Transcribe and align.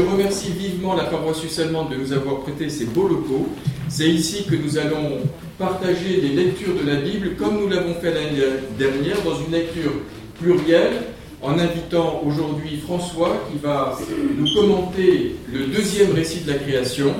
je 0.00 0.10
remercie 0.10 0.52
vivement 0.52 0.94
la 0.94 1.04
paroisse 1.04 1.58
allemande 1.58 1.90
de 1.90 1.96
nous 1.96 2.12
avoir 2.12 2.40
prêté 2.40 2.70
ces 2.70 2.86
beaux 2.86 3.08
locaux. 3.08 3.48
C'est 3.88 4.08
ici 4.08 4.44
que 4.48 4.54
nous 4.56 4.78
allons 4.78 5.18
partager 5.58 6.20
les 6.22 6.28
lectures 6.28 6.74
de 6.74 6.88
la 6.88 6.96
Bible 6.96 7.34
comme 7.36 7.60
nous 7.60 7.68
l'avons 7.68 7.94
fait 7.94 8.14
l'année 8.14 8.40
dernière 8.78 9.22
dans 9.22 9.38
une 9.38 9.52
lecture 9.52 9.92
plurielle 10.40 11.02
en 11.42 11.58
invitant 11.58 12.22
aujourd'hui 12.24 12.78
François 12.78 13.44
qui 13.50 13.58
va 13.58 13.98
nous 14.38 14.54
commenter 14.54 15.36
le 15.52 15.66
deuxième 15.66 16.12
récit 16.12 16.40
de 16.40 16.52
la 16.52 16.58
création. 16.58 17.12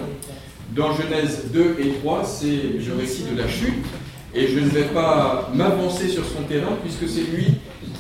Dans 0.75 0.95
Genèse 0.95 1.51
2 1.53 1.77
et 1.81 1.89
3, 2.01 2.25
c'est 2.25 2.47
le 2.47 2.97
récit 2.99 3.25
de 3.31 3.39
la 3.39 3.49
chute 3.49 3.85
et 4.35 4.47
je 4.47 4.59
ne 4.59 4.69
vais 4.69 4.85
pas 4.85 5.51
m'avancer 5.55 6.09
sur 6.09 6.25
son 6.25 6.45
terrain 6.45 6.79
puisque 6.83 7.13
c'est 7.13 7.29
lui 7.31 7.47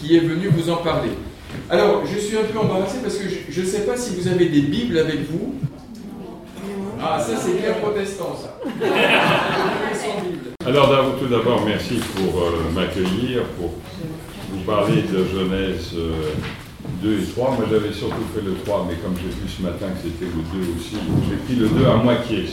qui 0.00 0.16
est 0.16 0.20
venu 0.20 0.48
vous 0.48 0.70
en 0.70 0.76
parler. 0.76 1.10
Alors, 1.68 2.02
je 2.04 2.18
suis 2.18 2.36
un 2.36 2.44
peu 2.44 2.58
embarrassé 2.58 2.98
parce 3.02 3.16
que 3.16 3.24
je 3.48 3.60
ne 3.60 3.66
sais 3.66 3.80
pas 3.80 3.96
si 3.96 4.14
vous 4.16 4.28
avez 4.28 4.46
des 4.46 4.62
Bibles 4.62 4.98
avec 4.98 5.30
vous. 5.30 5.54
Ah, 7.02 7.18
ça 7.18 7.32
c'est 7.36 7.60
bien 7.60 7.72
protestant, 7.74 8.36
ça. 8.36 8.58
Alors, 10.66 11.16
tout 11.18 11.26
d'abord, 11.26 11.64
merci 11.64 11.98
pour 12.14 12.42
euh, 12.42 12.70
m'accueillir, 12.74 13.44
pour 13.58 13.72
vous 14.52 14.60
parler 14.66 15.02
de 15.02 15.24
Genèse 15.24 15.94
2 17.02 17.08
euh, 17.08 17.22
et 17.22 17.24
3. 17.24 17.50
Moi, 17.52 17.64
j'avais 17.70 17.92
surtout 17.92 18.26
fait 18.34 18.42
le 18.44 18.54
3, 18.64 18.86
mais 18.88 18.96
comme 18.96 19.14
j'ai 19.16 19.28
vu 19.28 19.48
ce 19.48 19.62
matin 19.62 19.86
que 19.86 20.08
c'était 20.08 20.26
le 20.26 20.42
2 20.60 20.66
aussi, 20.76 20.96
j'ai 21.28 21.36
pris 21.36 21.54
le 21.56 21.68
2 21.68 21.86
à 21.86 21.96
moitié. 21.96 22.44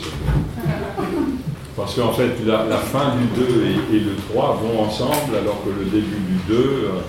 Parce 1.76 1.94
qu'en 1.94 2.12
fait, 2.12 2.30
la, 2.46 2.78
fin 2.78 3.14
du 3.16 3.26
2 3.40 3.46
et, 3.92 4.00
le 4.00 4.16
3 4.30 4.62
vont 4.62 4.80
ensemble, 4.84 5.36
alors 5.36 5.62
que 5.62 5.68
le 5.68 5.84
début 5.84 6.22
du 6.26 6.38
2, 6.48 6.54
euh, 6.54 7.02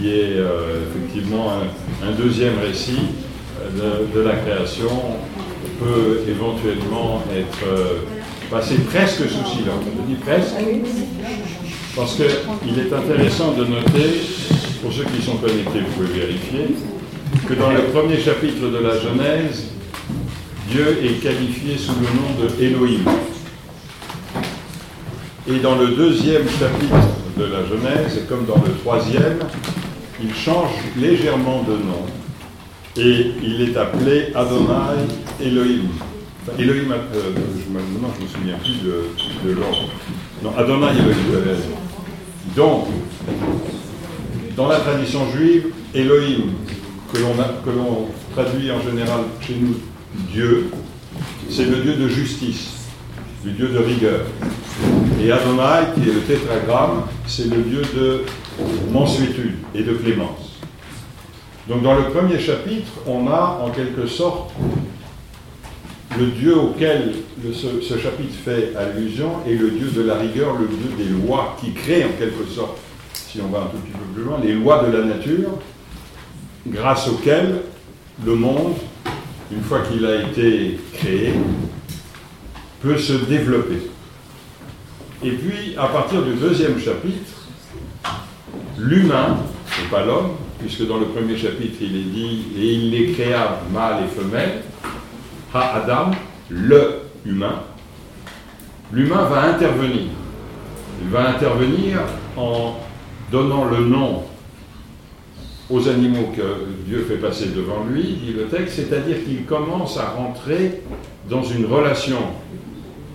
qui 0.00 0.10
est 0.10 0.36
effectivement 0.38 1.52
un, 2.02 2.12
deuxième 2.12 2.58
récit 2.58 3.00
de 4.14 4.20
la 4.20 4.36
création, 4.36 4.88
peut 5.80 6.20
éventuellement 6.28 7.22
être 7.34 7.66
euh, 7.66 8.00
passé 8.50 8.76
presque 8.92 9.22
sous 9.22 9.46
silence. 9.46 9.84
Je 9.84 10.14
dis 10.14 10.20
presque, 10.20 10.54
parce 11.96 12.16
qu'il 12.16 12.78
est 12.78 12.92
intéressant 12.92 13.52
de 13.52 13.64
noter, 13.64 14.20
pour 14.82 14.92
ceux 14.92 15.04
qui 15.04 15.22
sont 15.22 15.36
connectés, 15.36 15.80
vous 15.80 16.04
pouvez 16.04 16.20
vérifier, 16.20 16.76
que 17.48 17.54
dans 17.54 17.70
le 17.70 17.84
premier 17.84 18.18
chapitre 18.20 18.68
de 18.68 18.78
la 18.78 18.98
Genèse, 18.98 19.70
Dieu 20.70 20.98
est 21.02 21.22
qualifié 21.22 21.78
sous 21.78 21.94
le 21.94 22.06
nom 22.06 22.44
de 22.44 22.62
Elohim. 22.62 23.04
Et 25.48 25.58
dans 25.58 25.76
le 25.76 25.88
deuxième 25.88 26.46
chapitre 26.48 27.08
de 27.38 27.44
la 27.44 27.64
Genèse, 27.64 28.20
comme 28.28 28.44
dans 28.44 28.62
le 28.64 28.72
troisième, 28.82 29.38
il 30.22 30.34
change 30.34 30.70
légèrement 30.96 31.62
de 31.62 31.72
nom 31.72 32.06
et 32.96 33.32
il 33.42 33.62
est 33.62 33.76
appelé 33.76 34.32
Adonai 34.34 35.06
Elohim. 35.40 35.88
Elohim, 36.58 36.92
euh, 36.92 37.20
je, 37.34 37.60
je 37.62 38.22
me 38.24 38.28
souviens 38.28 38.56
plus 38.58 38.82
de, 38.82 39.48
de 39.48 39.54
l'ordre. 39.54 39.88
Non, 40.42 40.56
Adonai 40.56 40.88
Elohim, 40.98 41.60
Donc, 42.56 42.86
dans 44.56 44.68
la 44.68 44.80
tradition 44.80 45.20
juive, 45.30 45.66
Elohim, 45.94 46.52
que 47.12 47.18
l'on 47.70 48.08
traduit 48.34 48.70
en 48.70 48.80
général 48.80 49.20
chez 49.40 49.54
nous 49.60 49.76
Dieu, 50.32 50.70
c'est 51.48 51.64
le 51.64 51.76
Dieu 51.76 51.94
de 51.94 52.08
justice, 52.08 52.88
le 53.44 53.52
Dieu 53.52 53.68
de 53.68 53.78
rigueur. 53.78 54.20
Et 55.22 55.30
Adonai, 55.30 55.92
qui 55.94 56.08
est 56.08 56.12
le 56.12 56.20
tétragramme, 56.20 57.02
c'est 57.26 57.46
le 57.46 57.62
Dieu 57.62 57.82
de 57.94 58.24
mansuétude 58.90 59.56
et 59.74 59.82
de 59.82 59.92
clémence. 59.92 60.58
Donc 61.68 61.82
dans 61.82 61.94
le 61.94 62.04
premier 62.04 62.38
chapitre, 62.38 62.90
on 63.06 63.28
a 63.28 63.60
en 63.62 63.70
quelque 63.70 64.06
sorte 64.06 64.50
le 66.18 66.26
Dieu 66.26 66.58
auquel 66.58 67.14
ce, 67.52 67.98
chapitre 67.98 68.34
fait 68.44 68.74
allusion 68.76 69.30
est 69.46 69.54
le 69.54 69.70
Dieu 69.70 69.90
de 69.90 70.02
la 70.02 70.14
rigueur, 70.14 70.56
le 70.58 70.66
Dieu 70.66 70.90
des 70.98 71.26
lois, 71.26 71.56
qui 71.60 71.72
crée 71.72 72.04
en 72.04 72.18
quelque 72.18 72.44
sorte, 72.50 72.78
si 73.14 73.40
on 73.40 73.48
va 73.48 73.60
un 73.60 73.66
tout 73.66 73.76
petit 73.76 73.92
peu 73.92 74.14
plus 74.14 74.24
loin, 74.24 74.40
les 74.42 74.54
lois 74.54 74.84
de 74.84 74.96
la 74.96 75.04
nature, 75.04 75.50
grâce 76.66 77.08
auxquelles 77.08 77.62
le 78.24 78.34
monde, 78.34 78.74
une 79.52 79.62
fois 79.62 79.80
qu'il 79.80 80.04
a 80.04 80.22
été 80.22 80.78
créé, 80.94 81.34
peut 82.82 82.98
se 82.98 83.12
développer. 83.12 83.90
Et 85.22 85.32
puis, 85.32 85.76
à 85.76 85.86
partir 85.88 86.22
du 86.22 86.32
deuxième 86.32 86.78
chapitre, 86.78 87.46
l'humain, 88.78 89.36
et 89.82 89.88
pas 89.90 90.04
l'homme, 90.04 90.30
puisque 90.58 90.86
dans 90.86 90.96
le 90.96 91.06
premier 91.06 91.36
chapitre, 91.36 91.76
il 91.82 91.94
est 91.94 92.10
dit 92.10 92.44
Et 92.56 92.74
il 92.74 92.90
les 92.90 93.12
créa 93.12 93.60
mâle 93.70 94.04
et 94.04 94.08
femelle, 94.08 94.62
Ha-Adam, 95.52 96.12
le 96.48 97.02
humain. 97.26 97.62
L'humain 98.92 99.24
va 99.24 99.42
intervenir. 99.42 100.08
Il 101.02 101.10
va 101.10 101.28
intervenir 101.28 101.98
en 102.36 102.76
donnant 103.30 103.66
le 103.66 103.84
nom 103.84 104.22
aux 105.68 105.88
animaux 105.88 106.32
que 106.34 106.42
Dieu 106.86 107.04
fait 107.08 107.16
passer 107.16 107.48
devant 107.54 107.84
lui, 107.88 108.02
dit 108.02 108.32
le 108.32 108.46
texte, 108.46 108.76
c'est-à-dire 108.76 109.22
qu'il 109.24 109.44
commence 109.44 109.98
à 109.98 110.10
rentrer 110.10 110.82
dans 111.28 111.42
une 111.42 111.66
relation 111.66 112.18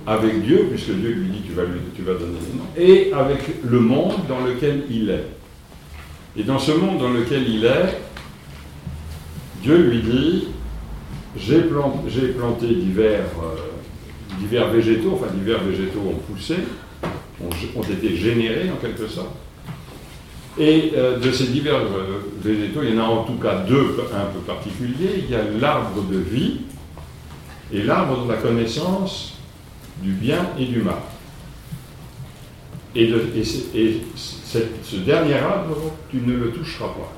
avec 0.07 0.43
Dieu, 0.43 0.67
puisque 0.69 0.91
Dieu 0.91 1.11
lui 1.11 1.29
dit 1.29 1.41
tu 1.45 1.53
vas, 1.53 1.63
lui, 1.63 1.79
tu 1.95 2.03
vas 2.03 2.13
donner 2.13 2.37
le 2.51 2.57
nom, 2.57 2.65
et 2.77 3.11
avec 3.13 3.63
le 3.63 3.79
monde 3.79 4.13
dans 4.29 4.41
lequel 4.41 4.83
il 4.89 5.09
est. 5.09 5.25
Et 6.37 6.43
dans 6.43 6.59
ce 6.59 6.71
monde 6.71 6.99
dans 6.99 7.09
lequel 7.09 7.47
il 7.49 7.65
est, 7.65 7.97
Dieu 9.63 9.77
lui 9.77 10.01
dit, 10.01 10.47
j'ai 11.37 11.61
planté, 11.61 12.67
divers, 12.67 13.25
euh, 13.41 14.37
divers 14.39 14.69
végétaux, 14.69 15.13
enfin 15.15 15.33
divers 15.33 15.63
végétaux 15.63 16.01
ont 16.07 16.33
poussé, 16.33 16.55
ont, 17.41 17.81
été 17.81 18.15
générés 18.15 18.69
en 18.69 18.75
quelque 18.75 19.07
sorte. 19.07 19.35
Et 20.57 20.93
euh, 20.95 21.19
de 21.19 21.31
ces 21.31 21.47
divers 21.47 21.77
euh, 21.77 22.21
végétaux, 22.41 22.81
il 22.83 22.95
y 22.95 22.99
en 22.99 23.03
a 23.03 23.07
en 23.07 23.23
tout 23.23 23.35
cas 23.35 23.55
deux 23.67 23.97
un 24.13 24.25
peu 24.31 24.39
particuliers. 24.45 25.23
Il 25.23 25.29
y 25.29 25.35
a 25.35 25.43
l'arbre 25.59 26.03
de 26.09 26.17
vie 26.17 26.61
et 27.73 27.81
l'arbre 27.81 28.25
de 28.25 28.31
la 28.31 28.37
connaissance 28.37 29.34
du 30.01 30.11
bien 30.11 30.49
et 30.59 30.65
du 30.65 30.81
mal. 30.81 30.95
Et, 32.95 33.11
ce 34.15 34.95
dernier 34.97 35.33
arbre, 35.35 35.75
tu 36.09 36.17
ne 36.17 36.33
le 36.33 36.51
toucheras 36.51 36.87
pas. 36.87 37.13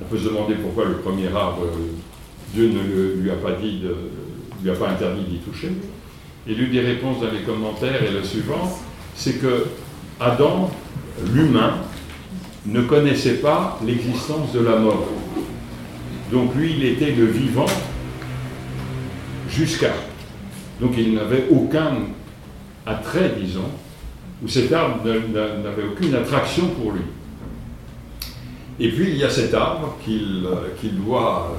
On 0.00 0.04
peut 0.04 0.18
se 0.18 0.24
demander 0.24 0.54
pourquoi 0.54 0.86
le 0.86 0.96
premier 0.96 1.28
arbre, 1.28 1.66
Dieu 2.54 2.70
ne 2.70 3.20
lui 3.20 3.30
a 3.30 3.34
pas 3.34 3.52
dit, 3.52 3.80
de, 3.80 3.94
lui 4.62 4.70
a 4.70 4.74
pas 4.74 4.88
interdit 4.88 5.24
d'y 5.24 5.38
toucher. 5.38 5.72
Et 6.48 6.54
l'une 6.54 6.72
des 6.72 6.80
réponses 6.80 7.20
dans 7.20 7.30
les 7.30 7.42
commentaires 7.42 8.02
est 8.02 8.12
le 8.12 8.24
suivant, 8.24 8.78
c'est 9.14 9.40
que 9.40 9.66
Adam, 10.20 10.70
l'humain, 11.32 11.74
ne 12.66 12.80
connaissait 12.82 13.40
pas 13.40 13.78
l'existence 13.84 14.52
de 14.52 14.60
la 14.60 14.76
mort. 14.76 15.06
Donc 16.32 16.54
lui, 16.54 16.74
il 16.78 16.84
était 16.84 17.12
le 17.12 17.26
vivant 17.26 17.66
jusqu'à. 19.50 19.92
Donc 20.80 20.92
il 20.96 21.14
n'avait 21.14 21.46
aucun 21.50 21.92
attrait, 22.86 23.34
disons, 23.40 23.70
où 24.42 24.48
cet 24.48 24.72
arbre 24.72 25.04
n'avait 25.04 25.84
aucune 25.90 26.14
attraction 26.14 26.68
pour 26.68 26.92
lui. 26.92 27.02
Et 28.80 28.90
puis 28.90 29.10
il 29.10 29.16
y 29.16 29.24
a 29.24 29.30
cet 29.30 29.54
arbre 29.54 29.96
qu'il 30.04 30.44
euh, 30.46 30.90
doit 30.92 31.54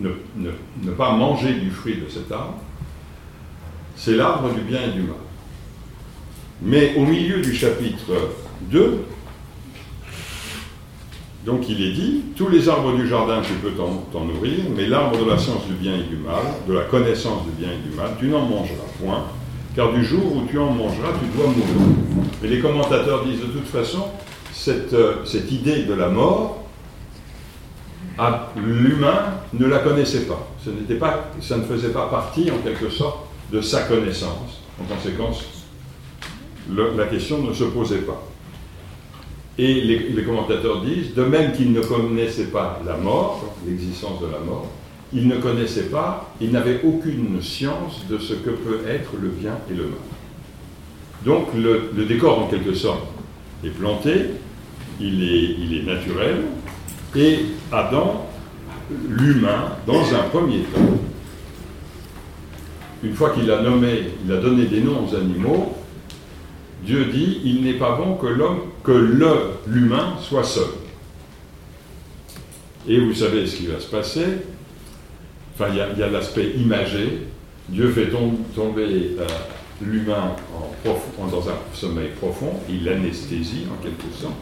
euh, 0.00 0.08
ne, 0.38 0.90
pas 0.92 1.12
manger 1.12 1.54
du 1.54 1.70
fruit 1.70 1.96
de 1.96 2.08
cet 2.08 2.32
arbre. 2.32 2.58
C'est 3.96 4.16
l'arbre 4.16 4.52
du 4.54 4.62
bien 4.62 4.80
et 4.82 4.92
du 4.92 5.02
mal. 5.02 5.16
Mais 6.62 6.94
au 6.96 7.04
milieu 7.04 7.42
du 7.42 7.54
chapitre 7.54 8.30
2, 8.70 9.04
donc 11.44 11.68
il 11.68 11.82
est 11.82 11.92
dit, 11.92 12.22
tous 12.36 12.48
les 12.48 12.68
arbres 12.68 12.94
du 12.94 13.08
jardin 13.08 13.40
tu 13.42 13.54
peux 13.54 13.70
t'en 13.70 14.24
nourrir, 14.24 14.58
mais 14.76 14.86
l'arbre 14.86 15.24
de 15.24 15.28
la 15.28 15.38
science 15.38 15.66
du 15.66 15.74
bien 15.74 15.94
et 15.94 16.02
du 16.02 16.16
mal, 16.16 16.42
de 16.68 16.74
la 16.74 16.82
connaissance 16.82 17.44
du 17.44 17.52
bien 17.52 17.70
et 17.72 17.88
du 17.88 17.96
mal, 17.96 18.10
tu 18.18 18.26
n'en 18.26 18.42
mangeras 18.42 18.84
point, 19.02 19.24
car 19.74 19.92
du 19.92 20.04
jour 20.04 20.36
où 20.36 20.46
tu 20.50 20.58
en 20.58 20.70
mangeras, 20.70 21.12
tu 21.18 21.36
dois 21.36 21.46
mourir. 21.46 21.96
Mais 22.42 22.48
les 22.48 22.60
commentateurs 22.60 23.24
disent 23.24 23.40
de 23.40 23.46
toute 23.46 23.66
façon, 23.66 24.08
cette, 24.52 24.92
euh, 24.92 25.24
idée 25.50 25.84
de 25.84 25.94
la 25.94 26.08
mort, 26.08 26.64
l'humain 28.56 29.34
ne 29.54 29.66
la 29.66 29.78
connaissait 29.78 30.26
pas. 30.26 30.46
Ce. 30.62 30.70
Ça 31.40 31.56
ne 31.56 31.62
faisait 31.62 31.88
pas 31.88 32.06
partie, 32.08 32.50
en 32.50 32.58
quelque 32.58 32.90
sorte, 32.90 33.20
de 33.50 33.62
sa 33.62 33.82
connaissance. 33.82 34.60
En 34.78 34.84
conséquence, 34.94 35.44
la 36.70 37.06
question 37.06 37.42
ne 37.42 37.54
se 37.54 37.64
posait 37.64 38.02
pas. 38.02 38.22
Et 39.62 39.74
les, 39.74 40.22
commentateurs 40.22 40.80
disent, 40.80 41.12
de 41.14 41.22
même 41.22 41.52
qu'il 41.52 41.74
ne 41.74 41.82
connaissait 41.82 42.46
pas 42.46 42.80
la 42.86 42.96
mort, 42.96 43.54
l'existence 43.66 44.18
de 44.22 44.26
la 44.26 44.38
mort, 44.38 44.66
il 45.12 45.28
ne 45.28 45.36
connaissait 45.36 45.90
pas, 45.90 46.32
il 46.40 46.50
n'avait 46.50 46.80
aucune 46.82 47.42
science 47.42 48.06
de 48.08 48.16
ce 48.16 48.32
que 48.32 48.48
peut 48.48 48.80
être 48.88 49.10
le 49.20 49.28
bien 49.28 49.58
et 49.70 49.74
le 49.74 49.82
mal. 49.82 49.92
Donc 51.26 51.48
le, 51.54 52.06
décor, 52.06 52.38
en 52.38 52.46
quelque 52.46 52.72
sorte, 52.72 53.02
est 53.62 53.68
planté, 53.68 54.30
il 54.98 55.22
est, 55.22 55.56
il 55.58 55.76
est 55.76 55.82
naturel, 55.82 56.36
et 57.14 57.40
Adam 57.70 58.26
l'humain 59.10 59.76
dans 59.86 60.14
un 60.14 60.22
premier 60.30 60.60
temps. 60.60 60.80
Une 63.02 63.12
fois 63.12 63.34
qu'il 63.34 63.50
a 63.50 63.60
nommé, 63.60 64.04
il 64.24 64.32
a 64.32 64.38
donné 64.38 64.64
des 64.64 64.80
noms 64.80 65.06
aux 65.06 65.14
animaux, 65.14 65.76
Dieu 66.84 67.06
dit, 67.06 67.40
il 67.44 67.62
n'est 67.62 67.74
pas 67.74 67.96
bon 67.96 68.14
que 68.14 68.26
l'homme, 68.26 68.60
que 68.82 68.92
le, 68.92 69.28
l'humain 69.66 70.14
soit 70.20 70.44
seul. 70.44 70.64
Et 72.88 72.98
vous 72.98 73.14
savez 73.14 73.46
ce 73.46 73.56
qui 73.56 73.66
va 73.66 73.78
se 73.78 73.88
passer. 73.88 74.26
Enfin, 75.54 75.70
il 75.70 75.98
y 75.98 76.02
a, 76.02 76.08
l'aspect 76.08 76.52
imagé. 76.56 77.26
Dieu 77.68 77.90
fait 77.90 78.08
tomber 78.54 79.16
euh, 79.18 79.26
l'humain 79.82 80.34
dans 80.84 81.48
un 81.48 81.54
sommeil 81.74 82.08
profond, 82.18 82.54
il 82.68 82.84
l'anesthésie 82.84 83.66
en 83.70 83.82
quelque 83.82 84.12
sorte. 84.18 84.34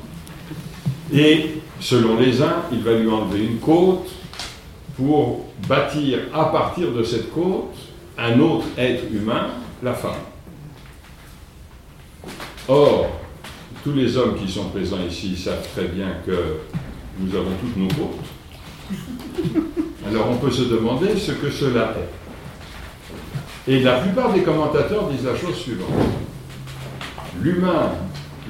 Et 1.13 1.61
selon 1.81 2.19
les 2.19 2.41
uns, 2.43 2.63
il 2.73 2.81
va 2.81 2.95
lui 2.95 3.09
enlever 3.09 3.45
une 3.45 3.59
côte 3.59 4.09
pour 4.97 5.47
bâtir 5.69 6.19
à 6.35 6.47
partir 6.47 6.93
de 6.93 7.03
cette 7.03 7.33
côte 7.33 7.75
un 8.17 8.39
autre 8.41 8.67
être 8.77 9.05
humain, 9.13 9.49
la 9.83 9.95
femme. 9.95 10.13
Or, 12.69 13.09
tous 13.83 13.93
les 13.93 14.15
hommes 14.19 14.37
qui 14.37 14.53
sont 14.53 14.69
présents 14.69 14.99
ici 15.09 15.35
savent 15.37 15.67
très 15.75 15.87
bien 15.87 16.17
que 16.27 16.59
nous 17.19 17.35
avons 17.35 17.53
toutes 17.61 17.77
nos 17.79 17.89
côtes. 17.89 18.19
Alors 20.07 20.29
on 20.31 20.37
peut 20.37 20.51
se 20.51 20.65
demander 20.65 21.17
ce 21.17 21.33
que 21.33 21.51
cela 21.51 21.95
est. 21.97 23.73
Et 23.73 23.81
la 23.81 24.01
plupart 24.01 24.35
des 24.35 24.43
commentateurs 24.43 25.09
disent 25.09 25.25
la 25.25 25.37
chose 25.37 25.57
suivante. 25.57 25.89
L'humain, 27.43 27.93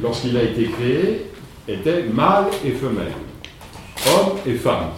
lorsqu'il 0.03 0.37
a 0.37 0.43
été 0.43 0.64
créé, 0.64 1.26
était 1.69 2.05
mâle 2.05 2.47
et 2.64 2.73
femelle, 2.73 3.12
homme 4.06 4.38
et 4.47 4.55
femme. 4.55 4.91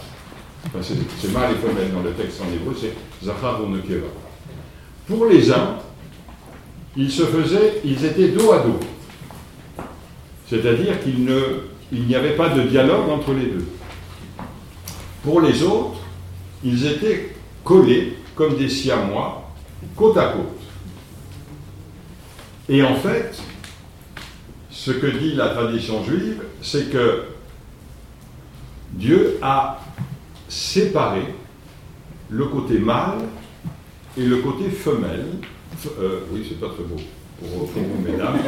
c'est 0.82 1.32
mâle 1.32 1.52
et 1.52 1.66
femelle 1.66 1.93
dans 1.93 2.02
le 2.02 2.12
texte 2.12 2.40
en 2.40 2.52
hébreu, 2.55 2.75
c'est 2.81 2.94
Zachar 3.25 3.61
Nekeva. 3.69 4.06
Pour 5.06 5.26
les 5.26 5.50
uns, 5.52 5.76
ils 6.96 7.11
se 7.11 7.25
faisaient, 7.25 7.81
ils 7.84 8.02
étaient 8.05 8.28
dos 8.28 8.52
à 8.52 8.61
dos. 8.61 8.81
C'est-à-dire 10.50 11.00
qu'il 11.00 12.06
n'y 12.06 12.14
avait 12.17 12.35
pas 12.35 12.49
de 12.49 12.62
dialogue 12.62 13.08
entre 13.08 13.32
les 13.32 13.47
deux. 13.47 13.64
Pour 15.23 15.41
les 15.41 15.62
autres, 15.62 16.00
ils 16.64 16.87
étaient 16.87 17.37
collés 17.62 18.17
comme 18.35 18.56
des 18.56 18.69
siamois, 18.69 19.49
côte 19.94 20.17
à 20.17 20.32
côte. 20.32 20.58
Et 22.69 22.82
en 22.82 22.97
fait, 22.97 23.41
ce 24.70 24.91
que 24.91 25.06
dit 25.06 25.35
la 25.35 25.50
tradition 25.50 26.02
juive, 26.02 26.43
c'est 26.61 26.91
que 26.91 27.26
Dieu 28.91 29.38
a 29.41 29.81
séparé 30.49 31.23
le 32.29 32.47
côté 32.47 32.79
mâle 32.81 33.20
et 34.19 34.25
le 34.25 34.38
côté 34.38 34.69
femelle. 34.69 35.26
Euh, 36.00 36.20
oui, 36.32 36.44
c'est 36.49 36.58
pas 36.58 36.70
très 36.70 36.82
beau 36.82 36.97
pour, 37.40 37.69
mesdames. 38.04 38.38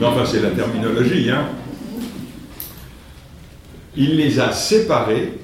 Mais 0.00 0.06
enfin, 0.06 0.24
c'est 0.24 0.40
la 0.40 0.50
terminologie. 0.50 1.30
Hein. 1.30 1.46
Il 3.96 4.16
les 4.16 4.40
a 4.40 4.52
séparés 4.52 5.38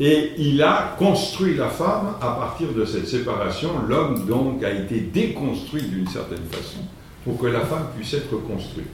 et 0.00 0.32
il 0.38 0.60
a 0.62 0.94
construit 0.98 1.56
la 1.56 1.68
femme 1.68 2.14
à 2.20 2.28
partir 2.32 2.72
de 2.72 2.84
cette 2.84 3.06
séparation. 3.06 3.70
L'homme, 3.88 4.26
donc, 4.26 4.62
a 4.64 4.70
été 4.70 5.00
déconstruit 5.00 5.82
d'une 5.82 6.08
certaine 6.08 6.44
façon 6.50 6.80
pour 7.24 7.38
que 7.38 7.46
la 7.46 7.60
femme 7.60 7.86
puisse 7.96 8.14
être 8.14 8.36
construite. 8.46 8.86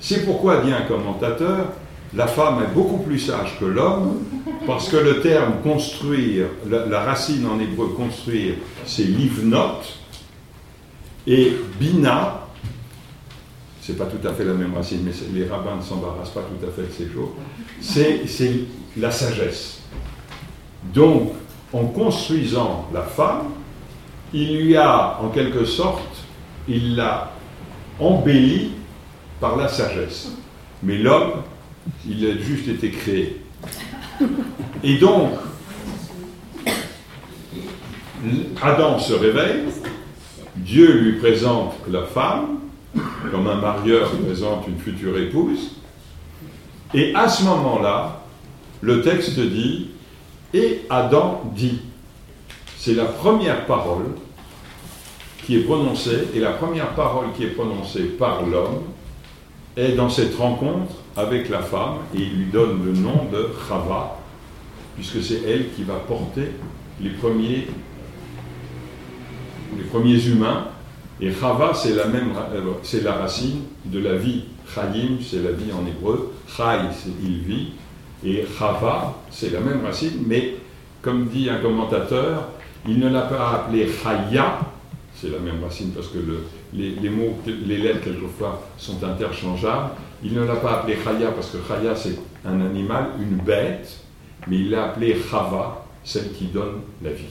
C'est 0.00 0.24
pourquoi, 0.24 0.58
dit 0.58 0.72
un 0.72 0.82
commentateur, 0.82 1.72
la 2.14 2.26
femme 2.26 2.62
est 2.62 2.72
beaucoup 2.72 2.98
plus 2.98 3.18
sage 3.18 3.58
que 3.58 3.64
l'homme, 3.64 4.20
parce 4.66 4.88
que 4.88 4.96
le 4.96 5.20
terme 5.20 5.54
construire, 5.62 6.46
la, 6.70 7.00
racine 7.00 7.46
en 7.46 7.58
hébreu 7.58 7.88
construire, 7.88 8.54
c'est 8.86 9.02
livnot, 9.02 9.80
et 11.26 11.52
bina, 11.78 12.40
c'est 13.80 13.96
pas 13.96 14.06
tout 14.06 14.26
à 14.26 14.32
fait 14.32 14.44
la 14.44 14.54
même 14.54 14.74
racine, 14.74 15.00
mais 15.04 15.12
les 15.32 15.46
rabbins 15.46 15.76
ne 15.76 15.82
s'embarrassent 15.82 16.30
pas 16.30 16.42
tout 16.42 16.66
à 16.66 16.70
fait 16.70 16.88
de 16.88 16.92
ces 16.92 17.12
choses, 17.12 17.30
c'est 17.80 18.60
la 18.96 19.10
sagesse. 19.10 19.80
Donc, 20.92 21.32
en 21.72 21.86
construisant 21.86 22.88
la 22.92 23.02
femme, 23.02 23.46
il 24.32 24.64
lui 24.64 24.76
a, 24.76 25.18
en 25.20 25.28
quelque 25.28 25.64
sorte, 25.64 26.24
il 26.68 26.96
l'a 26.96 27.32
embellie 27.98 28.72
par 29.40 29.56
la 29.56 29.68
sagesse. 29.68 30.32
Mais 30.82 30.98
l'homme, 30.98 31.42
il 32.08 32.26
a 32.26 32.36
juste 32.38 32.68
été 32.68 32.90
créé. 32.90 33.40
Et 34.82 34.98
donc, 34.98 35.32
Adam 38.62 38.98
se 38.98 39.12
réveille, 39.12 39.64
Dieu 40.64 40.92
lui 40.92 41.12
présente 41.18 41.74
la 41.90 42.04
femme, 42.04 42.58
comme 43.30 43.46
un 43.48 43.56
marieur 43.56 44.10
présente 44.24 44.66
une 44.66 44.78
future 44.78 45.18
épouse, 45.18 45.72
et 46.94 47.14
à 47.14 47.28
ce 47.28 47.44
moment-là, 47.44 48.22
le 48.80 49.02
texte 49.02 49.38
dit, 49.38 49.88
et 50.54 50.82
Adam 50.88 51.42
dit, 51.54 51.82
c'est 52.78 52.94
la 52.94 53.04
première 53.04 53.66
parole 53.66 54.06
qui 55.44 55.56
est 55.56 55.64
prononcée, 55.64 56.28
et 56.34 56.40
la 56.40 56.52
première 56.52 56.94
parole 56.94 57.26
qui 57.36 57.44
est 57.44 57.48
prononcée 57.48 58.04
par 58.04 58.46
l'homme 58.46 58.84
est 59.76 59.92
dans 59.92 60.08
cette 60.08 60.34
rencontre 60.36 60.94
avec 61.14 61.50
la 61.50 61.60
femme, 61.60 61.96
et 62.14 62.22
il 62.22 62.38
lui 62.38 62.46
donne 62.46 62.86
le 62.86 62.92
nom 62.92 63.26
de 63.30 63.50
Chava, 63.68 64.18
puisque 64.94 65.22
c'est 65.22 65.42
elle 65.46 65.72
qui 65.72 65.82
va 65.82 65.96
porter 65.96 66.52
les 67.02 67.10
premiers, 67.10 67.66
les 69.76 69.84
premiers 69.84 70.22
humains. 70.26 70.68
Et 71.20 71.30
Chava, 71.32 71.72
c'est 71.74 71.94
la 71.94 72.06
même, 72.06 72.32
c'est 72.82 73.02
la 73.02 73.12
racine 73.12 73.60
de 73.84 74.00
la 74.00 74.16
vie. 74.16 74.44
Chayim, 74.74 75.18
c'est 75.22 75.42
la 75.42 75.52
vie 75.52 75.72
en 75.72 75.86
hébreu. 75.86 76.32
Chay, 76.48 76.80
c'est 76.92 77.10
il 77.22 77.40
vit. 77.40 77.72
Et 78.24 78.44
Chava, 78.58 79.14
c'est 79.30 79.52
la 79.52 79.60
même 79.60 79.84
racine, 79.84 80.24
mais 80.26 80.56
comme 81.02 81.26
dit 81.26 81.48
un 81.50 81.58
commentateur, 81.58 82.48
il 82.88 82.98
ne 82.98 83.08
l'a 83.08 83.22
pas 83.22 83.50
appelé 83.50 83.86
Chaya, 83.86 84.60
c'est 85.14 85.30
la 85.30 85.38
même 85.38 85.62
racine 85.62 85.90
parce 85.90 86.08
que 86.08 86.18
les, 86.72 87.10
mots, 87.10 87.38
les 87.46 87.78
lettres 87.78 88.04
quelquefois 88.04 88.62
sont 88.78 89.02
interchangeables. 89.04 89.90
Il 90.22 90.32
ne 90.32 90.44
l'a 90.44 90.56
pas 90.56 90.80
appelé 90.80 90.96
Chaya 91.02 91.30
parce 91.30 91.50
que 91.50 91.58
Chaya 91.68 91.94
c'est 91.94 92.18
un 92.44 92.60
animal, 92.60 93.08
une 93.20 93.36
bête, 93.36 94.00
mais 94.48 94.56
il 94.56 94.70
l'a 94.70 94.86
appelé 94.86 95.16
Chava, 95.30 95.84
celle 96.02 96.32
qui 96.32 96.46
donne 96.46 96.80
la 97.02 97.10
vie. 97.10 97.24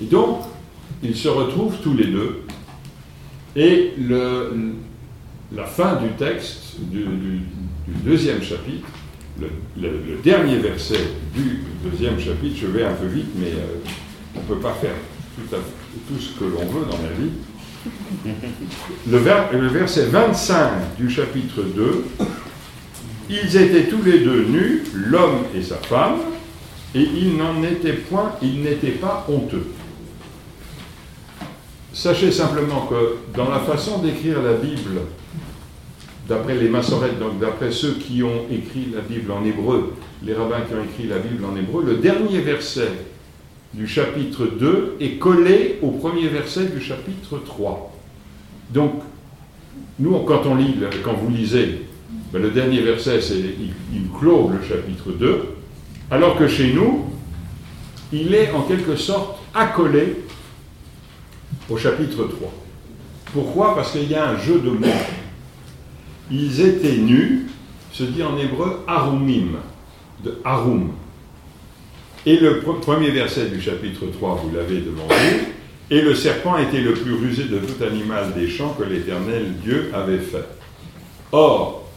Et 0.00 0.06
donc, 0.06 0.44
ils 1.02 1.16
se 1.16 1.28
retrouvent 1.28 1.78
tous 1.82 1.94
les 1.94 2.06
deux, 2.06 2.42
et 3.56 3.94
la 5.54 5.64
fin 5.64 5.96
du 5.96 6.10
texte 6.10 6.76
du, 6.80 7.04
deuxième 8.04 8.42
chapitre, 8.42 8.86
le, 9.40 10.20
dernier 10.22 10.58
verset 10.58 11.00
du 11.34 11.62
deuxième 11.84 12.18
chapitre, 12.20 12.56
je 12.60 12.66
vais 12.66 12.84
un 12.84 12.92
peu 12.92 13.06
vite, 13.06 13.30
mais 13.36 13.46
euh, 13.46 13.88
on 14.36 14.40
ne 14.40 14.44
peut 14.44 14.60
pas 14.60 14.74
faire 14.74 14.94
tout 15.50 16.18
ce 16.18 16.38
que 16.38 16.44
l'on 16.44 16.66
veut 16.66 16.84
dans 16.84 16.98
la 16.98 17.12
vie. 17.18 17.30
Le, 19.10 19.58
le, 19.58 19.68
verset 19.68 20.06
25 20.06 20.96
du 20.98 21.08
chapitre 21.08 21.62
2, 21.62 22.04
ils 23.30 23.56
étaient 23.56 23.84
tous 23.84 24.02
les 24.02 24.20
deux 24.20 24.44
nus, 24.44 24.82
l'homme 24.94 25.44
et 25.54 25.62
sa 25.62 25.76
femme, 25.76 26.18
et 26.94 27.02
ils 27.02 27.36
n'en 27.36 27.62
étaient 27.62 27.92
point, 27.92 28.32
ils 28.42 28.62
n'étaient 28.62 28.92
pas 28.92 29.26
honteux. 29.28 29.66
Sachez 31.98 32.30
simplement 32.30 32.86
que 32.86 33.16
dans 33.36 33.50
la 33.50 33.58
façon 33.58 33.98
d'écrire 33.98 34.40
la 34.40 34.52
Bible, 34.52 35.00
d'après 36.28 36.54
les 36.54 36.68
massorettes, 36.68 37.18
donc 37.18 37.40
d'après 37.40 37.72
ceux 37.72 37.94
qui 37.94 38.22
ont 38.22 38.44
écrit 38.52 38.92
la 38.94 39.00
Bible 39.00 39.32
en 39.32 39.44
hébreu, 39.44 39.94
les 40.22 40.32
rabbins 40.32 40.60
qui 40.60 40.74
ont 40.74 40.84
écrit 40.84 41.08
la 41.08 41.18
Bible 41.18 41.44
en 41.44 41.56
hébreu, 41.56 41.82
le 41.84 41.96
dernier 41.96 42.38
verset 42.38 42.92
du 43.74 43.88
chapitre 43.88 44.46
2 44.46 44.98
est 45.00 45.18
collé 45.18 45.80
au 45.82 45.90
premier 45.90 46.28
verset 46.28 46.66
du 46.66 46.80
chapitre 46.80 47.40
3. 47.44 47.92
Donc, 48.72 48.92
nous, 49.98 50.16
quand 50.20 50.46
on 50.46 50.54
lit, 50.54 50.76
quand 51.02 51.14
vous 51.14 51.34
lisez, 51.34 51.82
ben, 52.32 52.40
le 52.40 52.52
dernier 52.52 52.80
verset, 52.80 53.20
c'est, 53.20 53.40
il, 53.40 53.72
il, 53.92 54.08
clôt 54.16 54.48
le 54.56 54.64
chapitre 54.64 55.10
2, 55.10 55.40
alors 56.12 56.38
que 56.38 56.46
chez 56.46 56.72
nous, 56.72 57.06
il 58.12 58.32
est 58.36 58.52
en 58.52 58.62
quelque 58.62 58.94
sorte 58.94 59.40
accolé 59.52 60.14
au 61.68 61.76
chapitre 61.76 62.24
3. 62.24 62.52
Pourquoi? 63.32 63.74
Parce 63.74 63.92
qu'il 63.92 64.10
y 64.10 64.14
a 64.14 64.30
un 64.30 64.38
jeu 64.38 64.60
de 64.60 64.70
mots. 64.70 64.86
Ils 66.30 66.60
étaient 66.60 66.96
nus, 66.96 67.46
se 67.92 68.04
dit 68.04 68.22
en 68.22 68.38
hébreu 68.38 68.80
arumim, 68.86 69.58
de 70.24 70.38
arum. 70.44 70.90
Et 72.26 72.38
le 72.38 72.60
premier 72.60 73.10
verset 73.10 73.46
du 73.46 73.60
chapitre 73.60 74.06
3, 74.06 74.42
vous 74.44 74.54
l'avez 74.54 74.80
vous, 74.80 75.02
et 75.90 76.02
le 76.02 76.14
serpent 76.14 76.58
était 76.58 76.80
le 76.80 76.92
plus 76.92 77.14
rusé 77.14 77.44
de 77.44 77.58
tout 77.58 77.82
animal 77.82 78.34
des 78.34 78.48
champs 78.48 78.74
que 78.78 78.84
l'Éternel 78.84 79.54
Dieu 79.62 79.90
avait 79.94 80.18
fait. 80.18 80.44
Or, 81.32 81.88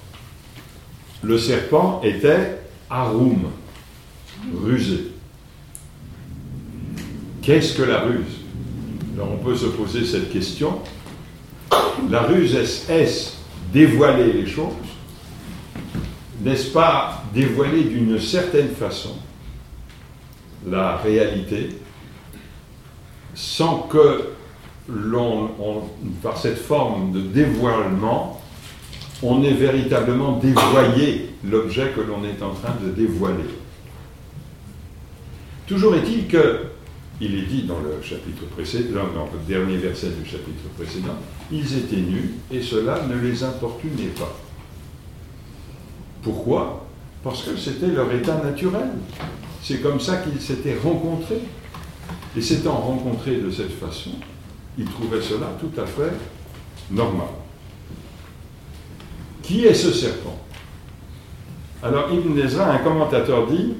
le 1.22 1.38
serpent 1.38 2.02
était 2.04 2.60
arum, 2.90 3.50
rusé. 4.64 5.12
Qu'est-ce 7.42 7.76
que 7.76 7.84
la 7.84 8.02
ruse? 8.02 8.41
On 9.22 9.38
peut 9.38 9.56
se 9.56 9.68
poser 9.68 10.06
cette 10.06 10.32
question. 10.32 10.80
La 12.10 12.24
ruse, 12.24 12.56
est-ce 12.56 13.34
dévoiler 13.72 14.34
les 14.34 14.48
choses 14.48 14.74
N'est-ce 16.42 16.72
pas 16.72 17.24
dévoiler 17.34 17.84
d'une 17.84 18.20
certaine 18.20 18.70
façon 18.70 19.16
la 20.68 20.98
réalité 20.98 21.70
sans 23.34 23.80
que 23.80 24.32
par 26.22 26.38
cette 26.38 26.58
forme 26.58 27.12
de 27.12 27.22
dévoilement, 27.22 28.42
on 29.24 29.44
ait 29.44 29.54
véritablement 29.54 30.38
dévoyé 30.38 31.30
l'objet 31.44 31.92
que 31.96 32.02
l'on 32.02 32.24
est 32.24 32.42
en 32.44 32.52
train 32.52 32.76
de 32.84 32.90
dévoiler? 32.90 33.46
Toujours 35.68 35.96
est-il 35.96 36.28
que, 36.28 36.71
il 37.22 37.36
est 37.36 37.44
dit 37.44 37.64
dans 37.64 37.80
le 37.80 38.02
chapitre 38.02 38.46
précédent, 38.48 39.04
dans 39.14 39.30
le 39.32 39.40
dernier 39.48 39.78
verset 39.78 40.10
du 40.10 40.28
chapitre 40.28 40.68
précédent, 40.76 41.16
ils 41.52 41.78
étaient 41.78 41.98
nus 41.98 42.32
et 42.52 42.62
cela 42.64 43.06
ne 43.08 43.16
les 43.16 43.44
importunait 43.44 44.12
pas. 44.18 44.36
Pourquoi? 46.24 46.88
Parce 47.24 47.44
que 47.44 47.56
c'était 47.56 47.88
leur 47.88 48.12
état 48.12 48.42
naturel. 48.44 48.90
C'est 49.62 49.82
comme 49.82 50.00
ça 50.00 50.18
qu'ils 50.18 50.42
s'étaient 50.42 50.78
rencontrés. 50.84 51.42
Et 52.36 52.42
s'étant 52.42 52.78
rencontrés 52.78 53.36
de 53.36 53.52
cette 53.52 53.74
façon, 53.74 54.12
ils 54.78 54.86
trouvaient 54.86 55.22
cela 55.22 55.48
tout 55.60 55.80
à 55.80 55.86
fait 55.86 56.14
normal. 56.90 57.28
Qui 59.44 59.66
est 59.66 59.74
ce 59.74 59.92
serpent? 59.92 60.40
Alors 61.84 62.12
Ibn 62.12 62.38
Ezra, 62.40 62.72
un 62.72 62.78
commentateur, 62.80 63.48
dit 63.48 63.74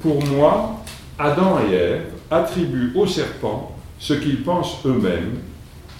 Pour 0.00 0.24
moi, 0.26 0.82
Adam 1.18 1.58
et 1.68 1.74
Ève 1.74 2.09
attribuent 2.30 2.92
au 2.94 3.06
serpent 3.06 3.76
ce 3.98 4.14
qu'ils 4.14 4.42
pensent 4.42 4.78
eux-mêmes 4.86 5.38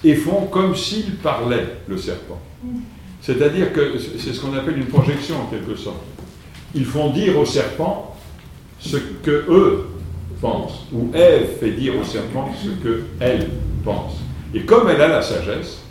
et 0.03 0.15
font 0.15 0.47
comme 0.47 0.75
s'ils 0.75 1.15
parlaient, 1.15 1.77
le 1.87 1.97
serpent. 1.97 2.39
C'est-à-dire 3.21 3.71
que 3.71 3.97
c'est 3.99 4.33
ce 4.33 4.39
qu'on 4.39 4.55
appelle 4.55 4.77
une 4.77 4.87
projection 4.87 5.35
en 5.41 5.45
quelque 5.45 5.75
sorte. 5.75 6.01
Ils 6.73 6.85
font 6.85 7.11
dire 7.11 7.37
au 7.37 7.45
serpent 7.45 8.15
ce 8.79 8.97
que 8.97 9.45
eux 9.49 9.85
pensent, 10.39 10.87
ou 10.91 11.11
Ève 11.13 11.59
fait 11.59 11.71
dire 11.71 11.93
au 11.99 12.03
serpent 12.03 12.49
ce 12.63 12.69
que 12.83 13.03
elle 13.19 13.47
pense. 13.83 14.13
Et 14.53 14.61
comme 14.61 14.89
elle 14.89 15.01
a 15.01 15.07
la 15.07 15.21
sagesse, 15.21 15.81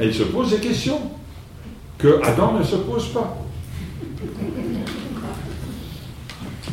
elle 0.00 0.12
se 0.12 0.24
pose 0.24 0.50
des 0.50 0.58
questions 0.58 1.00
que 1.98 2.20
Adam 2.24 2.58
ne 2.58 2.64
se 2.64 2.76
pose 2.76 3.08
pas. 3.12 3.38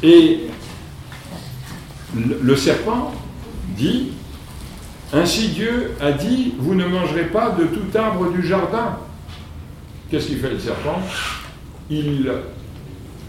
Et 0.02 0.40
le 2.16 2.56
serpent 2.56 3.14
dit, 3.78 4.12
ainsi 5.14 5.50
Dieu 5.50 5.92
a 6.02 6.12
dit, 6.12 6.54
vous 6.58 6.76
ne 6.76 6.86
mangerez 6.86 7.26
pas 7.26 7.52
de 7.52 7.66
tout 7.66 7.98
arbre 7.98 8.32
du 8.32 8.46
jardin. 8.46 8.98
Qu'est-ce 10.10 10.28
qu'il 10.28 10.38
fait 10.38 10.52
le 10.52 10.60
serpent? 10.60 11.02
Il, 11.90 12.32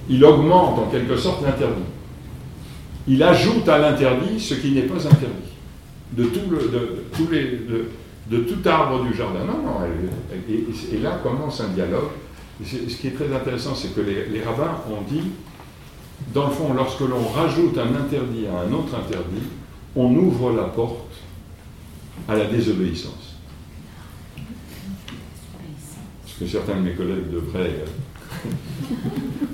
il 0.09 0.25
augmente 0.25 0.79
en 0.79 0.87
quelque 0.91 1.17
sorte 1.17 1.43
l'interdit. 1.43 1.83
Il 3.09 3.23
ajoute 3.23 3.69
à 3.69 3.79
l'interdit 3.79 4.41
ce 4.41 4.55
qui 4.55 4.73
n'est 4.73 4.83
pas 4.83 5.07
interdit. 5.07 5.51
De 6.13 6.25
tout, 6.25 6.51
le, 6.51 6.59
de, 6.59 7.31
les, 7.31 7.61
de, 8.29 8.39
tout 8.43 8.69
arbre 8.69 9.05
du 9.05 9.17
jardin. 9.17 9.41
Non, 9.41 9.63
non. 9.63 9.79
et, 10.49 10.99
là 10.99 11.21
commence 11.23 11.61
un 11.61 11.69
dialogue. 11.69 12.11
ce 12.65 12.77
qui 12.77 13.07
est 13.07 13.15
très 13.15 13.33
intéressant, 13.35 13.75
c'est 13.75 13.95
que 13.95 14.01
les 14.01 14.43
rabbins 14.43 14.77
ont 14.91 15.03
dit, 15.09 15.23
dans 16.35 16.47
le 16.47 16.53
fond, 16.53 16.73
lorsque 16.75 17.01
l'on 17.01 17.29
rajoute 17.29 17.77
un 17.79 17.95
interdit 17.95 18.47
à 18.47 18.61
un 18.61 18.73
autre 18.73 18.95
interdit, 18.95 19.47
on 19.97 20.15
ouvre 20.15 20.53
la 20.53 20.65
porte 20.65 21.11
à 22.29 22.37
la 22.37 22.45
désobéissance. 22.45 23.31
que 26.41 26.47
certains 26.47 26.77
de 26.77 26.81
mes 26.81 26.93
collègues 26.93 27.31
devraient, 27.31 27.85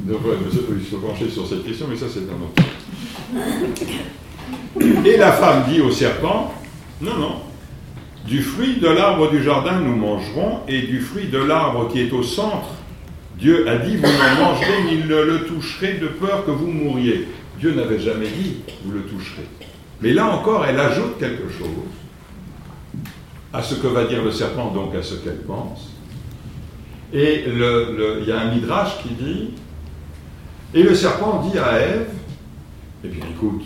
devraient 0.06 0.36
se, 0.52 0.94
pencher 0.96 1.28
sur 1.28 1.46
cette 1.46 1.64
question, 1.64 1.86
mais 1.90 1.96
ça 1.96 2.06
c'est 2.08 2.20
un 2.20 2.36
autre. 2.40 2.62
Et 5.04 5.16
la 5.16 5.32
femme 5.32 5.64
dit 5.68 5.80
au 5.80 5.90
serpent, 5.90 6.54
non, 7.00 7.18
non, 7.18 7.34
du 8.24 8.40
fruit 8.40 8.76
de 8.76 8.86
l'arbre 8.86 9.30
du 9.30 9.42
jardin 9.42 9.80
nous 9.80 9.96
mangerons, 9.96 10.60
et 10.68 10.82
du 10.82 11.00
fruit 11.00 11.26
de 11.26 11.38
l'arbre 11.38 11.88
qui 11.90 12.00
est 12.00 12.12
au 12.12 12.22
centre, 12.22 12.68
Dieu 13.38 13.68
a 13.68 13.76
dit, 13.76 13.96
vous 13.96 14.02
n'en 14.02 14.44
mangerez 14.48 14.82
ni 14.84 15.04
ne 15.04 15.22
le 15.22 15.44
toucherez 15.44 15.94
de 15.94 16.06
peur 16.06 16.46
que 16.46 16.50
vous 16.50 16.68
mouriez. 16.68 17.28
Dieu 17.58 17.74
n'avait 17.74 18.00
jamais 18.00 18.28
dit, 18.28 18.58
vous 18.84 18.92
le 18.92 19.02
toucherez. 19.02 19.46
Mais 20.00 20.12
là 20.12 20.26
encore, 20.26 20.64
elle 20.64 20.78
ajoute 20.78 21.18
quelque 21.18 21.50
chose 21.50 21.68
à 23.52 23.62
ce 23.62 23.74
que 23.74 23.86
va 23.86 24.04
dire 24.04 24.22
le 24.22 24.30
serpent, 24.30 24.70
donc 24.70 24.94
à 24.94 25.02
ce 25.02 25.14
qu'elle 25.16 25.42
pense. 25.42 25.90
Et 27.12 27.44
il 27.46 28.26
y 28.26 28.32
a 28.32 28.40
un 28.40 28.54
midrash 28.54 28.98
qui 29.02 29.10
dit 29.10 29.50
Et 30.74 30.82
le 30.82 30.94
serpent 30.94 31.48
dit 31.50 31.58
à 31.58 31.78
Ève 31.78 32.08
Eh 33.04 33.08
bien, 33.08 33.24
écoute, 33.30 33.64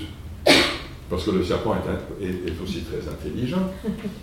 parce 1.08 1.24
que 1.24 1.30
le 1.30 1.44
serpent 1.44 1.74
est, 2.20 2.62
aussi 2.62 2.82
très 2.82 3.10
intelligent, 3.10 3.70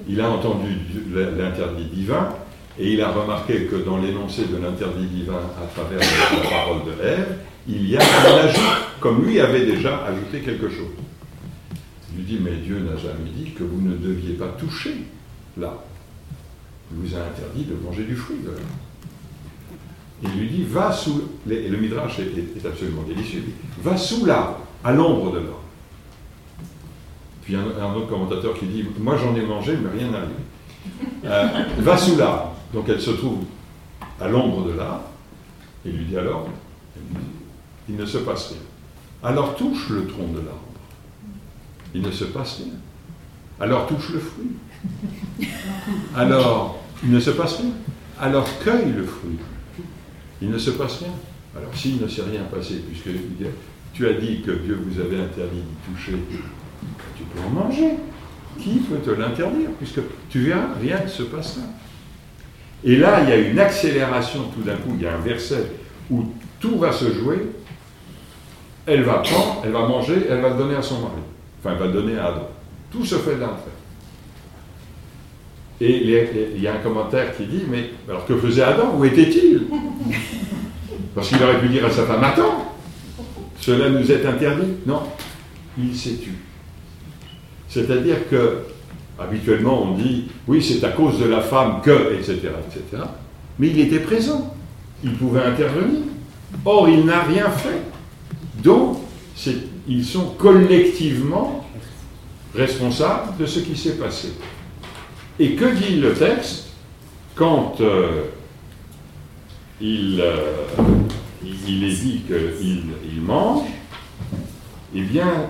il 0.07 0.21
a 0.21 0.29
entendu 0.29 0.77
l'interdit 1.13 1.85
divin 1.85 2.29
et 2.79 2.93
il 2.93 3.01
a 3.01 3.11
remarqué 3.11 3.65
que 3.65 3.75
dans 3.75 3.97
l'énoncé 3.97 4.45
de 4.45 4.57
l'interdit 4.57 5.07
divin 5.07 5.41
à 5.61 5.65
travers 5.67 5.99
la 5.99 6.49
parole 6.49 6.81
de 6.85 7.03
Ève, 7.03 7.37
il 7.67 7.89
y 7.89 7.97
a 7.97 8.01
un 8.01 8.47
ajout, 8.47 8.61
comme 8.99 9.25
lui 9.25 9.39
avait 9.39 9.65
déjà 9.65 10.05
ajouté 10.05 10.39
quelque 10.41 10.69
chose. 10.69 10.93
Il 12.11 12.17
lui 12.17 12.23
dit 12.23 12.39
Mais 12.41 12.55
Dieu 12.57 12.79
n'a 12.79 12.95
jamais 12.97 13.29
dit 13.35 13.51
que 13.51 13.63
vous 13.63 13.81
ne 13.81 13.95
deviez 13.95 14.33
pas 14.33 14.47
toucher 14.59 14.95
là. 15.57 15.83
Il 16.91 16.97
vous 16.97 17.15
a 17.15 17.19
interdit 17.19 17.65
de 17.65 17.75
manger 17.83 18.03
du 18.03 18.15
fruit 18.15 18.37
de 18.43 18.49
là. 18.49 18.63
Il 20.23 20.29
lui 20.39 20.49
dit, 20.49 20.63
va 20.63 20.91
sous, 20.91 21.21
et 21.49 21.67
le 21.67 21.77
Midrash 21.77 22.19
est, 22.19 22.65
absolument 22.65 23.03
délicieux, 23.03 23.43
va 23.83 23.97
sous 23.97 24.25
l'arbre, 24.25 24.61
à 24.83 24.91
l'ombre 24.91 25.31
de 25.31 25.37
l'arbre. 25.37 25.61
Puis 27.43 27.55
un, 27.55 27.65
un, 27.79 27.93
autre 27.93 28.07
commentateur 28.07 28.57
qui 28.57 28.65
dit, 28.65 28.83
moi 28.99 29.15
j'en 29.17 29.35
ai 29.35 29.45
mangé, 29.45 29.77
mais 29.77 29.99
rien 29.99 30.09
n'arrive. 30.09 30.29
Euh, 31.23 31.47
va 31.79 31.97
sous 31.97 32.17
l'arbre. 32.17 32.56
Donc 32.73 32.89
elle 32.89 33.01
se 33.01 33.11
trouve 33.11 33.43
à 34.19 34.27
l'ombre 34.27 34.65
de 34.65 34.73
l'arbre, 34.73 35.09
et 35.85 35.91
lui 35.91 36.05
dit 36.05 36.17
alors, 36.17 36.47
il 37.87 37.95
ne 37.95 38.05
se 38.05 38.17
passe 38.17 38.49
rien. 38.49 38.57
Alors 39.23 39.55
touche 39.55 39.89
le 39.89 40.07
tronc 40.07 40.27
de 40.27 40.39
l'arbre. 40.39 40.61
Il 41.93 42.01
ne 42.01 42.11
se 42.11 42.25
passe 42.25 42.57
rien. 42.57 42.73
Alors 43.59 43.87
touche 43.87 44.09
le 44.09 44.19
fruit. 44.19 45.47
Alors, 46.15 46.79
il 47.03 47.11
ne 47.11 47.19
se 47.19 47.31
passe 47.31 47.57
rien. 47.57 47.71
Alors 48.19 48.47
cueille 48.59 48.91
le 48.91 49.05
fruit 49.05 49.37
il 50.41 50.49
ne 50.49 50.57
se 50.57 50.71
passe 50.71 50.99
rien. 50.99 51.13
Alors 51.55 51.75
s'il 51.75 52.01
ne 52.01 52.07
s'est 52.07 52.23
rien 52.23 52.43
passé, 52.43 52.83
puisque 52.87 53.09
tu 53.93 54.07
as 54.07 54.13
dit 54.13 54.41
que 54.41 54.51
Dieu 54.51 54.79
vous 54.83 54.99
avait 54.99 55.19
interdit 55.19 55.57
d'y 55.57 55.93
toucher, 55.95 56.13
tu 57.15 57.23
peux 57.23 57.39
en 57.41 57.49
manger. 57.49 57.91
Qui 58.59 58.79
peut 58.79 58.97
te 58.97 59.11
l'interdire 59.11 59.69
Puisque 59.77 59.99
tu 60.29 60.39
verras, 60.39 60.73
rien 60.81 61.03
ne 61.03 61.07
se 61.07 61.21
passera. 61.23 61.65
Et 62.83 62.95
là, 62.95 63.21
il 63.23 63.29
y 63.29 63.31
a 63.31 63.37
une 63.37 63.59
accélération 63.59 64.45
tout 64.53 64.61
d'un 64.61 64.75
coup, 64.75 64.93
il 64.95 65.03
y 65.03 65.07
a 65.07 65.15
un 65.15 65.19
verset 65.19 65.71
où 66.09 66.25
tout 66.59 66.77
va 66.77 66.91
se 66.91 67.11
jouer. 67.11 67.39
Elle 68.85 69.03
va 69.03 69.15
prendre, 69.15 69.61
elle 69.65 69.71
va 69.71 69.87
manger, 69.87 70.27
elle 70.29 70.41
va 70.41 70.49
le 70.49 70.57
donner 70.57 70.75
à 70.75 70.81
son 70.81 71.01
mari. 71.01 71.21
Enfin, 71.59 71.71
elle 71.73 71.79
va 71.79 71.87
le 71.87 71.93
donner 71.93 72.17
à 72.17 72.27
Adam. 72.27 72.49
Tout 72.91 73.03
se 73.03 73.15
fait 73.15 73.35
d'un 73.35 73.47
fait. 73.47 73.77
Et 75.79 76.03
il 76.55 76.61
y 76.61 76.67
a 76.67 76.73
un 76.73 76.79
commentaire 76.79 77.35
qui 77.35 77.45
dit, 77.45 77.63
mais 77.69 77.91
alors 78.07 78.25
que 78.25 78.35
faisait 78.37 78.63
Adam 78.63 78.95
Où 78.97 79.05
était-il? 79.05 79.63
Parce 81.13 81.29
qu'il 81.29 81.41
aurait 81.43 81.59
pu 81.59 81.67
dire 81.67 81.85
à 81.85 81.91
sa 81.91 82.03
femme, 82.03 82.23
attends, 82.23 82.73
cela 83.59 83.89
nous 83.89 84.11
est 84.11 84.25
interdit. 84.25 84.73
Non, 84.85 85.03
il 85.77 85.95
s'est 85.95 86.17
tu. 86.21 86.31
C'est-à-dire 87.67 88.29
que, 88.29 88.59
habituellement, 89.19 89.83
on 89.83 89.91
dit, 89.93 90.25
oui, 90.47 90.61
c'est 90.61 90.83
à 90.85 90.89
cause 90.89 91.19
de 91.19 91.25
la 91.25 91.41
femme 91.41 91.81
que, 91.83 92.13
etc., 92.13 92.33
etc. 92.67 93.03
Mais 93.59 93.69
il 93.69 93.79
était 93.79 93.99
présent. 93.99 94.53
Il 95.03 95.13
pouvait 95.13 95.43
intervenir. 95.43 96.01
Or, 96.65 96.89
il 96.89 97.05
n'a 97.05 97.23
rien 97.23 97.49
fait. 97.49 97.81
Donc, 98.63 98.97
ils 99.87 100.05
sont 100.05 100.31
collectivement 100.37 101.65
responsables 102.55 103.37
de 103.37 103.45
ce 103.45 103.59
qui 103.59 103.77
s'est 103.77 103.97
passé. 103.97 104.33
Et 105.39 105.55
que 105.55 105.65
dit 105.65 105.97
le 105.97 106.13
texte 106.13 106.69
quand 107.35 107.75
euh, 107.81 108.23
il, 109.79 110.19
euh, 110.19 110.55
il, 111.43 111.83
est 111.83 112.01
dit 112.01 112.21
qu'il 112.25 112.83
il 113.13 113.21
mange? 113.21 113.67
Eh 114.95 115.01
bien, 115.01 115.47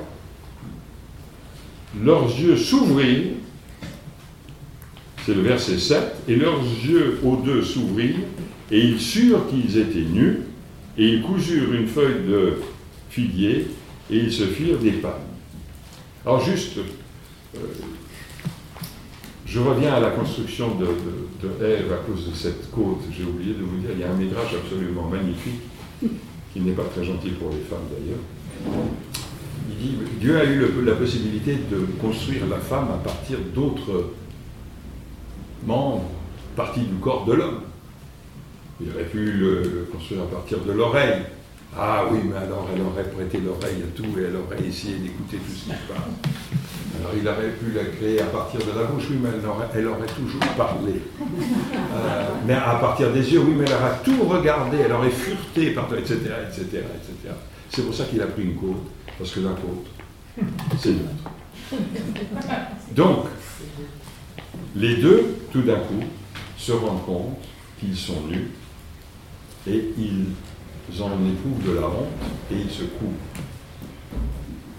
leurs 2.03 2.25
yeux 2.25 2.57
s'ouvrirent, 2.57 3.35
c'est 5.27 5.33
le 5.33 5.41
verset 5.41 5.77
7, 5.77 5.99
et 6.29 6.37
leurs 6.37 6.61
yeux 6.63 7.19
aux 7.21 7.35
deux 7.35 7.61
s'ouvrirent, 7.61 8.15
et 8.71 8.79
ils 8.79 8.97
surent 8.97 9.45
qu'ils 9.49 9.77
étaient 9.77 9.99
nus, 10.09 10.37
et 10.97 11.05
ils 11.05 11.21
cousurent 11.21 11.73
une 11.73 11.87
feuille 11.87 12.25
de 12.25 12.53
figuier, 13.09 13.67
et 14.09 14.17
ils 14.19 14.31
se 14.31 14.43
firent 14.43 14.77
des 14.77 14.91
pannes. 14.91 15.11
Alors 16.25 16.41
juste 16.45 16.77
euh, 16.77 17.59
je 19.45 19.59
reviens 19.59 19.95
à 19.95 19.99
la 19.99 20.11
construction 20.11 20.75
de, 20.75 20.85
de, 20.85 21.65
Ève 21.65 21.91
à 21.91 22.09
cause 22.09 22.29
de 22.29 22.33
cette 22.33 22.71
côte. 22.71 23.01
J'ai 23.11 23.23
oublié 23.23 23.53
de 23.53 23.63
vous 23.63 23.79
dire, 23.79 23.89
il 23.95 23.99
y 23.99 24.03
a 24.05 24.11
un 24.11 24.15
métrage 24.15 24.55
absolument 24.63 25.09
magnifique, 25.09 25.59
qui 26.53 26.61
n'est 26.61 26.71
pas 26.71 26.85
très 26.95 27.03
gentil 27.03 27.31
pour 27.31 27.49
les 27.49 27.65
femmes 27.69 27.87
d'ailleurs. 27.91 28.79
Il 29.69 29.75
dit, 29.75 29.97
Dieu 30.21 30.37
a 30.37 30.45
eu 30.45 30.85
la 30.85 30.93
possibilité 30.93 31.57
de 31.69 31.85
construire 31.99 32.47
la 32.49 32.59
femme 32.59 32.87
à 32.93 33.03
partir 33.03 33.39
d'autres 33.53 34.13
membres, 35.65 36.09
partie 36.55 36.81
du 36.81 36.95
corps 36.95 37.25
de 37.25 37.33
l'homme. 37.33 37.61
Il 38.81 38.89
aurait 38.93 39.05
pu 39.05 39.31
le, 39.31 39.87
construire 39.91 40.23
à 40.23 40.27
partir 40.27 40.59
de 40.59 40.71
l'oreille. 40.71 41.23
Ah 41.77 42.05
oui, 42.11 42.19
mais 42.23 42.37
alors 42.37 42.67
elle 42.73 42.81
aurait 42.81 43.09
prêté 43.09 43.39
l'oreille 43.39 43.83
à 43.83 43.95
tout 43.95 44.17
et 44.17 44.23
elle 44.23 44.35
aurait 44.35 44.63
essayé 44.65 44.97
d'écouter 44.97 45.37
tout 45.37 45.51
ce 45.51 45.65
qui 45.65 45.69
se 45.69 45.87
passe. 45.87 45.97
Alors 46.99 47.11
il 47.15 47.27
aurait 47.27 47.51
pu 47.51 47.71
la 47.75 47.85
créer 47.85 48.21
à 48.21 48.25
partir 48.25 48.59
de 48.61 48.79
la 48.79 48.85
bouche, 48.85 49.03
oui, 49.09 49.17
mais 49.21 49.29
elle 49.75 49.87
aurait, 49.87 50.07
toujours 50.07 50.39
parlé. 50.55 50.93
Euh, 51.21 52.23
mais 52.45 52.53
à 52.53 52.75
partir 52.75 53.11
des 53.11 53.31
yeux, 53.31 53.41
oui, 53.41 53.53
mais 53.57 53.65
elle 53.65 53.73
aurait 53.73 53.97
tout 54.03 54.23
regardé, 54.23 54.77
elle 54.85 54.93
aurait 54.93 55.09
fureté, 55.09 55.71
etc., 55.71 56.15
etc., 56.49 56.63
etc. 56.71 57.33
C'est 57.69 57.83
pour 57.83 57.93
ça 57.93 58.05
qu'il 58.05 58.21
a 58.21 58.27
pris 58.27 58.43
une 58.43 58.55
côte, 58.55 58.87
parce 59.17 59.31
que 59.31 59.41
la 59.41 59.49
côte, 59.49 59.85
c'est 60.79 60.91
notre. 60.91 61.29
Donc, 62.95 63.25
les 64.75 64.97
deux, 64.97 65.37
tout 65.51 65.61
d'un 65.61 65.79
coup, 65.79 66.03
se 66.57 66.71
rendent 66.71 67.05
compte 67.05 67.37
qu'ils 67.79 67.95
sont 67.95 68.21
nus 68.29 68.51
et 69.67 69.93
ils 69.97 71.01
en 71.01 71.11
éprouvent 71.25 71.63
de 71.65 71.73
la 71.73 71.87
honte 71.87 72.07
et 72.51 72.55
ils 72.55 72.71
se 72.71 72.83
couvrent. 72.83 73.11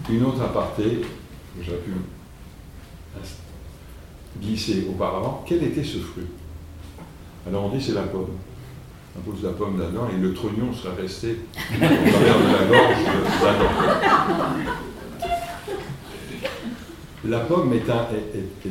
Une 0.09 0.25
autre 0.25 0.41
aparté, 0.41 1.01
j'aurais 1.61 1.77
pu 1.77 1.91
glisser 4.41 4.87
auparavant, 4.89 5.43
quel 5.47 5.63
était 5.63 5.83
ce 5.83 5.97
fruit? 5.99 6.25
Alors 7.47 7.65
on 7.65 7.69
dit 7.69 7.83
c'est 7.83 7.93
la 7.93 8.03
pomme. 8.03 8.37
On 9.17 9.31
pose 9.31 9.43
la 9.43 9.51
pomme 9.51 9.79
là-dedans 9.79 10.07
et 10.15 10.19
le 10.19 10.33
trognon 10.33 10.73
serait 10.73 11.01
resté 11.01 11.39
au 11.73 11.77
travers 11.77 12.39
de 12.39 12.53
la 12.53 12.65
gorge 12.65 13.03
d'Adam. 13.41 13.69
La 17.27 17.39
pomme 17.39 17.73
est 17.73 17.89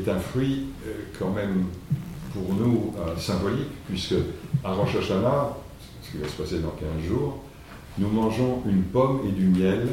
un, 0.09 0.19
fruit 0.19 0.69
euh, 0.87 0.93
quand 1.19 1.31
même 1.31 1.65
pour 2.33 2.55
nous 2.55 2.95
euh, 2.99 3.15
symbolique, 3.19 3.69
puisque 3.87 4.15
à 4.65 4.73
Rosh 4.73 4.97
Hashanah, 4.97 5.55
ce 6.03 6.13
qui 6.13 6.19
va 6.19 6.29
se 6.29 6.43
passer 6.43 6.59
dans 6.61 6.71
15 6.71 7.07
jours, 7.07 7.43
nous 7.99 8.09
mangeons 8.09 8.63
une 8.67 8.85
pomme 8.85 9.21
et 9.29 9.33
du 9.33 9.49
miel, 9.49 9.89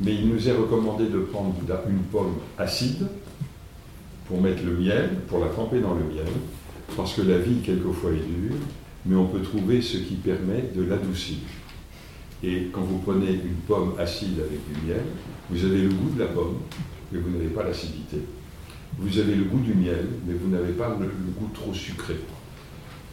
mais 0.00 0.14
il 0.14 0.28
nous 0.28 0.48
est 0.48 0.52
recommandé 0.52 1.06
de 1.06 1.20
prendre 1.20 1.54
une 1.88 2.02
pomme 2.10 2.34
acide 2.58 3.06
pour 4.26 4.40
mettre 4.40 4.64
le 4.64 4.72
miel, 4.72 5.10
pour 5.28 5.38
la 5.38 5.48
tremper 5.48 5.78
dans 5.78 5.94
le 5.94 6.02
miel, 6.12 6.32
parce 6.96 7.14
que 7.14 7.22
la 7.22 7.38
vie 7.38 7.60
quelquefois 7.60 8.10
est 8.10 8.16
dure, 8.16 8.56
mais 9.06 9.14
on 9.14 9.26
peut 9.26 9.42
trouver 9.42 9.80
ce 9.80 9.98
qui 9.98 10.16
permet 10.16 10.70
de 10.74 10.82
l'adoucir. 10.82 11.38
Et 12.42 12.68
quand 12.72 12.82
vous 12.82 12.98
prenez 12.98 13.30
une 13.30 13.60
pomme 13.66 13.94
acide 13.96 14.40
avec 14.40 14.60
du 14.72 14.86
miel, 14.86 15.04
vous 15.50 15.64
avez 15.64 15.82
le 15.82 15.88
goût 15.88 16.10
de 16.14 16.20
la 16.20 16.26
pomme, 16.26 16.56
mais 17.12 17.18
vous 17.18 17.30
n'avez 17.30 17.48
pas 17.48 17.64
l'acidité. 17.64 18.18
Vous 18.98 19.18
avez 19.18 19.34
le 19.34 19.44
goût 19.44 19.60
du 19.60 19.74
miel, 19.74 20.06
mais 20.26 20.34
vous 20.34 20.48
n'avez 20.48 20.72
pas 20.72 20.96
le, 20.98 21.06
goût 21.38 21.50
trop 21.54 21.72
sucré. 21.72 22.16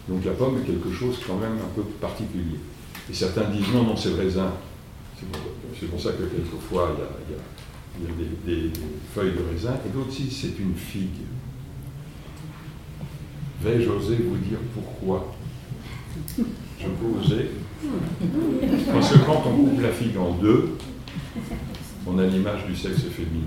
Donc 0.07 0.25
la 0.25 0.31
pomme 0.31 0.57
est 0.59 0.65
quelque 0.65 0.91
chose 0.91 1.19
quand 1.25 1.37
même 1.37 1.53
un 1.53 1.75
peu 1.75 1.83
particulier. 2.01 2.59
Et 3.09 3.13
certains 3.13 3.49
disent 3.49 3.73
non, 3.73 3.83
non, 3.83 3.95
c'est 3.95 4.09
le 4.09 4.15
raisin. 4.15 4.51
C'est 5.79 5.87
pour, 5.87 5.99
ça 5.99 6.11
que 6.11 6.23
quelquefois 6.23 6.95
il 7.97 8.05
y 8.05 8.07
a, 8.07 8.15
des, 8.45 8.71
feuilles 9.13 9.31
de 9.31 9.51
raisin, 9.51 9.75
et 9.85 9.89
d'autres 9.89 10.09
disent 10.09 10.37
c'est 10.41 10.59
une 10.59 10.75
figue. 10.75 11.23
Vais-je 13.61 13.89
oser 13.89 14.17
vous 14.17 14.37
dire 14.37 14.57
pourquoi? 14.73 15.33
Je 16.37 16.87
peux 16.87 17.19
oser? 17.19 17.51
Parce 18.91 19.11
que 19.11 19.17
quand 19.19 19.43
on 19.47 19.65
coupe 19.65 19.81
la 19.81 19.91
figue 19.91 20.17
en 20.17 20.31
deux, 20.33 20.75
on 22.05 22.17
a 22.19 22.25
l'image 22.25 22.65
du 22.65 22.75
sexe 22.75 23.03
féminin. 23.03 23.45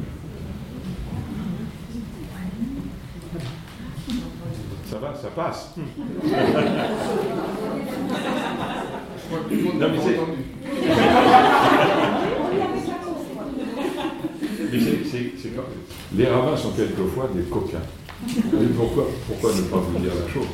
Ça 4.88 4.98
va, 4.98 5.14
ça 5.14 5.28
passe. 5.28 5.74
non, 5.76 5.82
mais 9.90 9.98
c'est... 10.02 10.18
Les 16.16 16.26
rabbins 16.26 16.56
sont 16.56 16.70
quelquefois 16.70 17.28
des 17.34 17.42
coquins. 17.42 17.82
pourquoi, 18.76 19.08
pourquoi 19.26 19.54
ne 19.54 19.62
pas 19.62 19.76
vous 19.76 19.98
dire 19.98 20.12
la 20.14 20.32
chose? 20.32 20.46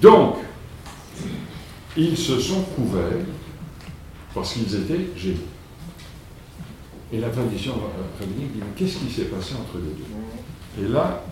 Donc, 0.00 0.36
ils 1.96 2.16
se 2.16 2.38
sont 2.40 2.62
couverts 2.62 3.26
parce 4.34 4.54
qu'ils 4.54 4.74
étaient 4.74 5.10
géniaux. 5.16 5.36
Et 7.12 7.20
la 7.20 7.28
tradition 7.28 7.74
rabbinique 8.18 8.52
dit, 8.52 8.58
mais 8.58 8.72
qu'est-ce 8.74 8.96
qui 8.98 9.10
s'est 9.12 9.26
passé 9.26 9.54
entre 9.54 9.78
les 9.78 9.92
deux? 9.92 10.86
Et 10.86 10.92
là, 10.92 11.24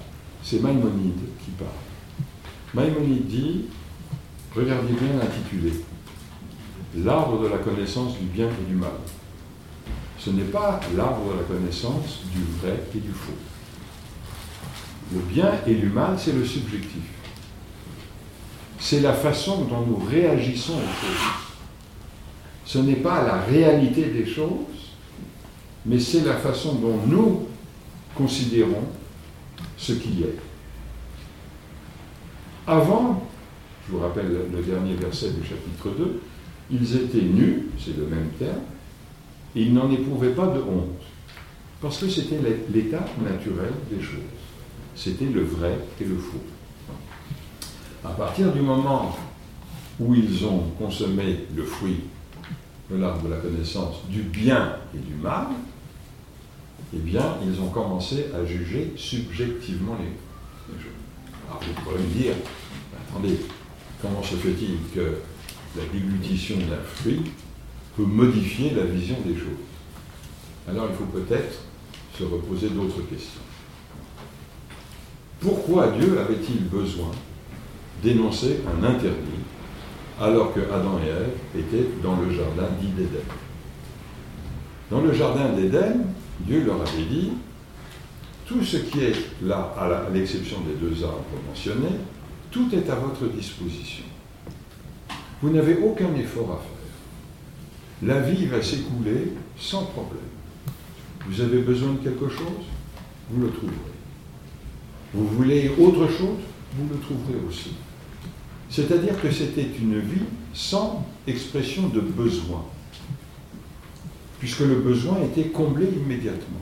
c'est 0.43 0.61
Maïmonide 0.61 1.21
qui. 1.45 1.51
Maïmonide 2.75 3.27
dit, 3.27 3.65
regardez 4.55 4.95
bien 4.95 5.13
l'intitulé, 5.21 5.73
l'arbre 6.97 7.43
de 7.43 7.49
la 7.49 7.59
connaissance 7.59 8.19
du 8.19 8.27
bien 8.27 8.49
et 8.49 8.69
du 8.69 8.75
mal. 8.75 8.91
Ce 10.19 10.31
n'est 10.31 10.45
pas 10.45 10.81
l'arbre 10.97 11.33
de 11.33 11.39
la 11.39 11.45
connaissance 11.45 12.23
du 12.33 12.41
vrai 12.61 12.81
et 12.95 12.99
du 12.99 13.13
faux. 13.13 13.33
Le 15.13 15.21
bien 15.21 15.53
et 15.67 15.75
le 15.75 15.91
mal, 15.91 16.19
c'est 16.19 16.33
le 16.33 16.45
subjectif. 16.45 17.03
C'est 18.79 19.01
la 19.01 19.13
façon 19.13 19.65
dont 19.65 19.85
nous 19.87 19.97
réagissons 19.97 20.75
aux 20.75 21.07
choses. 21.07 21.45
Ce 22.65 22.79
n'est 22.79 22.97
pas 22.97 23.23
la 23.25 23.43
réalité 23.43 24.07
des 24.07 24.27
choses, 24.27 24.95
mais 25.87 26.01
c'est 26.01 26.25
la 26.25 26.37
façon 26.37 26.75
dont 26.75 26.99
nous 27.07 27.47
considérons 28.15 28.85
ce 29.77 29.93
qui 29.93 30.23
est. 30.23 30.39
Avant, 32.67 33.23
je 33.87 33.93
vous 33.93 34.01
rappelle 34.01 34.33
le 34.53 34.63
dernier 34.63 34.95
verset 34.95 35.31
du 35.31 35.47
chapitre 35.47 35.91
2, 35.99 36.21
ils 36.71 36.97
étaient 36.97 37.23
nus, 37.23 37.67
c'est 37.79 37.97
le 37.97 38.07
même 38.07 38.31
terme, 38.39 38.63
et 39.55 39.63
ils 39.63 39.75
n'en 39.75 39.91
éprouvaient 39.91 40.33
pas 40.33 40.47
de 40.47 40.61
honte, 40.61 41.03
parce 41.83 41.99
que 41.99 42.09
c'était 42.09 42.41
l'état 42.73 43.05
naturel 43.23 43.73
des 43.91 44.03
choses. 44.03 44.21
C'était 44.97 45.27
le 45.27 45.43
vrai 45.43 45.79
et 46.01 46.05
le 46.05 46.17
faux. 46.17 46.41
À 48.05 48.11
partir 48.11 48.53
du 48.53 48.61
moment 48.61 49.15
où 50.01 50.15
ils 50.15 50.45
ont 50.47 50.63
consommé 50.79 51.47
le 51.55 51.65
fruit 51.65 52.01
de 52.91 52.97
l'arbre 52.97 53.25
de 53.25 53.31
la 53.31 53.37
connaissance 53.37 53.97
du 54.09 54.23
bien 54.23 54.77
et 54.95 54.99
du 54.99 55.15
mal, 55.15 55.49
eh 56.95 56.99
bien, 56.99 57.37
ils 57.45 57.61
ont 57.61 57.69
commencé 57.69 58.27
à 58.35 58.45
juger 58.45 58.93
subjectivement 58.97 59.97
les, 59.99 60.83
choses. 60.83 61.04
Alors, 61.49 61.61
vous 61.63 61.83
pourrez 61.83 61.99
me 61.99 62.23
dire, 62.23 62.35
attendez, 63.09 63.39
comment 64.01 64.23
se 64.23 64.37
fait-il 64.37 64.79
que 64.95 65.19
la 65.77 65.85
déglutition 65.93 66.57
d'un 66.57 66.83
fruit 66.85 67.23
peut 67.97 68.05
modifier 68.05 68.71
la 68.71 68.85
vision 68.85 69.17
des 69.25 69.35
choses? 69.35 69.65
Alors, 70.69 70.87
il 70.91 70.97
faut 70.97 71.05
peut-être 71.05 71.61
se 72.19 72.25
reposer 72.25 72.71
d'autres 72.71 73.03
questions. 73.09 73.41
Pourquoi 75.41 75.89
Dieu 75.99 76.19
avait-il 76.19 76.69
besoin 76.69 77.11
d'énoncer 78.03 78.61
un 78.67 78.85
interdit 78.85 79.43
alors 80.21 80.55
que 80.55 80.61
Adam 80.61 80.99
et 81.05 81.09
Ève 81.09 81.35
étaient 81.59 81.89
dans 82.03 82.17
le 82.17 82.33
jardin 82.33 82.69
dit 82.81 82.89
d'Éden? 82.89 83.25
Dans 84.91 85.01
le 85.01 85.13
jardin 85.13 85.51
d'Éden, 85.51 86.07
Dieu 86.41 86.65
leur 86.65 86.81
avait 86.81 87.05
dit, 87.11 87.33
tout 88.47 88.63
ce 88.63 88.77
qui 88.77 89.01
est 89.01 89.15
là, 89.43 89.75
à 89.79 90.11
l'exception 90.13 90.59
des 90.61 90.75
deux 90.75 91.05
arbres 91.05 91.25
mentionnés, 91.49 91.97
tout 92.51 92.69
est 92.73 92.89
à 92.91 92.95
votre 92.97 93.27
disposition. 93.29 94.05
Vous 95.41 95.51
n'avez 95.51 95.77
aucun 95.79 96.15
effort 96.15 96.53
à 96.53 96.57
faire. 96.57 98.09
La 98.09 98.21
vie 98.21 98.47
va 98.47 98.63
s'écouler 98.63 99.33
sans 99.59 99.85
problème. 99.85 100.21
Vous 101.27 101.41
avez 101.41 101.61
besoin 101.63 101.93
de 101.93 101.99
quelque 101.99 102.29
chose, 102.29 102.67
vous 103.31 103.43
le 103.43 103.51
trouverez. 103.51 103.75
Vous 105.15 105.27
voulez 105.29 105.71
autre 105.79 106.07
chose, 106.09 106.41
vous 106.77 106.89
le 106.93 107.01
trouverez 107.01 107.39
aussi. 107.49 107.73
C'est-à-dire 108.69 109.21
que 109.21 109.31
c'était 109.31 109.69
une 109.81 110.01
vie 110.01 110.25
sans 110.53 111.07
expression 111.27 111.89
de 111.89 112.01
besoin 112.01 112.65
puisque 114.45 114.61
le 114.61 114.75
besoin 114.75 115.23
était 115.23 115.49
comblé 115.49 115.87
immédiatement. 115.87 116.61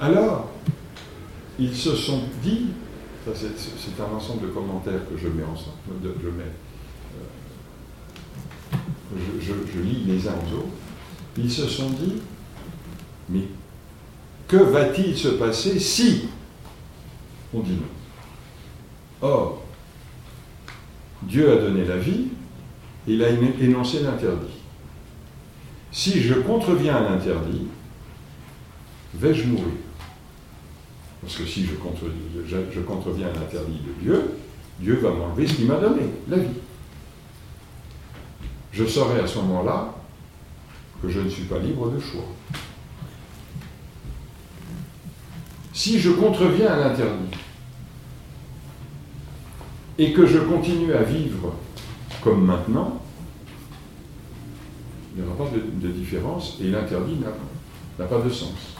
Alors, 0.00 0.48
ils 1.58 1.74
se 1.74 1.96
sont 1.96 2.22
dit, 2.42 2.66
c'est 3.34 4.00
un 4.00 4.16
ensemble 4.16 4.42
de 4.42 4.52
commentaires 4.52 5.00
que 5.10 5.18
je 5.18 5.26
mets 5.26 5.42
ensemble, 5.42 5.76
je, 6.22 6.28
mets, 6.28 6.44
euh, 9.16 9.40
je, 9.40 9.80
lis 9.80 10.04
les 10.06 10.28
uns 10.28 10.32
aux 10.32 10.58
autres, 10.58 10.68
ils 11.36 11.50
se 11.50 11.66
sont 11.66 11.90
dit, 11.90 12.22
mais 13.28 13.42
que 14.46 14.56
va-t-il 14.56 15.16
se 15.16 15.28
passer 15.28 15.80
si 15.80 16.28
on 17.52 17.60
dit 17.60 17.72
non? 17.72 19.28
Or, 19.28 19.62
Dieu 21.22 21.50
a 21.50 21.56
donné 21.56 21.84
la 21.84 21.96
vie, 21.96 22.28
il 23.08 23.24
a 23.24 23.30
énoncé 23.30 24.00
l'interdit. 24.00 24.46
Si 25.90 26.20
je 26.22 26.34
contreviens 26.34 26.96
à 26.96 27.00
l'interdit, 27.00 27.66
vais-je 29.14 29.44
mourir? 29.46 29.74
Parce 31.28 31.40
que 31.40 31.46
si 31.46 31.66
je, 31.66 31.74
contreviens 31.74 33.26
à 33.28 33.32
l'interdit 33.34 33.80
de 33.86 34.02
Dieu, 34.02 34.30
Dieu 34.80 34.94
va 34.94 35.10
m'enlever 35.10 35.46
ce 35.46 35.56
qu'il 35.56 35.66
m'a 35.66 35.74
donné, 35.74 36.04
la 36.26 36.38
vie. 36.38 36.56
Je 38.72 38.86
saurai 38.86 39.20
à 39.20 39.26
ce 39.26 39.36
moment-là 39.40 39.94
que 41.02 41.10
je 41.10 41.20
ne 41.20 41.28
suis 41.28 41.42
pas 41.42 41.58
libre 41.58 41.90
de 41.90 42.00
choix. 42.00 42.24
Si 45.74 46.00
je 46.00 46.12
contreviens 46.12 46.72
à 46.72 46.76
l'interdit 46.78 47.36
et 49.98 50.14
que 50.14 50.24
je 50.24 50.38
continue 50.38 50.94
à 50.94 51.02
vivre 51.02 51.52
comme 52.22 52.42
maintenant, 52.46 53.02
il 55.14 55.22
n'y 55.22 55.28
aura 55.28 55.44
pas 55.44 55.50
de, 55.54 55.88
différence 55.88 56.56
et 56.62 56.70
l'interdit 56.70 57.18
n'a 57.98 58.06
pas 58.06 58.18
de 58.18 58.30
sens. 58.30 58.77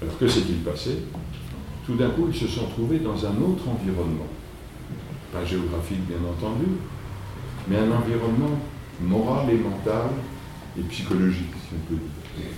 Alors 0.00 0.16
que 0.18 0.28
s'est-il 0.28 0.58
passé 0.58 0.98
Tout 1.84 1.96
d'un 1.96 2.10
coup, 2.10 2.28
ils 2.32 2.38
se 2.38 2.46
sont 2.46 2.66
trouvés 2.66 3.00
dans 3.00 3.26
un 3.26 3.36
autre 3.40 3.68
environnement. 3.68 4.26
Pas 5.32 5.44
géographique, 5.44 6.06
bien 6.06 6.18
entendu, 6.28 6.66
mais 7.66 7.76
un 7.76 7.90
environnement 7.90 8.58
moral 9.00 9.50
et 9.50 9.58
mental 9.58 10.10
et 10.78 10.82
psychologique, 10.82 11.52
si 11.68 11.74
on 11.74 11.88
peut 11.88 12.00
dire. 12.00 12.50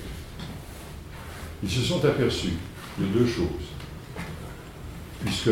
Ils 1.62 1.70
se 1.70 1.80
sont 1.80 2.04
aperçus 2.04 2.54
de 2.98 3.06
deux 3.06 3.26
choses. 3.26 3.46
Puisque 5.24 5.50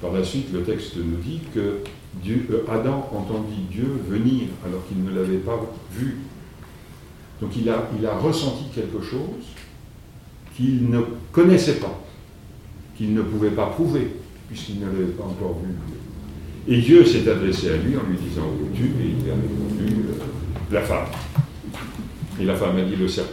par 0.00 0.12
la 0.12 0.22
suite, 0.22 0.52
le 0.52 0.62
texte 0.62 0.96
nous 0.96 1.16
dit 1.16 1.40
que 1.54 1.80
euh, 2.28 2.64
Adam 2.70 3.08
entendit 3.12 3.62
Dieu 3.70 4.00
venir 4.08 4.48
alors 4.64 4.86
qu'il 4.86 5.02
ne 5.02 5.10
l'avait 5.10 5.38
pas 5.38 5.58
vu. 5.92 6.18
Donc 7.40 7.52
il 7.56 7.68
a 7.68 8.18
ressenti 8.18 8.64
quelque 8.74 9.02
chose 9.02 9.44
qu'il 10.56 10.88
ne 10.88 11.00
connaissait 11.32 11.76
pas, 11.80 12.02
qu'il 12.96 13.14
ne 13.14 13.22
pouvait 13.22 13.50
pas 13.50 13.66
prouver, 13.66 14.08
puisqu'il 14.48 14.80
ne 14.80 14.86
l'avait 14.86 15.12
pas 15.12 15.24
encore 15.24 15.58
vu. 15.60 15.74
Et 16.68 16.80
Dieu 16.80 17.04
s'est 17.04 17.28
adressé 17.30 17.70
à 17.70 17.76
lui 17.76 17.96
en 17.96 18.02
lui 18.08 18.16
disant 18.16 18.46
Où 18.46 18.74
tu 18.74 18.84
Et 18.84 19.14
il 19.20 19.30
a 19.30 19.34
répondu 19.34 20.02
euh, 20.08 20.72
La 20.72 20.82
femme. 20.82 21.06
Et 22.40 22.44
la 22.44 22.54
femme 22.56 22.76
a 22.76 22.82
dit 22.82 22.96
Le 22.96 23.06
serpent. 23.06 23.30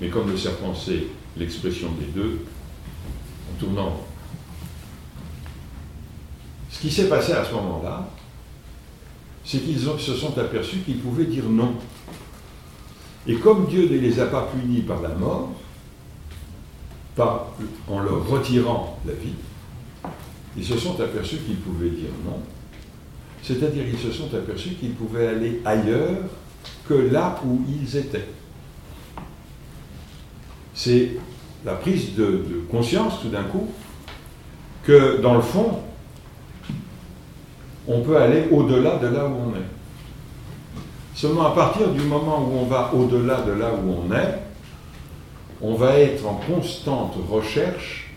Mais 0.00 0.08
comme 0.08 0.30
le 0.30 0.36
serpent 0.36 0.74
c'est 0.74 1.04
l'expression 1.36 1.88
des 1.98 2.06
deux, 2.06 2.38
en 3.50 3.60
tournant 3.60 4.00
ce 6.70 6.80
qui 6.80 6.90
s'est 6.90 7.08
passé 7.08 7.32
à 7.32 7.44
ce 7.44 7.52
moment-là, 7.54 8.08
c'est 9.44 9.58
qu'ils 9.58 9.78
se 9.78 10.14
sont 10.14 10.36
aperçus 10.38 10.78
qu'ils 10.78 10.98
pouvaient 10.98 11.26
dire 11.26 11.44
non. 11.44 11.74
Et 13.26 13.36
comme 13.36 13.66
Dieu 13.66 13.82
ne 13.82 13.98
les 13.98 14.18
a 14.18 14.26
pas 14.26 14.48
punis 14.52 14.80
par 14.80 15.02
la 15.02 15.10
mort, 15.10 15.52
pas 17.16 17.54
en 17.88 18.00
leur 18.00 18.26
retirant 18.28 18.98
la 19.06 19.12
vie, 19.12 19.34
ils 20.56 20.64
se 20.64 20.76
sont 20.76 21.00
aperçus 21.00 21.38
qu'ils 21.38 21.56
pouvaient 21.56 21.90
dire 21.90 22.10
non. 22.24 22.40
C'est-à-dire 23.42 23.84
qu'ils 23.84 23.98
se 23.98 24.12
sont 24.12 24.32
aperçus 24.34 24.70
qu'ils 24.70 24.94
pouvaient 24.94 25.28
aller 25.28 25.60
ailleurs 25.64 26.24
que 26.86 26.94
là 26.94 27.40
où 27.44 27.60
ils 27.68 27.96
étaient. 27.96 28.28
C'est 30.74 31.16
la 31.64 31.74
prise 31.74 32.14
de, 32.14 32.24
de 32.24 32.64
conscience 32.70 33.20
tout 33.20 33.28
d'un 33.28 33.44
coup 33.44 33.68
que 34.84 35.20
dans 35.20 35.34
le 35.34 35.42
fond, 35.42 35.80
on 37.86 38.00
peut 38.00 38.16
aller 38.16 38.44
au-delà 38.50 38.96
de 38.96 39.08
là 39.08 39.26
où 39.26 39.50
on 39.50 39.56
est. 39.56 39.72
Seulement 41.14 41.46
à 41.46 41.54
partir 41.54 41.88
du 41.88 42.00
moment 42.00 42.40
où 42.40 42.58
on 42.58 42.64
va 42.64 42.92
au-delà 42.94 43.42
de 43.42 43.52
là 43.52 43.70
où 43.72 43.90
on 43.90 44.14
est, 44.14 44.38
on 45.62 45.74
va 45.74 45.98
être 45.98 46.26
en 46.26 46.34
constante 46.34 47.14
recherche 47.30 48.10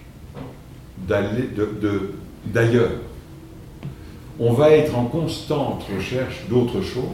d'ailleurs. 1.08 2.92
On 4.40 4.52
va 4.52 4.72
être 4.72 4.98
en 4.98 5.06
constante 5.06 5.86
recherche 5.96 6.46
d'autre 6.50 6.82
chose. 6.82 7.06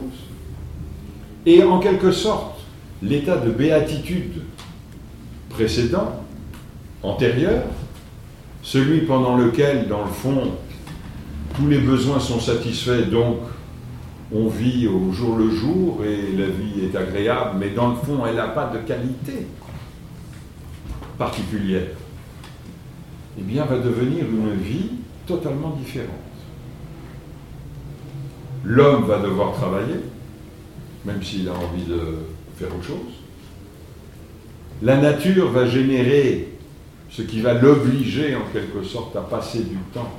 Et 1.44 1.62
en 1.62 1.78
quelque 1.78 2.10
sorte, 2.12 2.60
l'état 3.02 3.36
de 3.36 3.50
béatitude 3.50 4.42
précédent, 5.50 6.24
antérieur, 7.02 7.64
celui 8.62 9.02
pendant 9.02 9.36
lequel, 9.36 9.88
dans 9.88 10.02
le 10.02 10.10
fond, 10.10 10.52
tous 11.54 11.68
les 11.68 11.78
besoins 11.78 12.20
sont 12.20 12.40
satisfaits, 12.40 13.10
donc 13.10 13.38
on 14.34 14.46
vit 14.46 14.88
au 14.88 15.12
jour 15.12 15.36
le 15.36 15.50
jour 15.50 16.02
et 16.04 16.34
la 16.36 16.46
vie 16.46 16.86
est 16.86 16.96
agréable, 16.96 17.58
mais 17.58 17.70
dans 17.70 17.90
le 17.90 17.96
fond, 17.96 18.24
elle 18.26 18.36
n'a 18.36 18.48
pas 18.48 18.72
de 18.72 18.78
qualité 18.78 19.46
particulière. 21.22 21.86
Eh 23.38 23.42
bien, 23.42 23.64
va 23.64 23.78
devenir 23.78 24.24
une 24.24 24.54
vie 24.56 24.90
totalement 25.24 25.70
différente. 25.70 26.08
L'homme 28.64 29.04
va 29.04 29.18
devoir 29.20 29.52
travailler, 29.52 30.00
même 31.04 31.22
s'il 31.22 31.48
a 31.48 31.52
envie 31.52 31.84
de 31.84 32.00
faire 32.56 32.74
autre 32.74 32.84
chose. 32.84 33.12
La 34.82 34.96
nature 34.96 35.50
va 35.50 35.66
générer 35.66 36.48
ce 37.08 37.22
qui 37.22 37.40
va 37.40 37.54
l'obliger 37.54 38.34
en 38.34 38.52
quelque 38.52 38.82
sorte 38.82 39.14
à 39.14 39.20
passer 39.20 39.60
du 39.60 39.76
temps 39.94 40.10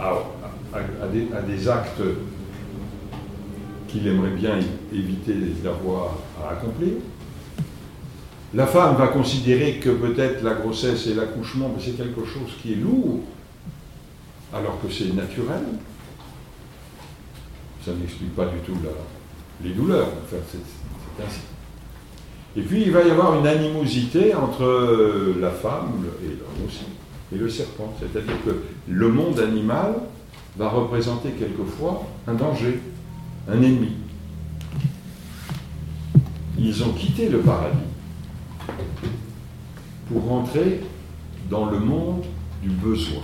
à, 0.00 1.42
des, 1.46 1.68
actes 1.68 2.02
qu'il 3.88 4.06
aimerait 4.08 4.30
bien 4.30 4.58
éviter 4.92 5.34
d'avoir 5.62 6.16
à 6.44 6.52
accomplir. 6.52 6.94
La 8.54 8.66
femme 8.66 8.96
va 8.96 9.08
considérer 9.08 9.74
que 9.74 9.90
peut-être 9.90 10.42
la 10.42 10.54
grossesse 10.54 11.06
et 11.08 11.14
l'accouchement, 11.14 11.74
c'est 11.80 11.96
quelque 11.96 12.24
chose 12.24 12.50
qui 12.62 12.72
est 12.72 12.76
lourd, 12.76 13.20
alors 14.54 14.80
que 14.80 14.92
c'est 14.92 15.12
naturel. 15.14 15.62
Ça 17.84 17.92
n'explique 17.92 18.34
pas 18.34 18.46
du 18.46 18.58
tout 18.60 18.76
les 19.62 19.70
douleurs. 19.70 20.08
c'est 20.30 21.24
ainsi. 21.24 21.40
Et 22.56 22.62
puis 22.62 22.82
il 22.82 22.90
va 22.90 23.02
y 23.02 23.10
avoir 23.10 23.38
une 23.38 23.46
animosité 23.46 24.34
entre 24.34 25.34
la 25.38 25.50
femme 25.50 26.04
et 26.22 26.28
l'homme 26.28 26.66
aussi 26.66 26.86
et 27.34 27.38
le 27.38 27.48
serpent. 27.48 27.94
C'est-à-dire 27.98 28.34
que 28.44 28.62
le 28.88 29.08
monde 29.08 29.40
animal 29.40 29.94
va 30.56 30.68
représenter 30.68 31.30
quelquefois 31.30 32.06
un 32.26 32.34
danger, 32.34 32.80
un 33.48 33.60
ennemi. 33.60 33.92
Ils 36.58 36.82
ont 36.82 36.92
quitté 36.92 37.28
le 37.28 37.38
paradis 37.38 37.76
pour 40.08 40.24
rentrer 40.24 40.80
dans 41.50 41.66
le 41.66 41.78
monde 41.78 42.24
du 42.62 42.70
besoin, 42.70 43.22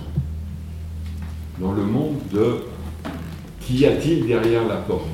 dans 1.59 1.71
le 1.71 1.83
monde 1.83 2.17
de 2.31 2.65
qu'y 3.59 3.85
a-t-il 3.85 4.27
derrière 4.27 4.67
la 4.67 4.77
porte 4.77 5.07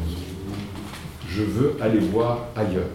Je 1.28 1.44
veux 1.44 1.78
aller 1.82 2.00
voir 2.00 2.46
ailleurs. 2.56 2.90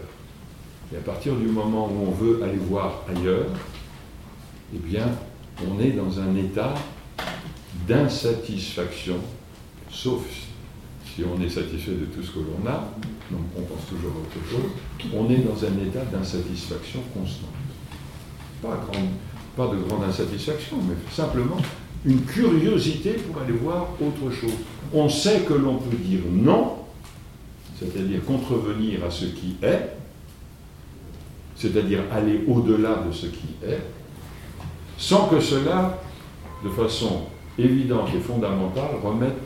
Et 0.93 0.97
à 0.97 1.01
partir 1.01 1.35
du 1.35 1.47
moment 1.47 1.87
où 1.87 2.07
on 2.07 2.11
veut 2.11 2.43
aller 2.43 2.57
voir 2.57 3.03
ailleurs, 3.09 3.47
eh 4.73 4.77
bien, 4.77 5.07
on 5.67 5.79
est 5.79 5.91
dans 5.91 6.19
un 6.19 6.35
état 6.35 6.73
d'insatisfaction, 7.87 9.17
sauf 9.89 10.23
si 11.15 11.23
on 11.23 11.41
est 11.41 11.49
satisfait 11.49 11.91
de 11.91 12.05
tout 12.05 12.21
ce 12.21 12.31
que 12.31 12.39
l'on 12.39 12.69
a, 12.69 12.91
donc 13.31 13.41
on 13.57 13.61
pense 13.61 13.85
toujours 13.87 14.11
à 14.11 14.19
autre 14.19 14.49
chose, 14.49 15.11
on 15.13 15.29
est 15.29 15.37
dans 15.37 15.55
un 15.63 15.87
état 15.87 16.03
d'insatisfaction 16.11 16.99
constante. 17.13 17.49
Pas, 18.61 19.67
de 19.67 19.77
grande 19.87 20.03
insatisfaction, 20.09 20.77
mais 20.87 20.95
simplement 21.13 21.57
une 22.03 22.21
curiosité 22.23 23.11
pour 23.11 23.41
aller 23.41 23.53
voir 23.53 23.87
autre 24.01 24.33
chose. 24.33 24.51
On 24.93 25.07
sait 25.07 25.41
que 25.41 25.53
l'on 25.53 25.77
peut 25.77 25.95
dire 25.95 26.21
non, 26.29 26.79
c'est-à-dire 27.79 28.25
contrevenir 28.25 29.05
à 29.05 29.11
ce 29.11 29.25
qui 29.25 29.55
est, 29.61 29.95
c'est-à-dire 31.55 32.01
aller 32.11 32.43
au-delà 32.47 33.03
de 33.07 33.13
ce 33.13 33.27
qui 33.27 33.47
est, 33.63 33.79
sans 34.97 35.27
que 35.27 35.39
cela, 35.39 35.97
de 36.63 36.69
façon 36.69 37.21
évidente 37.57 38.09
et 38.13 38.19
fondamentale, 38.19 38.95
remette 39.01 39.37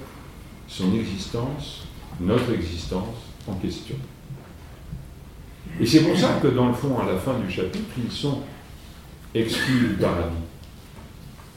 son 0.70 0.94
existence, 0.96 1.88
notre 2.22 2.54
existence, 2.54 3.16
en 3.48 3.54
question. 3.56 3.96
Et 5.82 5.86
c'est 5.86 6.02
pour 6.02 6.18
ça 6.18 6.40
que, 6.42 6.48
dans 6.48 6.68
le 6.68 6.74
fond, 6.74 6.98
à 7.00 7.06
la 7.06 7.18
fin 7.18 7.38
du 7.40 7.52
chapitre, 7.52 7.90
ils 8.04 8.12
sont 8.12 8.40
exclus 9.34 9.90
du 9.90 9.94
paradis. 9.96 10.36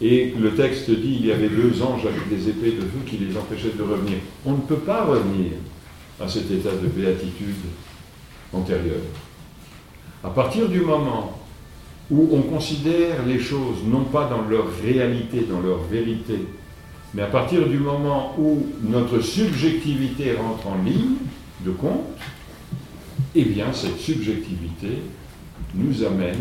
Et 0.01 0.35
le 0.39 0.55
texte 0.55 0.91
dit 0.91 1.19
il 1.21 1.27
y 1.27 1.33
avait 1.33 1.49
deux 1.49 1.81
anges 1.81 2.05
avec 2.05 2.29
des 2.29 2.49
épées 2.49 2.73
de 2.73 2.81
feu 2.81 3.01
qui 3.07 3.19
les 3.19 3.37
empêchaient 3.37 3.77
de 3.77 3.83
revenir. 3.83 4.19
On 4.45 4.53
ne 4.53 4.61
peut 4.61 4.77
pas 4.77 5.05
revenir 5.05 5.53
à 6.21 6.29
cet 6.29 6.51
état 6.51 6.73
de 6.73 6.89
béatitude 6.89 7.55
antérieure. 8.53 9.03
À 10.25 10.31
partir 10.31 10.69
du 10.69 10.81
moment 10.81 11.39
où 12.11 12.29
on 12.33 12.43
considère 12.43 13.25
les 13.27 13.39
choses 13.39 13.79
non 13.87 14.05
pas 14.05 14.29
dans 14.29 14.43
leur 14.43 14.67
réalité, 14.83 15.47
dans 15.49 15.61
leur 15.61 15.79
vérité, 15.85 16.47
mais 17.15 17.23
à 17.23 17.27
partir 17.27 17.69
du 17.69 17.79
moment 17.79 18.35
où 18.39 18.67
notre 18.83 19.21
subjectivité 19.21 20.35
rentre 20.35 20.67
en 20.67 20.83
ligne 20.83 21.17
de 21.65 21.71
compte, 21.71 22.07
eh 23.35 23.45
bien 23.45 23.73
cette 23.73 23.99
subjectivité 23.99 25.03
nous 25.75 26.05
amène 26.05 26.41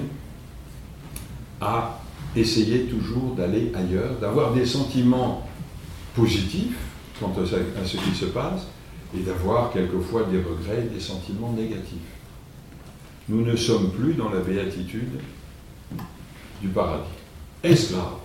à 1.60 2.00
essayer 2.36 2.84
toujours 2.84 3.36
d'aller 3.36 3.72
ailleurs, 3.76 4.16
d'avoir 4.20 4.54
des 4.54 4.66
sentiments 4.66 5.48
positifs 6.16 6.78
quant 7.20 7.34
à 7.42 7.86
ce 7.86 7.98
qui 7.98 8.16
se 8.16 8.26
passe, 8.26 8.68
et 9.16 9.20
d'avoir 9.20 9.72
quelquefois 9.72 10.24
des 10.24 10.38
regrets, 10.38 10.88
des 10.92 11.00
sentiments 11.00 11.52
négatifs. 11.52 11.98
Nous 13.30 13.46
ne 13.46 13.56
sommes 13.56 13.92
plus 13.92 14.14
dans 14.14 14.30
la 14.30 14.40
béatitude 14.40 15.20
du 16.62 16.70
paradis. 16.70 17.04
Est-ce 17.64 17.94
grave 17.94 18.21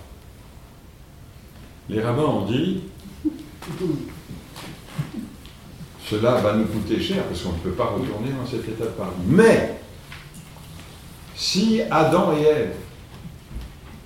Les 1.88 2.01
rabbins 2.01 2.25
ont 2.25 2.46
dit 2.46 2.83
cela 6.09 6.37
va 6.37 6.55
nous 6.55 6.66
coûter 6.66 7.01
cher 7.01 7.25
parce 7.25 7.42
qu'on 7.42 7.53
ne 7.53 7.59
peut 7.59 7.72
pas 7.72 7.87
retourner 7.87 8.31
dans 8.31 8.46
cet 8.46 8.68
état 8.68 8.85
de 8.85 8.90
paradis. 8.90 9.16
Mais 9.27 9.81
si 11.35 11.81
Adam 11.90 12.33
et 12.37 12.42
Ève 12.42 12.75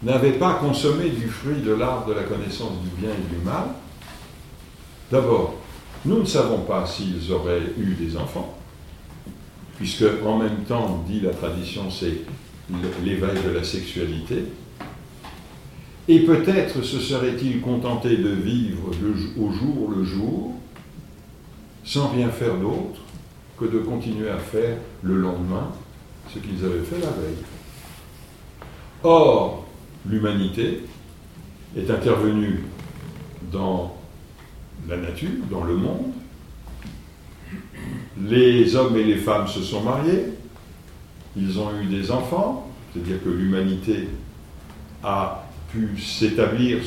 n'avaient 0.03 0.33
pas 0.33 0.55
consommé 0.55 1.11
du 1.11 1.29
fruit 1.29 1.61
de 1.61 1.73
l'arbre 1.73 2.07
de 2.07 2.15
la 2.15 2.23
connaissance 2.23 2.73
du 2.83 3.01
bien 3.01 3.11
et 3.11 3.35
du 3.35 3.45
mal, 3.45 3.65
d'abord, 5.13 5.57
nous 6.07 6.21
ne 6.21 6.25
savons 6.25 6.63
pas 6.63 6.87
s'ils 6.87 7.31
auraient 7.31 7.75
eu 7.79 7.95
des 7.95 8.17
enfants, 8.17 8.57
puisque 9.77 10.05
en 10.25 10.39
même 10.39 10.65
temps, 10.67 11.05
dit 11.07 11.21
la 11.21 11.35
tradition, 11.35 11.91
c'est 11.91 12.23
l'éveil 13.05 13.43
de 13.45 13.51
la 13.51 13.63
sexualité. 13.63 14.45
Et 16.09 16.21
peut-être 16.21 16.83
se 16.83 16.99
seraient-ils 16.99 17.61
contentés 17.61 18.17
de 18.17 18.31
vivre 18.31 18.91
au 19.39 19.53
jour 19.53 19.91
le 19.95 20.05
jour, 20.05 20.55
sans 21.85 22.09
rien 22.09 22.31
faire 22.31 22.57
d'autre 22.57 23.01
que 23.59 23.67
de 23.67 23.79
continuer 23.79 24.29
à 24.29 24.39
faire 24.39 24.77
le 25.03 25.17
lendemain 25.17 25.71
ce 26.33 26.39
qu'ils 26.39 26.65
avaient 26.65 26.85
fait 26.85 26.99
la 26.99 27.11
veille. 27.11 27.45
Or, 29.03 29.67
l'humanité 30.07 30.83
est 31.77 31.91
intervenue 31.91 32.65
dans 33.53 33.97
la 34.89 34.97
nature, 34.97 35.31
dans 35.51 35.65
le 35.65 35.77
monde. 35.77 36.13
Les 38.23 38.75
hommes 38.77 38.97
et 38.97 39.05
les 39.05 39.17
femmes 39.17 39.49
se 39.49 39.63
sont 39.63 39.83
mariés, 39.83 40.27
ils 41.37 41.59
ont 41.59 41.71
eu 41.81 41.87
des 41.87 42.11
enfants, 42.11 42.69
c'est-à-dire 42.93 43.23
que 43.23 43.31
l'humanité 43.31 44.09
a 45.03 45.40
pu 45.73 45.99
s'établir 46.01 46.79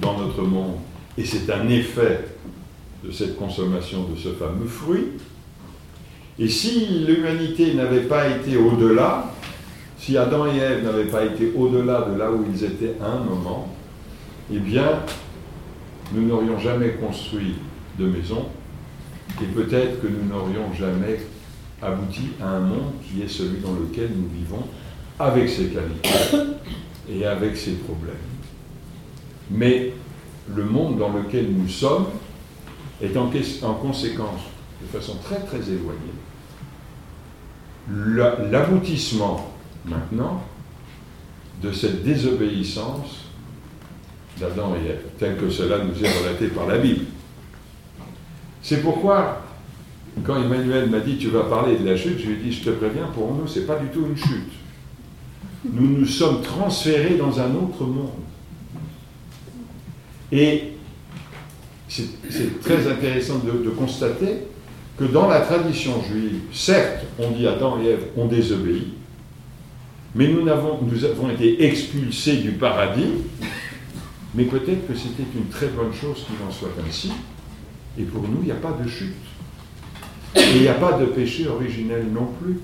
dans 0.00 0.18
notre 0.18 0.42
monde, 0.42 0.76
et 1.18 1.24
c'est 1.24 1.50
un 1.50 1.68
effet 1.68 2.24
de 3.04 3.10
cette 3.10 3.36
consommation 3.36 4.04
de 4.04 4.16
ce 4.16 4.28
fameux 4.30 4.66
fruit. 4.66 5.06
Et 6.38 6.48
si 6.48 6.86
l'humanité 7.06 7.74
n'avait 7.74 8.02
pas 8.02 8.28
été 8.28 8.56
au-delà, 8.56 9.32
si 9.98 10.16
Adam 10.16 10.46
et 10.46 10.56
Ève 10.56 10.84
n'avaient 10.84 11.10
pas 11.10 11.24
été 11.24 11.52
au-delà 11.56 12.06
de 12.10 12.18
là 12.18 12.30
où 12.30 12.44
ils 12.52 12.64
étaient 12.64 12.94
à 13.02 13.06
un 13.06 13.24
moment, 13.24 13.74
eh 14.52 14.58
bien, 14.58 15.00
nous 16.14 16.26
n'aurions 16.26 16.58
jamais 16.58 16.92
construit 16.92 17.54
de 17.98 18.06
maison. 18.06 18.46
Et 19.42 19.46
peut-être 19.46 20.00
que 20.00 20.06
nous 20.06 20.28
n'aurions 20.28 20.72
jamais 20.78 21.20
abouti 21.82 22.30
à 22.42 22.48
un 22.48 22.60
monde 22.60 22.92
qui 23.02 23.22
est 23.22 23.28
celui 23.28 23.60
dans 23.60 23.72
lequel 23.72 24.10
nous 24.16 24.28
vivons 24.38 24.64
avec 25.18 25.48
ses 25.48 25.66
qualités 25.66 26.08
et 27.10 27.26
avec 27.26 27.56
ses 27.56 27.72
problèmes. 27.72 28.14
Mais 29.50 29.92
le 30.54 30.64
monde 30.64 30.98
dans 30.98 31.10
lequel 31.12 31.50
nous 31.52 31.68
sommes 31.68 32.06
est 33.02 33.16
en, 33.16 33.30
en 33.62 33.74
conséquence, 33.74 34.40
de 34.82 34.98
façon 34.98 35.16
très 35.22 35.40
très 35.40 35.58
éloignée, 35.70 36.14
l'aboutissement 38.50 39.52
maintenant 39.84 40.42
de 41.62 41.72
cette 41.72 42.04
désobéissance 42.04 43.24
d'Adam 44.38 44.74
et 44.74 44.88
Ève, 44.88 45.02
tel 45.18 45.36
que 45.36 45.50
cela 45.50 45.78
nous 45.84 46.04
est 46.04 46.18
relaté 46.18 46.48
par 46.48 46.66
la 46.66 46.78
Bible. 46.78 47.04
C'est 48.62 48.82
pourquoi, 48.82 49.42
quand 50.24 50.42
Emmanuel 50.42 50.88
m'a 50.88 51.00
dit 51.00 51.16
tu 51.16 51.28
vas 51.28 51.44
parler 51.44 51.76
de 51.76 51.86
la 51.86 51.96
chute, 51.96 52.18
je 52.18 52.26
lui 52.26 52.34
ai 52.34 52.36
dit 52.36 52.52
je 52.52 52.64
te 52.64 52.70
préviens, 52.70 53.06
pour 53.14 53.34
nous, 53.34 53.46
ce 53.46 53.60
n'est 53.60 53.66
pas 53.66 53.76
du 53.76 53.88
tout 53.88 54.06
une 54.06 54.16
chute. 54.16 54.52
Nous 55.64 55.98
nous 55.98 56.06
sommes 56.06 56.42
transférés 56.42 57.16
dans 57.16 57.38
un 57.38 57.54
autre 57.54 57.84
monde. 57.84 58.10
Et 60.32 60.72
c'est 61.88 62.60
très 62.60 62.86
intéressant 62.90 63.38
de, 63.38 63.68
constater 63.70 64.44
que 64.96 65.04
dans 65.04 65.28
la 65.28 65.40
tradition 65.40 66.02
juive, 66.02 66.40
certes, 66.52 67.04
on 67.18 67.30
dit 67.32 67.46
Adam 67.46 67.80
et 67.82 67.88
Ève 67.88 68.04
ont 68.16 68.26
désobéi, 68.26 68.94
mais 70.14 70.28
nous 70.28 70.46
avons, 70.48 70.78
nous 70.82 71.04
avons 71.04 71.30
été 71.30 71.64
expulsés 71.64 72.36
du 72.36 72.52
paradis 72.52 73.14
mais 74.34 74.44
peut-être 74.44 74.86
que 74.86 74.94
c'était 74.94 75.26
une 75.34 75.48
très 75.48 75.66
bonne 75.68 75.92
chose 75.92 76.24
qu'il 76.24 76.36
en 76.46 76.50
soit 76.52 76.70
ainsi. 76.86 77.10
Et 77.98 78.04
pour 78.04 78.22
nous, 78.22 78.38
il 78.42 78.46
n'y 78.46 78.52
a 78.52 78.56
pas 78.56 78.72
de 78.72 78.88
chute. 78.88 79.14
Et 80.36 80.56
il 80.56 80.62
n'y 80.62 80.68
a 80.68 80.74
pas 80.74 80.92
de 80.92 81.06
péché 81.06 81.48
originel 81.48 82.06
non 82.12 82.28
plus. 82.40 82.60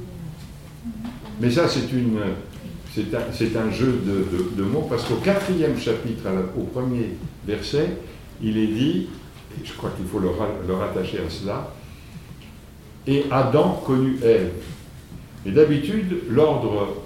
Mais 1.40 1.50
ça, 1.50 1.68
c'est 1.68 1.90
une, 1.92 2.18
c'est 3.32 3.56
un, 3.56 3.70
jeu 3.70 4.00
de, 4.56 4.62
mots, 4.62 4.86
parce 4.88 5.04
qu'au 5.04 5.16
quatrième 5.16 5.78
chapitre, 5.78 6.28
au 6.56 6.62
premier 6.62 7.10
verset, 7.46 7.90
il 8.42 8.56
est 8.56 8.68
dit, 8.68 9.08
et 9.52 9.66
je 9.66 9.72
crois 9.74 9.90
qu'il 9.90 10.06
faut 10.06 10.18
le, 10.18 10.30
le, 10.66 10.74
rattacher 10.74 11.18
à 11.18 11.28
cela, 11.28 11.72
et 13.06 13.24
Adam 13.30 13.82
connut 13.84 14.18
Ève. 14.24 14.52
Et 15.44 15.50
d'habitude, 15.50 16.22
l'ordre 16.30 17.02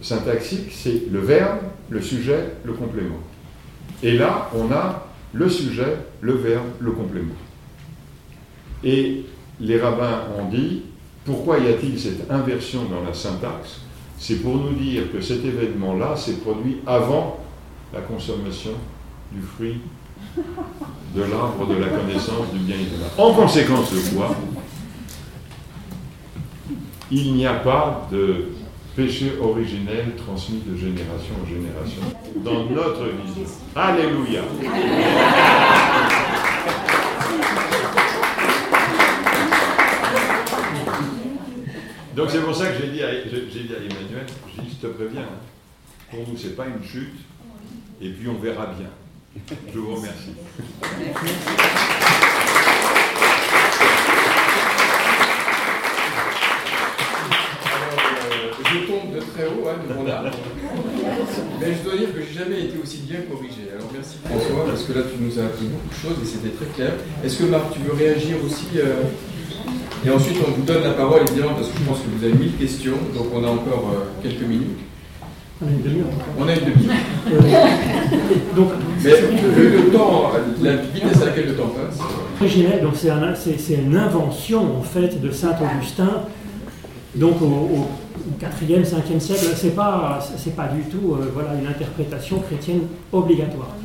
syntaxique, 0.00 0.72
c'est 0.72 1.10
le 1.10 1.20
verbe, 1.20 1.58
le 1.90 2.00
sujet, 2.00 2.54
le 2.64 2.72
complément. 2.72 3.20
Et 4.02 4.16
là, 4.16 4.50
on 4.54 4.72
a 4.72 5.08
le 5.34 5.48
sujet, 5.48 5.96
le 6.22 6.32
verbe, 6.32 6.66
le 6.80 6.90
complément. 6.92 7.34
Et 8.82 9.26
les 9.60 9.78
rabbins 9.78 10.22
ont 10.38 10.48
dit, 10.48 10.82
pourquoi 11.24 11.58
y 11.58 11.68
a-t-il 11.68 12.00
cette 12.00 12.30
inversion 12.30 12.84
dans 12.86 13.04
la 13.04 13.14
syntaxe? 13.14 13.82
C'est 14.22 14.36
pour 14.36 14.54
nous 14.54 14.70
dire 14.74 15.10
que 15.10 15.20
cet 15.20 15.44
événement-là 15.44 16.14
s'est 16.14 16.36
produit 16.36 16.76
avant 16.86 17.40
la 17.92 18.02
consommation 18.02 18.70
du 19.32 19.42
fruit 19.42 19.80
de 20.36 21.22
l'arbre 21.22 21.66
de 21.66 21.74
la 21.74 21.88
connaissance 21.88 22.52
du 22.52 22.60
bien 22.60 22.76
et 22.76 22.84
du 22.84 23.00
mal. 23.00 23.10
En 23.18 23.34
conséquence 23.34 23.92
de 23.92 24.14
quoi 24.14 24.36
Il 27.10 27.34
n'y 27.34 27.44
a 27.46 27.54
pas 27.54 28.06
de 28.12 28.50
péché 28.94 29.32
originel 29.42 30.14
transmis 30.16 30.62
de 30.68 30.76
génération 30.76 31.34
en 31.42 31.48
génération 31.48 32.02
dans 32.44 32.72
notre 32.72 33.06
vie. 33.06 33.42
Alléluia. 33.74 34.42
Donc 42.14 42.28
c'est 42.30 42.42
pour 42.42 42.54
ça 42.54 42.68
que 42.68 42.74
j'ai 42.78 42.90
dit, 42.90 43.02
à, 43.02 43.08
Emmanuel, 43.10 44.26
je 44.54 44.60
dis, 44.60 44.76
je 44.80 44.86
te 44.86 44.92
préviens, 44.92 45.22
hein. 45.22 45.40
pour 46.10 46.28
nous 46.28 46.36
c'est 46.36 46.54
pas 46.54 46.66
une 46.66 46.86
chute, 46.86 47.14
et 48.02 48.10
puis 48.10 48.28
on 48.28 48.34
verra 48.34 48.66
bien. 48.66 48.90
Je 49.72 49.78
vous 49.78 49.94
remercie. 49.94 50.34
je 58.72 58.86
tombe 58.86 59.14
de 59.14 59.20
très 59.20 59.46
haut, 59.46 59.68
hein. 59.68 60.30
Mais 61.60 61.74
je 61.74 61.82
dois 61.82 61.96
dire 61.96 62.14
que 62.14 62.20
j'ai 62.20 62.38
jamais 62.38 62.64
été 62.64 62.78
aussi 62.82 62.98
bien 63.08 63.20
corrigé. 63.22 63.70
Alors 63.74 63.90
merci 63.90 64.16
François, 64.22 64.66
parce 64.66 64.82
que 64.82 64.92
là 64.92 65.00
tu 65.10 65.22
nous 65.22 65.38
as 65.38 65.44
appris 65.44 65.64
beaucoup 65.64 65.88
de 65.88 65.94
choses 65.94 66.22
et 66.22 66.26
c'était 66.26 66.54
très 66.54 66.66
clair. 66.74 66.92
Est-ce 67.24 67.38
que 67.38 67.44
Marc, 67.44 67.72
tu 67.72 67.80
veux 67.80 67.94
réagir 67.94 68.36
aussi 68.44 68.66
euh, 68.76 69.02
Et 70.04 70.10
ensuite 70.10 70.36
on 70.46 70.50
vous 70.50 70.62
donne 70.62 70.82
la 70.82 70.92
parole 70.92 71.20
évidemment 71.28 71.54
parce 71.54 71.68
que 71.68 71.78
je 71.78 71.84
pense 71.84 71.98
que 71.98 72.08
vous 72.16 72.24
avez 72.24 72.34
mille 72.34 72.56
questions, 72.56 72.96
donc 73.14 73.26
on 73.32 73.44
a 73.44 73.48
encore 73.48 73.90
euh, 73.92 74.22
quelques 74.22 74.42
minutes. 74.42 74.78
On 75.62 75.68
a 75.68 75.70
une 75.70 75.82
demi-heure. 75.82 76.06
On 76.38 76.48
a 76.48 76.54
une 76.54 76.64
demi-heure. 76.64 76.96
donc, 78.56 78.68
Mais 79.04 79.10
le, 79.10 79.90
temps, 79.92 80.32
la 80.60 80.76
vitesse 80.76 81.22
à 81.22 81.26
laquelle 81.26 81.46
le 81.46 81.54
temps 81.54 81.68
passe. 81.68 82.00
Originel, 82.40 82.82
donc 82.82 82.94
c'est 82.96 83.74
une 83.74 83.96
invention 83.96 84.78
en 84.78 84.82
fait 84.82 85.20
de 85.20 85.30
Saint 85.30 85.54
Augustin, 85.60 86.22
donc 87.14 87.40
au 87.40 87.86
4e, 88.40 88.84
5e 88.84 89.20
siècle, 89.20 89.44
ce 89.56 89.66
n'est 89.66 89.72
pas, 89.72 90.18
pas 90.56 90.68
du 90.68 90.82
tout 90.82 91.14
euh, 91.14 91.30
voilà, 91.32 91.50
une 91.60 91.68
interprétation 91.68 92.40
chrétienne 92.40 92.82
obligatoire. 93.12 93.76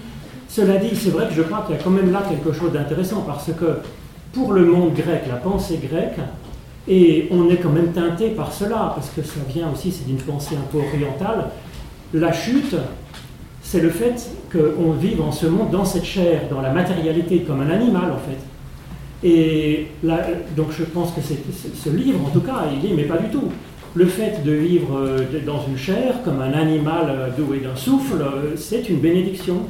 Cela 0.50 0.78
dit, 0.78 0.96
c'est 0.96 1.10
vrai 1.10 1.28
que 1.28 1.34
je 1.36 1.42
crois 1.44 1.64
qu'il 1.68 1.76
y 1.76 1.80
a 1.80 1.84
quand 1.84 1.92
même 1.92 2.12
là 2.12 2.24
quelque 2.28 2.58
chose 2.58 2.72
d'intéressant, 2.72 3.24
parce 3.28 3.52
que 3.60 3.82
pour 4.38 4.54
le 4.54 4.66
monde 4.66 4.94
grec, 4.94 5.24
la 5.28 5.38
pensée 5.38 5.80
grecque, 5.82 6.20
Et 6.88 7.28
on 7.32 7.50
est 7.50 7.58
quand 7.58 7.72
même 7.72 7.92
teinté 7.92 8.30
par 8.30 8.54
cela, 8.54 8.94
parce 8.96 9.10
que 9.10 9.22
ça 9.22 9.42
vient 9.50 9.70
aussi, 9.74 9.92
c'est 9.92 10.06
d'une 10.06 10.24
pensée 10.32 10.56
un 10.56 10.68
peu 10.72 10.78
orientale. 10.78 11.50
La 12.14 12.32
chute, 12.32 12.76
c'est 13.62 13.82
le 13.82 13.90
fait 13.90 14.30
qu'on 14.52 14.92
vive 14.92 15.22
en 15.22 15.34
ce 15.34 15.48
monde 15.48 15.72
dans 15.72 15.84
cette 15.84 16.06
chair, 16.06 16.44
dans 16.50 16.62
la 16.62 16.72
matérialité, 16.72 17.40
comme 17.42 17.62
un 17.62 17.70
animal 17.70 18.12
en 18.12 18.20
fait. 18.28 19.28
Et 19.28 19.88
donc 20.56 20.68
je 20.72 20.84
pense 20.84 21.12
que 21.12 21.22
ce 21.22 21.90
livre, 21.90 22.20
en 22.26 22.30
tout 22.30 22.42
cas, 22.42 22.66
il 22.72 22.80
dit, 22.80 22.94
mais 22.96 23.04
pas 23.04 23.18
du 23.18 23.30
tout. 23.30 23.50
Le 23.96 24.06
fait 24.06 24.44
de 24.46 24.52
vivre 24.52 24.96
euh, 24.96 25.26
dans 25.44 25.66
une 25.68 25.78
chair, 25.78 26.22
comme 26.24 26.40
un 26.40 26.54
animal 26.54 27.06
euh, 27.10 27.30
doué 27.36 27.62
d'un 27.62 27.76
souffle, 27.76 28.22
euh, 28.22 28.56
c'est 28.56 28.90
une 28.90 29.00
bénédiction. 29.00 29.62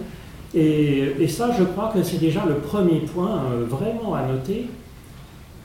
Et, 0.60 1.28
ça, 1.28 1.52
je 1.58 1.64
crois 1.64 1.92
que 1.94 2.02
c'est 2.02 2.18
déjà 2.18 2.44
le 2.48 2.56
premier 2.56 3.02
point 3.02 3.44
vraiment 3.70 4.16
à 4.16 4.24
noter. 4.26 4.66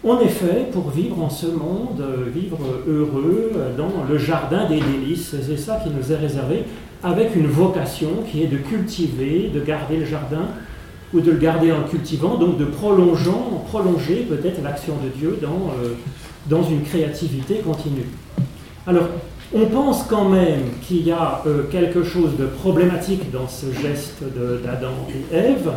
On 0.05 0.20
est 0.20 0.28
fait 0.28 0.70
pour 0.70 0.90
vivre 0.90 1.22
en 1.22 1.31
ce 1.31 1.46
monde, 1.46 2.05
vivre 2.35 2.59
heureux 2.87 3.52
dans 3.78 4.05
le 4.07 4.18
jardin 4.18 4.68
des 4.68 4.81
délices. 4.81 5.35
C'est 5.40 5.57
ça 5.57 5.81
qui 5.83 5.88
nous 5.88 6.12
est 6.12 6.16
réservé, 6.16 6.64
avec 7.02 7.35
une 7.37 7.46
vocation 7.46 8.11
qui 8.31 8.42
est 8.42 8.48
de 8.48 8.59
cultiver, 8.59 9.50
de 9.55 9.61
garder 9.61 9.96
le 9.96 10.05
jardin 10.05 10.48
ou 11.14 11.20
de 11.20 11.31
le 11.31 11.38
garder 11.38 11.72
en 11.72 11.83
cultivant, 11.83 12.37
donc 12.37 12.59
de 12.59 12.64
prolongeant, 12.64 13.64
prolonger 13.68 14.26
peut-être 14.28 14.62
l'action 14.62 14.94
de 15.02 15.09
Dieu 15.09 15.38
dans, 15.42 15.72
euh, 15.83 15.94
dans 16.46 16.62
une 16.62 16.83
créativité 16.83 17.57
continue. 17.57 18.07
Alors, 18.87 19.09
on 19.54 19.66
pense 19.66 20.04
quand 20.04 20.28
même 20.28 20.62
qu'il 20.82 21.06
y 21.06 21.12
a 21.12 21.42
euh, 21.46 21.64
quelque 21.70 22.02
chose 22.02 22.36
de 22.38 22.46
problématique 22.46 23.30
dans 23.30 23.48
ce 23.48 23.66
geste 23.66 24.22
d'Adam 24.64 24.92
et 25.10 25.36
Ève, 25.36 25.70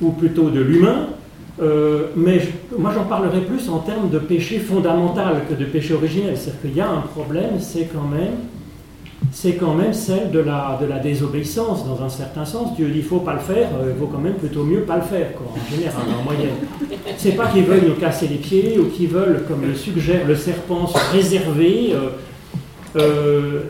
ou 0.00 0.10
plutôt 0.12 0.50
de 0.50 0.60
l'humain, 0.60 1.08
euh, 1.60 2.06
mais 2.16 2.40
moi 2.78 2.90
j'en 2.94 3.04
parlerai 3.04 3.42
plus 3.42 3.68
en 3.68 3.80
termes 3.80 4.08
de 4.08 4.18
péché 4.18 4.58
fondamental 4.58 5.42
que 5.48 5.54
de 5.54 5.66
péché 5.66 5.92
originel. 5.92 6.36
C'est-à-dire 6.36 6.60
qu'il 6.62 6.76
y 6.76 6.80
a 6.80 6.88
un 6.88 7.02
problème, 7.02 7.58
c'est 7.58 7.88
quand 7.92 8.08
même 8.08 8.36
c'est 9.32 9.52
quand 9.52 9.74
même 9.74 9.92
celle 9.92 10.30
de 10.30 10.38
la, 10.38 10.78
désobéissance, 11.02 11.86
dans 11.86 12.02
un 12.02 12.08
certain 12.08 12.46
sens. 12.46 12.74
Dieu 12.74 12.86
dit 12.86 13.00
il 13.00 13.04
ne 13.04 13.08
faut 13.08 13.18
pas 13.18 13.34
le 13.34 13.40
faire, 13.40 13.68
euh, 13.78 13.92
il 13.94 14.00
vaut 14.00 14.06
quand 14.06 14.18
même 14.18 14.34
plutôt 14.34 14.64
mieux 14.64 14.80
pas 14.80 14.96
le 14.96 15.02
faire, 15.02 15.28
en 15.38 15.70
général, 15.70 16.02
en 16.18 16.24
moyenne. 16.24 16.56
C'est 17.18 17.32
pas 17.32 17.46
qu'ils 17.48 17.64
veulent 17.64 17.86
nous 17.86 17.94
casser 17.96 18.28
les 18.28 18.36
pieds 18.36 18.78
ou 18.78 18.86
qu'ils 18.86 19.08
veulent, 19.08 19.44
comme 19.46 19.66
le 19.66 19.74
suggère 19.74 20.26
le 20.26 20.34
serpent, 20.34 20.86
se 20.86 21.12
réserver 21.12 21.92
euh, 22.96 23.62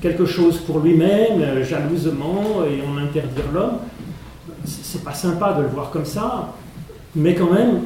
quelque 0.00 0.24
chose 0.24 0.58
pour 0.58 0.80
lui-même, 0.80 1.64
jalousement, 1.64 2.62
et 2.64 2.82
on 2.86 2.96
interdire 2.98 3.44
l'homme. 3.52 3.78
C'est 4.64 5.02
pas 5.02 5.14
sympa 5.14 5.54
de 5.54 5.62
le 5.62 5.68
voir 5.68 5.90
comme 5.90 6.04
ça, 6.04 6.54
mais 7.16 7.34
quand 7.34 7.52
même, 7.52 7.80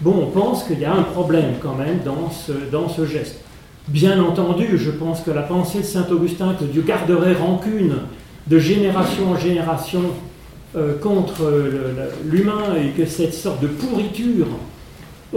bon, 0.00 0.14
on 0.22 0.26
pense 0.30 0.64
qu'il 0.64 0.78
y 0.78 0.84
a 0.84 0.92
un 0.92 1.02
problème 1.02 1.54
quand 1.60 1.74
même 1.74 2.00
dans 2.04 2.30
ce, 2.30 2.52
dans 2.70 2.88
ce 2.88 3.04
geste. 3.04 3.40
Bien 3.88 4.22
entendu, 4.22 4.78
je 4.78 4.90
pense 4.90 5.22
que 5.22 5.30
la 5.30 5.42
pensée 5.42 5.78
de 5.78 5.84
saint 5.84 6.06
Augustin 6.10 6.54
que 6.54 6.64
Dieu 6.64 6.82
garderait 6.82 7.34
rancune 7.34 7.96
de 8.46 8.58
génération 8.58 9.32
en 9.32 9.36
génération 9.36 10.02
euh, 10.76 10.96
contre 10.98 11.42
l'humain 12.24 12.76
et 12.76 12.90
que 12.90 13.06
cette 13.06 13.34
sorte 13.34 13.60
de 13.60 13.66
pourriture 13.66 14.46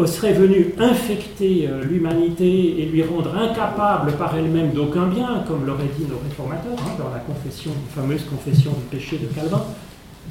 serait 0.07 0.33
venue 0.33 0.73
infecter 0.79 1.67
euh, 1.67 1.83
l'humanité 1.83 2.81
et 2.81 2.85
lui 2.85 3.03
rendre 3.03 3.35
incapable 3.35 4.13
par 4.13 4.35
elle-même 4.35 4.71
d'aucun 4.71 5.07
bien, 5.07 5.43
comme 5.47 5.65
l'auraient 5.65 5.91
dit 5.97 6.05
nos 6.09 6.17
réformateurs 6.17 6.77
hein, 6.79 6.91
dans 6.97 7.09
la 7.09 7.19
confession, 7.19 7.71
fameuse 7.95 8.23
confession 8.23 8.71
du 8.71 8.97
péché 8.97 9.19
de 9.19 9.27
Calvin, 9.27 9.63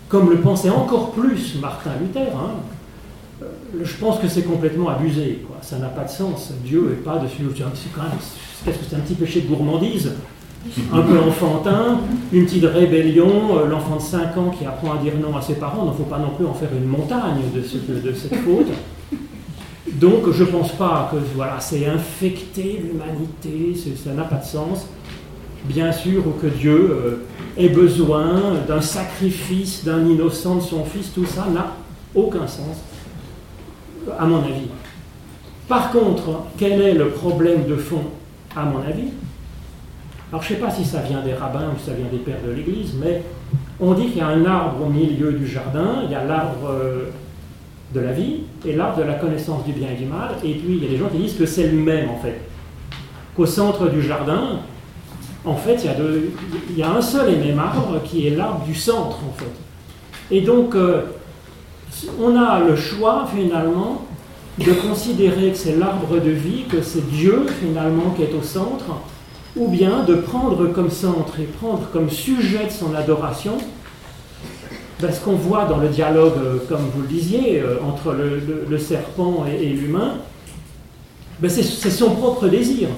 comme 0.08 0.30
le 0.30 0.38
pensait 0.38 0.70
encore 0.70 1.12
plus 1.12 1.56
Martin 1.60 1.92
Luther. 2.00 2.36
Hein, 2.36 2.54
euh, 3.42 3.46
je 3.82 3.94
pense 3.96 4.18
que 4.18 4.28
c'est 4.28 4.42
complètement 4.42 4.88
abusé. 4.88 5.44
Ça 5.60 5.78
n'a 5.78 5.88
pas 5.88 6.04
de 6.04 6.10
sens. 6.10 6.52
Dieu 6.64 6.88
n'est 6.90 7.02
pas 7.02 7.18
dessus. 7.18 7.42
C'est 7.56 7.92
quand 7.94 8.02
qu'est-ce 8.64 8.78
que 8.78 8.84
c'est 8.90 8.96
un 8.96 9.00
petit 9.00 9.14
péché 9.14 9.42
de 9.42 9.46
gourmandise 9.46 10.12
un 10.92 11.02
peu 11.02 11.18
enfantin, 11.18 12.00
une 12.32 12.44
petite 12.44 12.64
rébellion, 12.64 13.58
euh, 13.58 13.66
l'enfant 13.66 13.96
de 13.96 14.00
5 14.00 14.36
ans 14.36 14.50
qui 14.50 14.64
apprend 14.64 14.92
à 14.94 14.98
dire 14.98 15.14
non 15.20 15.36
à 15.36 15.42
ses 15.42 15.54
parents, 15.54 15.84
il 15.84 15.88
ne 15.88 15.92
faut 15.92 16.04
pas 16.04 16.18
non 16.18 16.30
plus 16.30 16.46
en 16.46 16.54
faire 16.54 16.68
une 16.76 16.86
montagne 16.86 17.42
de, 17.54 17.60
de 17.60 18.12
cette 18.14 18.36
faute. 18.36 18.68
Donc 19.92 20.30
je 20.30 20.44
ne 20.44 20.48
pense 20.48 20.72
pas 20.72 21.10
que 21.12 21.16
voilà, 21.34 21.60
c'est 21.60 21.86
infecter 21.86 22.82
l'humanité, 22.82 23.74
ça 24.02 24.12
n'a 24.12 24.24
pas 24.24 24.36
de 24.36 24.44
sens. 24.44 24.86
Bien 25.64 25.92
sûr 25.92 26.24
que 26.40 26.46
Dieu 26.46 26.90
euh, 26.90 27.16
ait 27.56 27.68
besoin 27.68 28.54
d'un 28.66 28.80
sacrifice 28.80 29.84
d'un 29.84 30.04
innocent 30.06 30.56
de 30.56 30.62
son 30.62 30.84
fils, 30.84 31.12
tout 31.12 31.26
ça 31.26 31.46
n'a 31.52 31.76
aucun 32.14 32.46
sens 32.46 32.78
à 34.18 34.26
mon 34.26 34.38
avis. 34.38 34.68
Par 35.68 35.92
contre, 35.92 36.44
quel 36.58 36.80
est 36.80 36.94
le 36.94 37.10
problème 37.10 37.66
de 37.66 37.76
fond, 37.76 38.04
à 38.56 38.64
mon 38.64 38.78
avis? 38.78 39.10
Alors, 40.30 40.42
je 40.42 40.52
ne 40.52 40.58
sais 40.58 40.64
pas 40.64 40.70
si 40.70 40.84
ça 40.84 41.00
vient 41.00 41.20
des 41.22 41.34
rabbins 41.34 41.70
ou 41.74 41.78
si 41.78 41.86
ça 41.86 41.92
vient 41.92 42.08
des 42.10 42.18
pères 42.18 42.42
de 42.44 42.52
l'Église, 42.52 42.94
mais 43.00 43.22
on 43.78 43.92
dit 43.94 44.06
qu'il 44.06 44.18
y 44.18 44.20
a 44.20 44.28
un 44.28 44.44
arbre 44.44 44.86
au 44.86 44.88
milieu 44.88 45.32
du 45.32 45.46
jardin, 45.46 46.02
il 46.04 46.10
y 46.10 46.14
a 46.14 46.24
l'arbre 46.24 46.70
euh, 46.70 47.10
de 47.92 48.00
la 48.00 48.12
vie 48.12 48.40
et 48.66 48.74
l'arbre 48.74 48.98
de 48.98 49.02
la 49.02 49.14
connaissance 49.14 49.64
du 49.64 49.72
bien 49.72 49.88
et 49.90 49.96
du 49.96 50.06
mal, 50.06 50.36
et 50.44 50.54
puis 50.54 50.76
il 50.76 50.82
y 50.82 50.86
a 50.86 50.90
des 50.90 50.96
gens 50.96 51.08
qui 51.08 51.18
disent 51.18 51.36
que 51.36 51.46
c'est 51.46 51.66
le 51.66 51.78
même, 51.78 52.08
en 52.10 52.18
fait. 52.18 52.40
Qu'au 53.36 53.46
centre 53.46 53.88
du 53.88 54.02
jardin, 54.02 54.60
en 55.44 55.56
fait, 55.56 55.82
il 55.82 55.86
y, 55.86 55.88
a 55.88 55.96
il 56.70 56.78
y, 56.78 56.82
a 56.82 56.90
un 56.90 57.02
seul 57.02 57.32
et 57.32 57.36
même 57.36 57.58
arbre 57.58 58.00
qui 58.04 58.26
est 58.26 58.30
l'arbre 58.30 58.64
du 58.64 58.74
centre, 58.74 59.18
en 59.28 59.32
fait. 59.36 60.34
Et 60.34 60.40
donc, 60.40 60.74
euh, 60.74 61.02
on 62.20 62.36
a 62.36 62.60
le 62.60 62.76
choix 62.76 63.28
finalement 63.34 64.06
de 64.58 64.72
considérer 64.72 65.50
que 65.50 65.56
c'est 65.56 65.76
l'arbre 65.76 66.20
de 66.20 66.30
vie, 66.30 66.64
que 66.68 66.82
c'est 66.82 67.08
Dieu 67.10 67.46
finalement 67.60 68.10
qui 68.16 68.22
est 68.22 68.34
au 68.34 68.42
centre, 68.42 68.84
ou 69.56 69.68
bien 69.68 70.04
de 70.04 70.14
prendre 70.14 70.66
comme 70.68 70.90
centre 70.90 71.40
et 71.40 71.44
prendre 71.44 71.88
comme 71.92 72.10
sujet 72.10 72.66
de 72.66 72.70
son 72.70 72.94
adoration 72.94 73.58
ben, 75.02 75.10
ce 75.12 75.20
qu'on 75.20 75.32
voit 75.32 75.64
dans 75.64 75.78
le 75.78 75.88
dialogue, 75.88 76.34
euh, 76.36 76.58
comme 76.68 76.82
vous 76.94 77.02
le 77.02 77.08
disiez, 77.08 77.60
euh, 77.60 77.78
entre 77.84 78.14
le, 78.14 78.78
serpent 78.78 79.44
et, 79.50 79.66
l'humain, 79.66 80.18
ben, 81.40 81.50
c'est 81.50 81.90
son 81.90 82.10
propre 82.10 82.46
désir. 82.46 82.88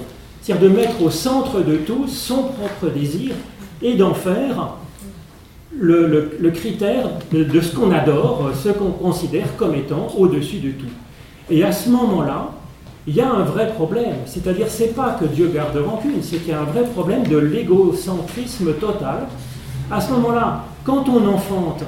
C'est-à-dire 0.41 0.69
de 0.69 0.75
mettre 0.75 1.01
au 1.01 1.09
centre 1.09 1.61
de 1.61 1.77
tout 1.77 2.05
son 2.07 2.43
propre 2.43 2.93
désir 2.93 3.33
et 3.81 3.95
d'en 3.95 4.13
faire 4.13 4.75
le, 5.75 6.29
critère 6.53 7.09
de, 7.31 7.59
ce 7.59 7.75
qu'on 7.75 7.91
adore, 7.91 8.51
ce 8.53 8.69
qu'on 8.69 8.91
considère 8.91 9.55
comme 9.57 9.73
étant 9.73 10.07
au-dessus 10.15 10.59
de 10.59 10.69
tout. 10.69 10.85
Et 11.49 11.63
à 11.63 11.71
ce 11.71 11.89
moment-là, 11.89 12.51
il 13.07 13.15
y 13.15 13.21
a 13.21 13.31
un 13.31 13.43
vrai 13.43 13.73
problème. 13.73 14.17
C'est-à-dire, 14.27 14.67
c'est 14.69 14.95
pas 14.95 15.17
que 15.19 15.25
Dieu 15.25 15.49
garde 15.51 15.77
rancune, 15.77 16.21
c'est 16.21 16.37
qu'il 16.37 16.49
y 16.49 16.53
a 16.53 16.61
un 16.61 16.65
vrai 16.65 16.83
problème 16.83 17.25
de 17.25 17.37
l'égocentrisme 17.37 18.73
total. 18.73 19.27
À 19.89 19.99
ce 19.99 20.11
moment-là, 20.11 20.65
quand 20.85 21.09
on 21.09 21.27
enfante, 21.27 21.83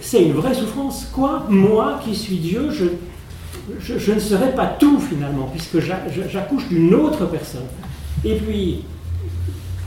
c'est 0.00 0.22
une 0.22 0.32
vraie 0.32 0.54
souffrance. 0.54 1.10
Quoi 1.14 1.44
Moi 1.48 2.00
qui 2.02 2.16
suis 2.16 2.36
Dieu, 2.36 2.70
je, 2.70 4.12
ne 4.12 4.18
serai 4.18 4.52
pas 4.54 4.66
tout 4.66 4.98
finalement, 4.98 5.48
puisque 5.52 5.78
j'accouche 5.78 6.68
d'une 6.68 6.94
autre 6.94 7.26
personne. 7.26 7.66
Et 8.24 8.36
puis, 8.36 8.84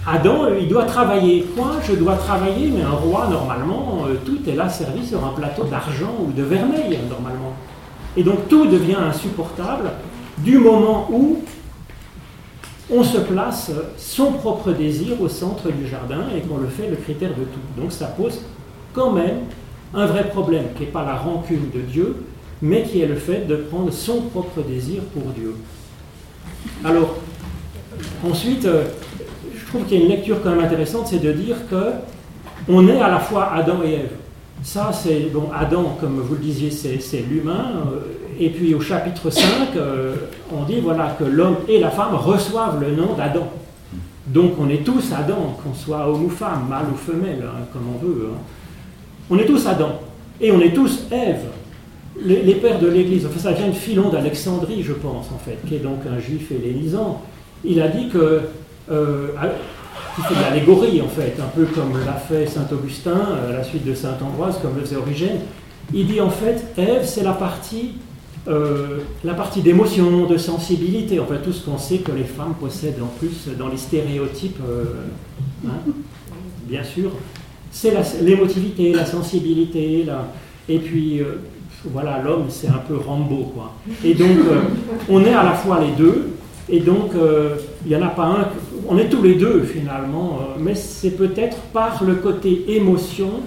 Adam, 0.08 0.48
il 0.60 0.68
doit 0.68 0.86
travailler. 0.86 1.46
Quoi 1.56 1.78
Je 1.84 1.94
dois 1.94 2.16
travailler, 2.16 2.70
mais 2.70 2.84
un 2.84 2.92
roi, 2.92 3.28
normalement, 3.30 4.04
euh, 4.08 4.16
tout 4.24 4.40
est 4.48 4.56
là 4.56 4.70
servi 4.70 5.06
sur 5.06 5.24
un 5.26 5.30
plateau 5.30 5.64
d'argent 5.64 6.14
ou 6.26 6.32
de 6.32 6.44
vermeil, 6.44 7.00
normalement. 7.10 7.54
Et 8.16 8.24
donc 8.24 8.48
tout 8.50 8.66
devient 8.66 8.96
insupportable 8.96 9.92
du 10.40 10.58
moment 10.58 11.08
où 11.12 11.40
on 12.92 13.04
se 13.04 13.18
place 13.18 13.72
son 13.98 14.34
propre 14.34 14.72
désir 14.72 15.22
au 15.22 15.30
centre 15.30 15.72
du 15.72 15.88
jardin 15.88 16.26
et 16.36 16.42
qu'on 16.42 16.58
le 16.58 16.68
fait 16.68 16.90
le 16.90 16.98
critère 16.98 17.30
de 17.30 17.44
tout. 17.44 17.82
Donc 17.82 17.92
ça 17.92 18.08
pose 18.08 18.42
quand 18.94 19.12
même 19.12 19.42
un 19.94 20.06
vrai 20.06 20.30
problème, 20.30 20.66
qui 20.76 20.84
n'est 20.84 20.90
pas 20.90 21.06
la 21.06 21.16
rancune 21.16 21.70
de 21.74 21.82
Dieu, 21.82 22.16
mais 22.62 22.84
qui 22.84 23.02
est 23.02 23.08
le 23.08 23.16
fait 23.16 23.48
de 23.48 23.56
prendre 23.56 23.92
son 23.92 24.22
propre 24.22 24.62
désir 24.62 25.02
pour 25.14 25.24
Dieu. 25.32 25.56
Alors, 26.84 27.16
ensuite, 28.24 28.66
euh, 28.66 28.86
je 29.56 29.66
trouve 29.68 29.86
qu'il 29.86 30.00
y 30.00 30.02
a 30.02 30.06
une 30.06 30.12
lecture 30.12 30.42
quand 30.44 30.52
même 30.52 30.64
intéressante, 30.64 31.08
c'est 31.08 31.20
de 31.20 31.32
dire 31.32 31.56
que 31.70 31.92
on 32.70 32.88
est 32.88 33.02
à 33.02 33.10
la 33.10 33.20
fois 33.20 33.52
Adam 33.54 33.82
et 33.84 33.94
Ève. 33.94 34.12
Ça, 34.64 34.92
c'est 34.94 35.32
bon, 35.34 35.50
Adam, 35.58 35.98
comme 36.00 36.20
vous 36.20 36.36
le 36.36 36.40
disiez, 36.40 36.70
c'est 36.70 37.26
l'humain. 37.28 37.84
Et 38.42 38.50
puis 38.50 38.74
au 38.74 38.82
chapitre 38.82 39.30
5, 39.30 39.44
euh, 39.76 40.16
on 40.52 40.64
dit 40.64 40.80
voilà 40.80 41.16
que 41.18 41.24
l'homme 41.24 41.58
et 41.68 41.80
la 41.80 41.92
femme 41.92 42.16
reçoivent 42.16 42.82
le 42.82 42.96
nom 42.96 43.14
d'Adam. 43.14 43.48
Donc 44.26 44.54
on 44.60 44.68
est 44.68 44.84
tous 44.84 45.14
Adam, 45.14 45.56
qu'on 45.64 45.76
soit 45.76 46.08
homme 46.10 46.26
ou 46.26 46.30
femme, 46.30 46.66
mâle 46.68 46.88
ou 46.92 46.98
femelle, 46.98 47.44
hein, 47.46 47.66
comme 47.72 47.84
on 47.94 48.04
veut. 48.04 48.30
Hein. 48.32 48.38
On 49.30 49.38
est 49.38 49.46
tous 49.46 49.68
Adam. 49.68 49.92
Et 50.42 50.52
on 50.52 50.60
est 50.60 50.74
tous 50.74 51.04
Ève. 51.12 51.50
Les, 52.26 52.56
pères 52.56 52.80
de 52.80 52.88
l'Église, 52.88 53.28
enfin 53.28 53.40
ça 53.40 53.52
vient 53.52 53.68
de 53.68 53.74
Philon 53.74 54.10
d'Alexandrie, 54.10 54.82
je 54.82 54.94
pense, 54.94 55.28
en 55.32 55.38
fait, 55.38 55.60
qui 55.68 55.76
est 55.76 55.80
donc 55.80 56.00
un 56.12 56.20
juif 56.20 56.52
hellénisant. 56.52 57.22
Il 57.64 57.80
a 57.80 57.90
dit 57.90 58.10
que 58.10 58.42
euh, 58.90 59.28
qui 60.16 60.22
fait 60.24 60.36
de 60.36 60.42
l'allégorie 60.42 61.00
en 61.00 61.08
fait, 61.08 61.36
un 61.40 61.48
peu 61.56 61.66
comme 61.66 61.94
l'a 62.06 62.14
fait 62.14 62.48
saint 62.48 62.68
Augustin 62.72 63.12
euh, 63.12 63.50
à 63.50 63.58
la 63.60 63.64
suite 63.64 63.86
de 63.86 63.94
saint 63.94 64.18
Ambroise, 64.20 64.58
comme 64.64 64.76
le 64.78 64.82
faisait 64.82 64.96
Origène. 64.96 65.42
Il 65.94 66.08
dit 66.08 66.20
en 66.20 66.32
fait, 66.32 66.66
Ève, 66.78 67.06
c'est 67.06 67.24
la 67.24 67.34
partie 67.34 67.94
euh, 68.48 68.98
la 69.24 69.36
partie 69.36 69.62
d'émotion, 69.62 70.26
de 70.26 70.36
sensibilité, 70.36 71.20
enfin 71.20 71.36
tout 71.44 71.54
ce 71.54 71.64
qu'on 71.64 71.78
sait 71.78 72.00
que 72.00 72.12
les 72.12 72.24
femmes 72.24 72.56
possèdent 72.60 73.02
en 73.04 73.12
plus 73.20 73.48
dans 73.56 73.68
les 73.68 73.78
stéréotypes, 73.78 74.58
euh, 74.68 74.86
hein, 75.68 75.92
bien 76.68 76.84
sûr, 76.84 77.12
c'est 77.70 77.94
l'émotivité, 78.24 78.94
la, 78.94 79.06
sensibilité, 79.06 80.08
et 80.68 80.80
puis 80.80 81.20
euh, 81.20 81.36
voilà, 81.86 82.20
l'homme 82.20 82.46
c'est 82.50 82.68
un 82.68 82.82
peu 82.88 82.98
Rambo, 82.98 83.52
quoi. 83.54 83.74
Et 84.04 84.16
donc 84.16 84.40
on 85.08 85.24
est 85.24 85.34
à 85.34 85.44
la 85.44 85.54
fois 85.54 85.80
les 85.80 85.92
deux, 85.92 86.32
et 86.68 86.80
donc 86.80 87.12
il 87.86 87.90
n'y 87.90 87.96
en 87.96 88.02
a 88.02 88.10
pas 88.10 88.26
un, 88.26 88.48
on 88.90 88.98
est 88.98 89.10
tous 89.10 89.22
les 89.22 89.36
deux 89.36 89.62
finalement, 89.62 90.40
mais 90.60 90.74
c'est 90.74 91.12
peut-être 91.12 91.58
par 91.74 92.04
le 92.04 92.16
côté 92.16 92.76
émotion, 92.76 93.42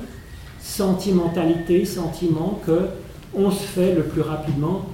sentimentalité, 0.61 1.85
sentiment 1.85 2.61
que 2.65 2.79
on 3.37 3.51
se 3.51 3.63
fait 3.63 3.95
le 3.95 4.03
plus 4.05 4.23
rapidement 4.23 4.87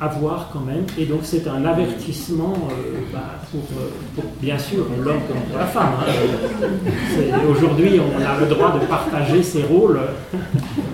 avoir 0.00 0.50
quand 0.52 0.60
même. 0.60 0.84
Et 0.98 1.06
donc 1.06 1.20
c'est 1.22 1.46
un 1.48 1.64
avertissement 1.64 2.54
euh, 2.70 3.00
bah, 3.12 3.40
euh, 3.54 3.58
pour, 4.14 4.24
bien 4.40 4.58
sûr 4.58 4.86
l'homme 5.02 5.20
comme 5.28 5.40
pour 5.48 5.58
la 5.58 5.66
femme. 5.66 5.94
Hein. 6.00 7.38
Aujourd'hui, 7.50 8.00
on 8.00 8.20
a 8.20 8.40
le 8.40 8.46
droit 8.46 8.78
de 8.78 8.86
partager 8.86 9.42
ses 9.42 9.64
rôles 9.64 10.00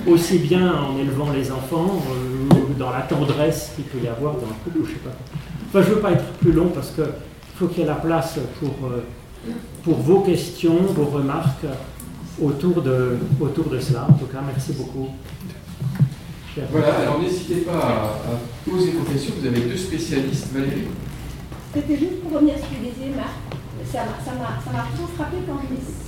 aussi 0.07 0.38
bien 0.38 0.72
en 0.72 0.98
élevant 0.98 1.30
les 1.32 1.50
enfants 1.50 2.02
euh, 2.11 2.55
ou 2.55 2.74
dans 2.78 2.90
la 2.90 3.02
tendresse 3.02 3.72
qu'il 3.76 3.84
peut 3.84 4.05
y 4.05 4.09
avoir 4.09 4.34
dans 4.34 4.46
le 4.46 4.72
couple, 4.72 4.88
je 4.88 4.92
sais 4.92 5.90
veux 5.90 6.00
pas 6.00 6.12
être 6.12 6.24
plus 6.40 6.52
long 6.52 6.68
parce 6.68 6.90
qu'il 6.90 7.05
faut 7.57 7.66
qu'il 7.66 7.80
y 7.80 7.82
ait 7.82 7.88
la 7.88 7.96
place 7.96 8.38
pour, 8.61 8.74
pour 9.82 9.96
vos 9.96 10.20
questions, 10.20 10.76
vos 10.94 11.07
remarques 11.07 11.66
autour 12.40 12.80
de, 12.80 13.16
autour 13.40 13.68
de 13.68 13.80
cela. 13.80 14.07
En 14.09 14.12
tout 14.12 14.26
cas, 14.26 14.38
merci 14.46 14.72
beaucoup. 14.72 15.09
Voilà, 16.70 16.94
alors 17.00 17.20
n'hésitez 17.20 17.62
pas 17.62 17.72
à, 17.72 18.70
poser 18.70 18.92
vos 18.92 19.05
questions. 19.05 19.34
Vous 19.40 19.46
avez 19.46 19.61
deux 19.61 19.76
spécialistes, 19.76 20.52
Valérie. 20.52 20.88
C'était 21.74 21.96
juste 21.96 22.22
pour 22.22 22.32
revenir 22.32 22.55
sur 22.57 22.66
ce 22.66 22.70
que 22.70 22.80
disait 22.80 23.16
Marc. 23.16 23.34
Ça 23.90 24.05
m'a 24.32 24.86
toujours 24.92 25.11
frappé 25.16 25.36
quand 25.46 25.59
je 25.68 25.74
lis 25.74 26.05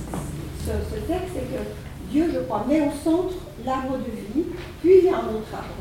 ce, 0.67 0.99
texte, 1.07 1.31
c'est 1.33 1.47
que 1.51 1.63
Dieu, 2.11 2.29
je 2.33 2.39
crois, 2.39 2.65
met 2.67 2.81
au 2.81 2.91
centre 3.03 3.35
l'arbre 3.65 3.97
de 3.97 4.11
vie, 4.11 4.45
puis 4.81 4.99
il 4.99 5.05
y 5.05 5.09
a 5.09 5.17
un 5.17 5.27
autre 5.27 5.51
arbre. 5.53 5.79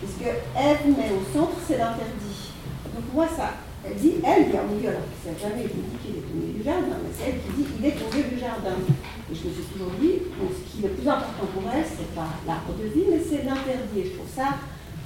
Parce 0.00 0.14
que 0.14 0.28
Ève 0.28 0.96
met 0.96 1.10
au 1.10 1.22
centre, 1.32 1.56
c'est 1.66 1.78
l'interdit. 1.78 2.52
Donc 2.94 3.04
moi, 3.14 3.26
ça, 3.36 3.50
elle 3.84 3.96
dit, 3.96 4.14
elle, 4.24 4.46
il 4.48 4.54
est 4.54 4.60
au 4.60 4.74
milieu, 4.74 4.88
alors 4.90 5.06
ça 5.22 5.30
n'a 5.30 5.38
jamais 5.38 5.64
été 5.64 5.74
dit 5.74 5.98
qu'il 6.02 6.16
est 6.16 6.26
au 6.26 6.34
milieu 6.34 6.58
du 6.58 6.64
jardin, 6.64 6.98
mais 7.02 7.10
c'est 7.14 7.30
elle 7.30 7.40
qui 7.42 7.62
dit, 7.62 7.68
il 7.78 7.86
est 7.86 7.96
au 8.02 8.14
milieu 8.14 8.28
du 8.28 8.38
jardin. 8.38 8.76
Et 9.30 9.34
je 9.34 9.48
me 9.48 9.52
suis 9.52 9.66
toujours 9.74 9.90
dit, 10.00 10.22
ce 10.22 10.62
qui 10.70 10.84
est 10.84 10.88
le 10.88 10.94
plus 10.94 11.08
important 11.08 11.46
pour 11.52 11.66
elle, 11.74 11.82
c'est 11.82 12.14
pas 12.14 12.30
l'arbre 12.46 12.74
de 12.78 12.86
vie, 12.86 13.10
mais 13.10 13.18
c'est 13.18 13.42
l'interdit. 13.42 13.98
Et 13.98 14.04
je 14.06 14.14
trouve 14.14 14.30
ça 14.30 14.54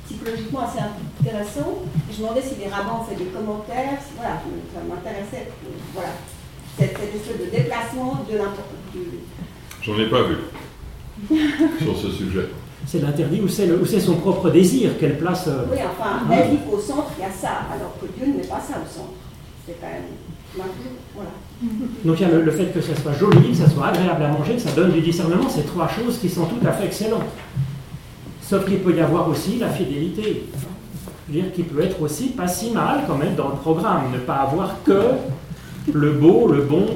psychologiquement 0.04 0.60
assez 0.60 0.80
intéressant. 0.80 1.80
Et 2.04 2.12
je 2.12 2.20
me 2.20 2.28
demandais 2.28 2.42
si 2.42 2.60
les 2.60 2.68
rabbins 2.68 3.00
ont 3.00 3.04
fait 3.04 3.16
des 3.16 3.30
commentaires, 3.30 3.96
si, 4.04 4.12
voilà, 4.16 4.42
ça 4.74 4.80
m'intéressait. 4.84 5.48
Voilà, 5.94 6.12
cette, 6.76 6.92
espèce 6.92 7.40
de 7.40 7.50
déplacement 7.50 8.24
de 8.28 8.36
l'interdit. 8.36 9.24
J'en 9.82 9.98
ai 9.98 10.10
pas 10.10 10.22
vu 10.24 10.36
sur 11.80 11.96
ce 11.96 12.10
sujet. 12.10 12.48
C'est 12.86 13.00
l'interdit 13.00 13.40
ou 13.40 13.48
c'est 13.48 14.00
son 14.00 14.16
propre 14.16 14.50
désir 14.50 14.98
qu'elle 14.98 15.18
place. 15.18 15.46
Euh, 15.48 15.64
oui, 15.70 15.78
enfin, 15.78 16.20
elle 16.32 16.50
dit 16.50 16.58
qu'au 16.68 16.78
centre, 16.78 17.12
il 17.18 17.22
y 17.22 17.24
a 17.24 17.30
ça, 17.30 17.66
alors 17.72 17.94
que 18.00 18.06
Dieu 18.18 18.32
ne 18.32 18.38
met 18.38 18.46
pas 18.46 18.60
ça 18.60 18.74
au 18.76 18.88
centre. 18.88 19.12
C'est 19.66 19.80
quand 19.80 19.86
même. 19.86 20.02
Donc 22.04 22.20
il 22.20 22.22
y 22.22 22.24
a 22.24 22.28
le, 22.30 22.50
fait 22.50 22.66
que 22.66 22.80
ça 22.80 22.96
soit 22.96 23.12
joli, 23.12 23.50
que 23.50 23.56
ça 23.56 23.68
soit 23.68 23.88
agréable 23.88 24.22
à 24.24 24.28
manger, 24.28 24.54
que 24.54 24.60
ça 24.60 24.72
donne 24.72 24.92
du 24.92 25.00
discernement, 25.00 25.48
c'est 25.48 25.66
trois 25.66 25.88
choses 25.88 26.18
qui 26.18 26.28
sont 26.28 26.46
tout 26.46 26.66
à 26.66 26.72
fait 26.72 26.86
excellentes. 26.86 27.28
Sauf 28.42 28.64
qu'il 28.64 28.80
peut 28.80 28.94
y 28.94 29.00
avoir 29.00 29.28
aussi 29.28 29.58
la 29.58 29.68
fidélité. 29.68 30.44
Je 31.28 31.32
veux 31.32 31.42
dire 31.42 31.52
qu'il 31.52 31.66
peut 31.66 31.82
être 31.82 32.00
aussi 32.02 32.30
pas 32.30 32.48
si 32.48 32.70
mal 32.72 33.02
quand 33.06 33.16
même 33.16 33.36
dans 33.36 33.50
le 33.50 33.56
programme, 33.56 34.10
ne 34.12 34.18
pas 34.18 34.36
avoir 34.36 34.82
que 34.82 35.00
le 35.92 36.12
beau, 36.12 36.48
le 36.48 36.62
bon 36.62 36.86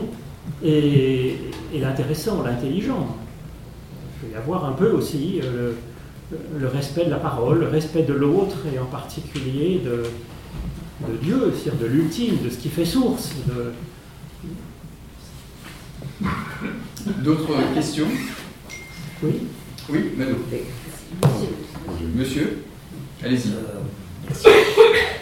et, 0.64 1.36
l'intéressant, 1.72 2.42
l'intelligent. 2.42 3.06
Il 4.22 4.28
peut 4.28 4.34
y 4.34 4.36
avoir 4.36 4.64
un 4.64 4.72
peu 4.72 4.90
aussi 4.90 5.40
euh, 5.44 5.72
le, 6.58 6.66
respect 6.66 7.04
de 7.04 7.10
la 7.10 7.18
parole, 7.18 7.60
le 7.60 7.68
respect 7.68 8.02
de 8.02 8.14
l'autre 8.14 8.56
et 8.74 8.78
en 8.78 8.86
particulier 8.86 9.80
de, 9.84 10.04
de 11.00 11.16
Dieu, 11.22 11.52
c'est-à-dire 11.54 11.80
de 11.80 11.86
l'ultime, 11.86 12.42
de 12.42 12.50
ce 12.50 12.58
qui 12.58 12.68
fait 12.68 12.84
source. 12.84 13.30
De, 13.46 13.72
D'autres 17.22 17.74
questions 17.74 18.08
Oui. 19.22 19.32
Oui, 19.90 20.12
Mano. 20.16 20.36
Monsieur, 22.16 22.64
allez-y. 23.22 23.50
Euh, 23.50 23.80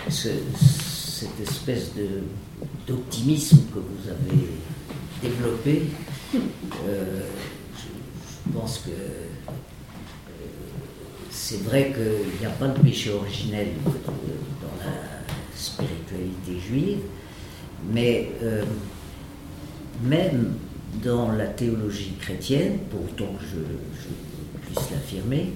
cette 0.09 1.41
espèce 1.41 1.93
d'optimisme 2.87 3.63
que 3.75 3.79
vous 3.79 4.09
avez 4.09 4.49
développé, 5.23 5.83
euh, 6.35 7.23
je, 7.77 8.53
pense 8.53 8.79
que 8.79 8.91
euh, 8.91 9.53
c'est 11.31 11.63
vrai 11.65 11.93
qu'il 11.93 12.41
n'y 12.41 12.47
a 12.47 12.51
pas 12.51 12.69
de 12.69 12.79
péché 12.81 13.11
originel 13.11 13.69
dans 13.85 14.85
la 14.85 15.12
spiritualité 15.63 16.59
juive, 16.69 16.99
mais 17.93 18.31
même 20.03 20.55
dans 21.03 21.33
la 21.33 21.47
théologie 21.47 22.15
chrétienne, 22.21 22.79
pour 22.91 23.01
autant 23.05 23.33
que 23.39 23.45
je, 23.45 24.67
puisse 24.67 24.91
l'affirmer, 24.91 25.53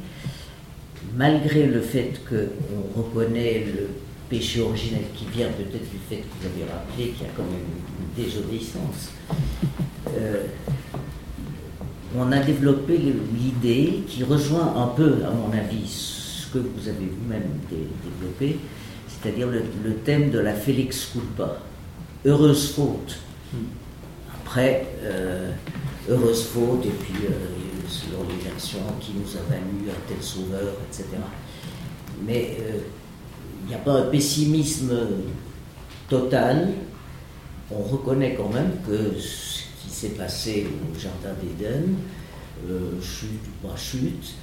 malgré 1.17 1.67
le 1.67 1.81
fait 1.81 2.21
qu'on 2.29 3.01
reconnaît 3.01 3.65
le 3.67 3.89
péché 4.29 4.61
originel 4.61 5.03
qui 5.15 5.27
vient 5.27 5.49
peut-être 5.49 5.89
du 5.91 5.99
fait 6.09 6.17
que 6.17 6.27
vous 6.41 6.47
avez 6.47 6.71
rappelé 6.71 7.11
qu'il 7.11 7.27
y 7.27 7.31
a 7.31 7.33
quand 7.37 7.45
même 7.45 7.61
une 8.01 8.25
désobéissance, 8.25 9.13
euh, 10.17 10.45
on 12.17 12.33
a 12.33 12.39
développé 12.41 12.99
l'idée 12.99 14.01
qui 14.09 14.25
rejoint 14.25 14.75
un 14.77 14.89
peu, 14.89 15.17
à 15.25 15.31
mon 15.31 15.53
avis, 15.57 15.87
ce 15.87 16.47
que 16.53 16.59
vous 16.59 16.89
avez 16.89 17.07
vous-même 17.07 17.61
développé, 17.71 18.59
c'est-à-dire 19.21 19.49
le, 19.49 19.95
thème 20.05 20.31
de 20.31 20.39
la 20.39 20.55
Félix 20.55 21.07
culpa, 21.07 21.59
heureuse 22.25 22.73
faute. 22.73 23.19
Après, 24.35 24.87
euh, 25.03 25.51
heureuse 26.09 26.45
faute, 26.45 26.85
et 26.87 26.91
puis 26.91 27.27
euh, 27.27 27.33
selon 27.89 28.25
les 28.29 28.49
versions 28.49 28.79
qui 29.01 29.13
nous 29.13 29.37
a 29.37 29.43
valu 29.51 29.91
un 29.91 30.09
tel 30.09 30.23
sauveur, 30.23 30.75
etc. 30.89 31.05
Mais 32.25 32.57
euh, 32.61 32.79
il 33.63 33.69
n'y 33.69 33.75
a 33.75 33.79
pas 33.79 33.95
un 33.95 34.07
pessimisme 34.07 34.95
total. 36.09 36.73
On 37.71 37.83
reconnaît 37.83 38.35
quand 38.35 38.53
même 38.53 38.73
que 38.87 39.19
ce 39.19 39.63
qui 39.83 39.91
s'est 39.91 40.11
passé 40.11 40.69
au 40.69 40.99
Jardin 40.99 41.35
d'Éden, 41.43 41.97
chute 43.03 43.29
ou 43.31 43.67
pas 43.67 43.77
chute, 43.77 44.35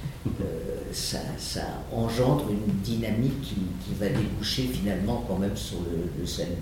ça, 0.92 1.60
engendre 1.92 2.46
une 2.50 2.74
dynamique 2.82 3.42
qui, 3.42 3.94
va 3.98 4.08
déboucher 4.08 4.62
finalement 4.62 5.24
quand 5.28 5.38
même 5.38 5.56
sur 5.56 5.78
le, 5.78 6.20
le 6.20 6.26
salut. 6.26 6.52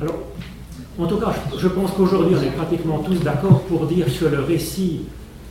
Alors, 0.00 0.14
en 0.98 1.06
tout 1.06 1.16
cas, 1.16 1.34
je 1.58 1.68
pense 1.68 1.92
qu'aujourd'hui, 1.92 2.36
on 2.38 2.42
est 2.42 2.56
pratiquement 2.56 2.98
tous 2.98 3.16
d'accord 3.16 3.62
pour 3.62 3.86
dire 3.86 4.06
que 4.06 4.24
le 4.26 4.40
récit, 4.40 5.02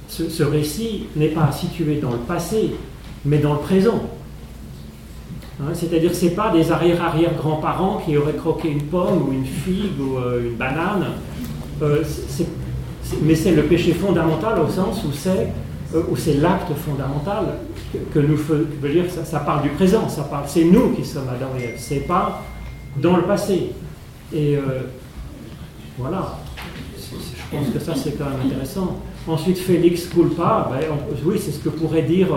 ce, 0.08 0.44
récit 0.44 1.08
n'est 1.16 1.30
pas 1.30 1.52
situé 1.52 1.98
dans 1.98 2.12
le 2.12 2.20
passé, 2.20 2.76
mais 3.26 3.40
dans 3.40 3.54
le 3.54 3.60
présent. 3.60 4.02
Hein, 5.62 5.72
c'est-à-dire 5.74 6.12
que 6.12 6.16
ce 6.16 6.26
n'est 6.26 6.32
pas 6.32 6.52
des 6.52 6.72
arrière-arrière-grands-parents 6.72 8.02
qui 8.06 8.18
auraient 8.18 8.36
croqué 8.36 8.70
une 8.70 8.84
pomme 8.84 9.28
ou 9.28 9.34
une 9.34 9.46
figue 9.46 10.00
ou 10.00 10.18
euh, 10.18 10.50
une 10.50 10.56
banane, 10.56 11.06
euh, 11.82 12.04
mais 13.22 13.36
c'est 13.36 13.52
le 13.52 13.64
péché 13.64 13.94
fondamental 13.94 14.60
au 14.60 14.70
sens 14.70 15.04
où 15.04 15.12
c'est 15.12 15.50
euh, 15.96 16.02
c'est 16.18 16.36
l'acte 16.36 16.74
fondamental 16.74 17.46
que, 18.14 18.20
nous 18.20 18.38
faisons. 18.38 18.66
dire, 18.82 19.06
ça, 19.12 19.24
ça, 19.24 19.40
parle 19.40 19.62
du 19.62 19.70
présent, 19.70 20.10
ça 20.10 20.24
parle, 20.24 20.46
c'est 20.48 20.64
nous 20.64 20.92
qui 20.92 21.06
sommes 21.06 21.30
Adam 21.30 21.52
et 21.60 21.66
Ève, 21.66 21.76
c'est 21.78 22.08
pas 22.08 22.42
dans 22.98 23.18
le 23.18 23.24
passé. 23.24 23.72
Et 24.34 24.56
euh, 24.56 24.82
voilà, 25.98 26.40
je 26.98 27.56
pense 27.56 27.70
que 27.70 27.80
ça 27.80 27.94
c'est 27.96 28.18
quand 28.18 28.26
même 28.26 28.48
intéressant. 28.48 28.98
Ensuite, 29.28 29.60
Félix 29.60 30.08
culpa, 30.08 30.70
ben, 30.72 30.88
oui, 31.24 31.40
c'est 31.40 31.52
ce 31.52 31.60
que 31.60 31.70
pourrait 31.70 32.02
dire 32.02 32.28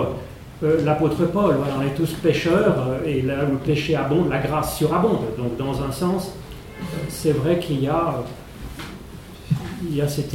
euh, 0.63 0.85
l'apôtre 0.85 1.25
Paul. 1.25 1.57
on 1.79 1.83
est 1.83 1.95
tous 1.95 2.13
pécheurs 2.13 3.01
et 3.07 3.23
là 3.23 3.45
où 3.49 3.53
le 3.53 3.59
péché 3.59 3.97
abonde, 3.97 4.29
la 4.29 4.39
grâce 4.39 4.77
surabonde. 4.77 5.21
Donc, 5.39 5.57
dans 5.57 5.83
un 5.83 5.91
sens, 5.91 6.33
c'est 7.09 7.33
vrai 7.33 7.59
qu'il 7.59 7.83
y 7.83 7.89
a, 7.89 8.23
il 9.83 9.97
y 9.97 10.01
a 10.01 10.09
cette, 10.09 10.35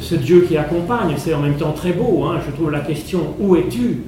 ce, 0.00 0.14
Dieu 0.14 0.42
qui 0.42 0.56
accompagne. 0.56 1.14
C'est 1.16 1.34
en 1.34 1.40
même 1.40 1.56
temps 1.56 1.72
très 1.72 1.92
beau. 1.92 2.24
Hein. 2.24 2.40
Je 2.46 2.52
trouve 2.52 2.70
la 2.70 2.80
question 2.80 3.34
Où 3.38 3.56
es-tu? 3.56 4.02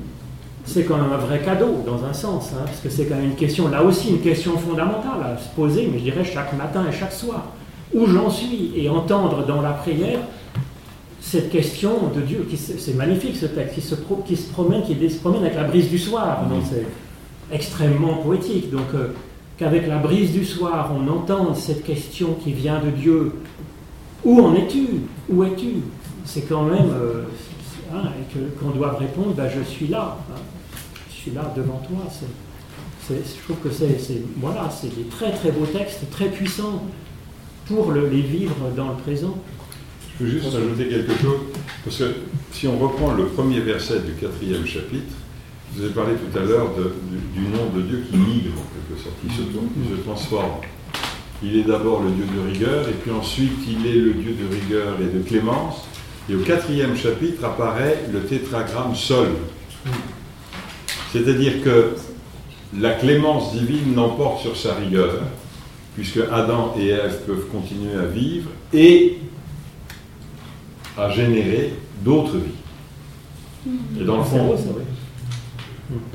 C'est 0.65 0.83
quand 0.83 0.97
même 0.97 1.13
un 1.13 1.19
vrai 1.19 1.41
cadeau, 1.45 1.85
dans 1.87 2.05
un 2.05 2.13
sens, 2.13 2.51
hein, 2.53 2.65
parce 2.65 2.81
que 2.81 2.91
c'est 2.91 3.05
quand 3.05 3.15
même 3.15 3.27
une 3.27 3.37
question, 3.37 3.69
là 3.69 3.85
aussi, 3.85 4.11
une 4.11 4.21
question 4.21 4.59
fondamentale 4.59 5.23
à 5.25 5.39
se 5.39 5.49
poser, 5.55 5.89
mais 5.93 5.99
je 5.99 6.05
dirais 6.05 6.25
chaque 6.25 6.53
matin 6.59 6.85
et 6.91 6.93
chaque 6.93 7.13
soir. 7.13 7.53
Où 7.95 8.05
j'en 8.07 8.29
suis? 8.29 8.73
Et 8.75 8.89
entendre 8.89 9.47
dans 9.47 9.63
la 9.63 9.71
prière 9.71 10.19
cette 11.21 11.51
question 11.51 12.09
de 12.15 12.21
Dieu, 12.21 12.47
qui 12.49 12.57
c'est 12.57 12.95
magnifique 12.95 13.37
ce 13.37 13.47
texte, 13.47 13.75
qui 13.75 13.81
se, 13.81 13.95
qui 14.27 14.37
se 14.37 14.53
promène, 14.53 14.83
qui 14.83 15.11
se 15.11 15.19
promène 15.19 15.43
avec 15.43 15.57
la 15.57 15.65
brise 15.65 15.89
du 15.89 15.99
soir, 15.99 16.45
donc 16.49 16.63
c'est 16.69 16.87
extrêmement 17.53 18.19
poétique. 18.19 18.71
Donc 18.71 18.95
euh, 18.95 19.09
qu'avec 19.59 19.87
la 19.89 19.99
brise 19.99 20.33
du 20.33 20.45
soir, 20.45 20.93
on 20.97 21.09
entende 21.09 21.57
cette 21.57 21.85
question 21.85 22.37
qui 22.43 22.53
vient 22.53 22.81
de 22.81 22.91
Dieu. 22.91 23.33
Où 24.25 24.41
en 24.41 24.55
es-tu? 24.55 24.87
Où 25.29 25.45
es-tu? 25.45 25.75
C'est 26.25 26.43
quand 26.43 26.65
même 26.65 26.91
euh, 26.91 27.25
hein, 27.95 28.11
qu'on 28.61 28.71
doit 28.71 28.97
répondre, 28.99 29.35
ben, 29.35 29.49
je 29.49 29.63
suis 29.63 29.87
là, 29.87 30.19
hein. 30.31 30.41
je 31.11 31.15
suis 31.15 31.31
là 31.31 31.53
devant 31.57 31.81
toi. 31.87 32.07
je 33.09 33.43
trouve 33.45 33.57
que 33.63 33.71
c'est 33.71 34.23
voilà, 34.39 34.69
des 34.83 35.05
très 35.05 35.33
très 35.33 35.53
beaux 35.53 35.67
textes, 35.67 36.11
très 36.11 36.29
puissants 36.29 36.83
pour 37.67 37.93
les 37.93 38.23
vivre 38.23 38.57
dans 38.77 38.89
le 38.89 38.97
présent. 38.97 39.37
Je 40.19 40.25
veux 40.25 40.31
juste 40.31 40.47
ajouter 40.47 40.89
quelque 40.89 41.13
chose, 41.21 41.41
parce 41.85 41.99
que 41.99 42.05
si 42.53 42.67
on 42.67 42.79
reprend 42.79 43.13
le 43.13 43.27
premier 43.27 43.61
verset 43.61 44.01
du 44.01 44.13
quatrième 44.13 44.65
chapitre, 44.65 45.15
vous 45.75 45.85
avez 45.85 45.93
parlé 45.93 46.15
tout 46.15 46.39
à 46.39 46.43
l'heure 46.43 46.71
du, 46.75 47.43
nom 47.43 47.71
de 47.75 47.83
Dieu 47.83 48.05
qui 48.11 48.17
migre 48.17 48.53
en 48.55 48.95
quelque 48.95 49.03
sorte, 49.03 49.15
qui 49.21 49.29
se, 49.29 49.43
se 49.43 50.03
transforme. 50.03 50.61
Il 51.43 51.57
est 51.57 51.65
d'abord 51.65 52.03
le 52.03 52.11
Dieu 52.11 52.25
de 52.25 52.53
rigueur, 52.53 52.89
et 52.89 52.93
puis 52.93 53.11
ensuite 53.11 53.59
il 53.69 53.87
est 53.87 53.99
le 53.99 54.15
Dieu 54.15 54.35
de 54.35 54.55
rigueur 54.55 54.95
et 55.01 55.17
de 55.17 55.23
clémence. 55.23 55.87
Et 56.31 56.35
au 56.35 56.41
quatrième 56.41 56.97
chapitre 56.97 57.45
apparaît 57.45 58.05
le 58.13 58.21
tétragramme 58.21 58.95
sol. 58.95 59.29
C'est-à-dire 61.13 61.63
que 61.63 61.95
la 62.79 62.95
clémence 62.95 63.53
divine 63.53 63.95
l'emporte 63.95 64.41
sur 64.41 64.57
sa 64.57 64.75
rigueur, 64.75 65.23
puisque 65.95 66.21
Adam 66.33 66.75
et 66.79 66.89
Ève 66.89 67.21
peuvent 67.27 67.47
continuer 67.53 67.95
à 67.95 68.07
vivre, 68.07 68.51
et 68.73 69.19
à 70.99 71.11
générer 71.11 71.75
d'autres 72.03 72.37
vies. 72.37 73.71
Et 74.01 74.05
dans 74.05 74.19
le 74.19 74.25
fond, 74.25 74.57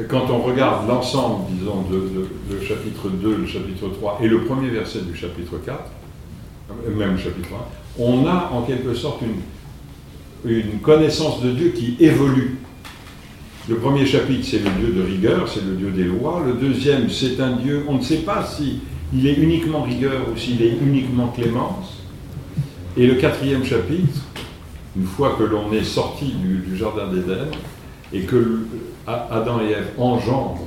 quand 0.10 0.30
on 0.30 0.40
regarde 0.40 0.88
l'ensemble, 0.88 1.46
disons, 1.52 1.84
de, 1.90 2.28
le 2.50 2.62
chapitre 2.62 3.10
2, 3.10 3.38
le 3.38 3.48
chapitre 3.48 3.88
3 3.90 4.20
et 4.22 4.28
le 4.28 4.44
premier 4.44 4.70
verset 4.70 5.02
du 5.02 5.16
chapitre 5.16 5.58
4, 5.66 5.80
euh, 6.70 6.96
même 6.96 7.18
chapitre 7.18 7.50
1, 7.98 8.04
on 8.04 8.26
a 8.28 8.52
en 8.54 8.64
quelque 8.64 8.94
sorte 8.94 9.22
une, 9.22 10.80
connaissance 10.82 11.42
de 11.42 11.52
Dieu 11.52 11.70
qui 11.70 11.96
évolue. 12.00 12.58
Le 13.70 13.76
premier 13.76 14.06
chapitre, 14.08 14.46
c'est 14.50 14.58
le 14.58 14.72
Dieu 14.72 14.94
de 14.94 15.04
rigueur, 15.04 15.48
c'est 15.48 15.64
le 15.64 15.76
Dieu 15.76 15.92
des 15.92 16.06
lois. 16.06 16.44
Le 16.46 16.54
deuxième, 16.54 17.10
c'est 17.10 17.40
un 17.40 17.52
Dieu, 17.58 17.86
on 17.88 17.98
ne 17.98 18.02
sait 18.02 18.24
pas 18.24 18.44
si 18.44 18.80
il 19.14 19.28
est 19.28 19.36
uniquement 19.36 19.84
rigueur 19.84 20.28
ou 20.34 20.38
s'il 20.38 20.62
est 20.64 20.78
uniquement 20.82 21.28
clémence. 21.28 22.02
Et 22.98 23.06
le 23.06 23.16
quatrième 23.16 23.64
chapitre, 23.64 24.20
une 24.98 25.06
fois 25.06 25.36
que 25.38 25.44
l'on 25.44 25.72
est 25.72 25.84
sorti 25.84 26.34
du, 26.34 26.76
Jardin 26.76 27.08
d'Éden 27.08 27.48
et 28.12 28.22
que 28.22 28.62
Adam 29.08 29.62
et 29.62 29.72
Ève 29.72 29.92
engendrent, 29.98 30.60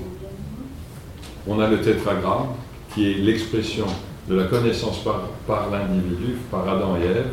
on 1.46 1.60
a 1.60 1.68
le 1.68 1.80
tétragramme 1.80 2.48
qui 2.92 3.10
est 3.10 3.14
l'expression 3.14 3.86
de 4.28 4.34
la 4.34 4.44
connaissance 4.44 4.98
par, 5.04 5.20
par 5.46 5.70
l'individu, 5.70 6.36
par 6.50 6.68
Adam 6.68 6.96
et 6.96 7.04
Ève, 7.04 7.30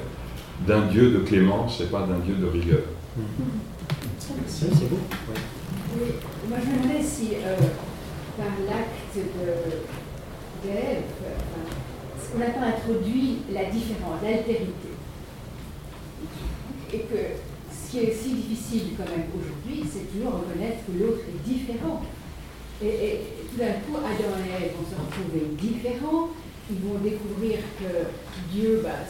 d'un 0.67 0.81
Dieu 0.81 1.11
de 1.11 1.19
clémence 1.19 1.81
et 1.81 1.85
pas 1.85 2.01
d'un 2.01 2.19
Dieu 2.19 2.35
de 2.35 2.45
rigueur. 2.45 2.81
C'est 4.47 4.89
beau. 4.89 4.99
moi 6.47 6.57
je 6.63 6.69
me 6.69 6.83
demandais 6.83 7.03
si 7.03 7.29
euh, 7.35 7.57
par 8.37 8.47
l'acte 8.67 9.17
d'Ève, 10.63 11.03
on 12.33 12.39
n'a 12.39 12.45
pas 12.45 12.77
introduit 12.77 13.39
la 13.51 13.65
différence, 13.65 14.21
l'altérité 14.23 14.91
et 16.93 16.99
que 16.99 17.50
ce 17.91 17.97
qui 17.97 18.05
est 18.05 18.13
si 18.13 18.29
difficile 18.29 18.81
quand 18.97 19.03
même 19.03 19.27
aujourd'hui, 19.35 19.83
c'est 19.91 20.11
toujours 20.11 20.39
reconnaître 20.39 20.77
que 20.87 21.03
l'autre 21.03 21.23
est 21.27 21.49
différent. 21.49 22.01
Et, 22.81 23.19
tout 23.51 23.57
d'un 23.57 23.73
coup, 23.83 23.97
Adam 23.97 24.37
et 24.39 24.63
Ève 24.63 24.71
vont 24.77 24.87
se 24.87 24.95
retrouver 24.95 25.51
différents, 25.59 26.29
ils 26.71 26.79
vont 26.79 26.99
découvrir 27.03 27.59
que 27.79 28.07
Dieu, 28.51 28.79
bah, 28.81 29.03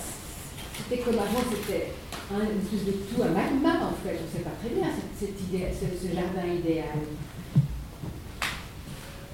c'était 0.76 1.02
comme 1.04 1.14
avant, 1.14 1.44
c'était 1.52 1.92
un, 2.34 2.42
une 2.42 2.62
espèce 2.66 2.86
de 2.86 2.92
tout, 2.92 3.22
un 3.22 3.30
magma 3.30 3.86
en 3.86 3.94
fait, 4.04 4.18
on 4.18 4.26
ne 4.26 4.38
sait 4.38 4.44
pas 4.44 4.58
très 4.60 4.74
bien 4.74 4.88
cette, 5.20 5.30
idée, 5.30 5.68
ce, 5.72 6.08
jardin 6.08 6.52
idéal. 6.52 6.88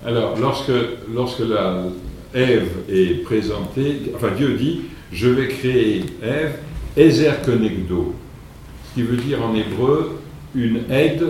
Alors, 0.05 0.37
lorsque, 0.37 0.71
lorsque 1.13 1.39
la 1.39 1.85
Ève 2.33 2.69
est 2.89 3.23
présentée, 3.23 4.11
enfin 4.13 4.31
Dieu 4.35 4.55
dit, 4.55 4.81
je 5.13 5.29
vais 5.29 5.47
créer 5.47 6.05
Ève, 6.21 6.59
Ezer 6.97 7.41
Kenegdo, 7.43 8.13
qui 8.97 9.03
veut 9.03 9.17
dire 9.17 9.45
en 9.45 9.53
hébreu 9.53 10.17
une 10.55 10.79
aide 10.89 11.23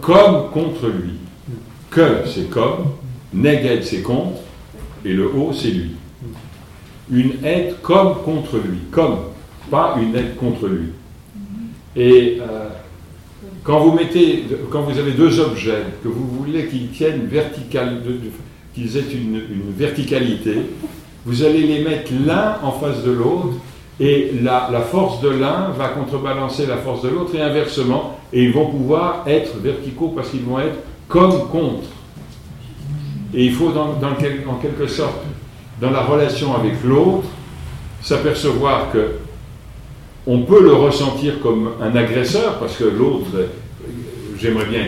comme 0.00 0.50
contre 0.50 0.88
lui. 0.88 1.12
Que 1.88 2.24
c'est 2.26 2.50
comme, 2.50 2.86
neged 3.32 3.84
c'est 3.84 4.02
contre, 4.02 4.40
et 5.04 5.12
le 5.12 5.28
haut 5.32 5.52
c'est 5.52 5.70
lui. 5.70 5.92
Une 7.12 7.44
aide 7.44 7.76
comme 7.80 8.22
contre 8.24 8.56
lui, 8.56 8.78
comme, 8.90 9.18
pas 9.70 9.96
une 10.02 10.16
aide 10.16 10.34
contre 10.34 10.66
lui. 10.66 10.88
Et 11.94 12.38
euh, 12.40 12.68
quand 13.62 13.78
vous 13.84 13.92
mettez, 13.92 14.44
quand 14.68 14.82
vous 14.82 14.98
avez 14.98 15.12
deux 15.12 15.38
objets 15.38 15.84
que 16.02 16.08
vous 16.08 16.26
voulez 16.26 16.66
qu'ils 16.66 16.90
tiennent 16.90 17.26
vertical, 17.26 18.02
qu'ils 18.74 18.96
aient 18.96 19.12
une, 19.12 19.36
une 19.36 19.72
verticalité, 19.76 20.56
vous 21.24 21.44
allez 21.44 21.62
les 21.62 21.84
mettre 21.84 22.10
l'un 22.26 22.58
en 22.64 22.72
face 22.72 23.04
de 23.04 23.12
l'autre 23.12 23.58
et 24.00 24.32
la, 24.42 24.80
force 24.80 25.20
de 25.20 25.28
l'un 25.28 25.70
va 25.76 25.88
contrebalancer 25.88 26.66
la 26.66 26.78
force 26.78 27.02
de 27.02 27.08
l'autre 27.08 27.34
et 27.34 27.40
inversement, 27.40 28.18
et 28.32 28.44
ils 28.44 28.52
vont 28.52 28.66
pouvoir 28.66 29.24
être 29.26 29.56
verticaux 29.58 30.08
parce 30.08 30.30
qu'ils 30.30 30.42
vont 30.42 30.58
être 30.58 30.78
comme 31.08 31.48
contre. 31.48 31.88
Et 33.34 33.46
il 33.46 33.52
faut, 33.52 33.72
en 33.76 34.54
quelque 34.56 34.86
sorte, 34.86 35.20
dans 35.80 35.90
la 35.90 36.02
relation 36.02 36.54
avec 36.54 36.82
l'autre, 36.84 37.28
s'apercevoir 38.00 38.90
que 38.92 39.16
on 40.26 40.42
peut 40.42 40.62
le 40.62 40.72
ressentir 40.72 41.40
comme 41.40 41.72
un 41.80 41.96
agresseur, 41.96 42.58
parce 42.58 42.76
que 42.76 42.84
l'autre, 42.84 43.26
j'aimerais 44.38 44.66
bien 44.66 44.82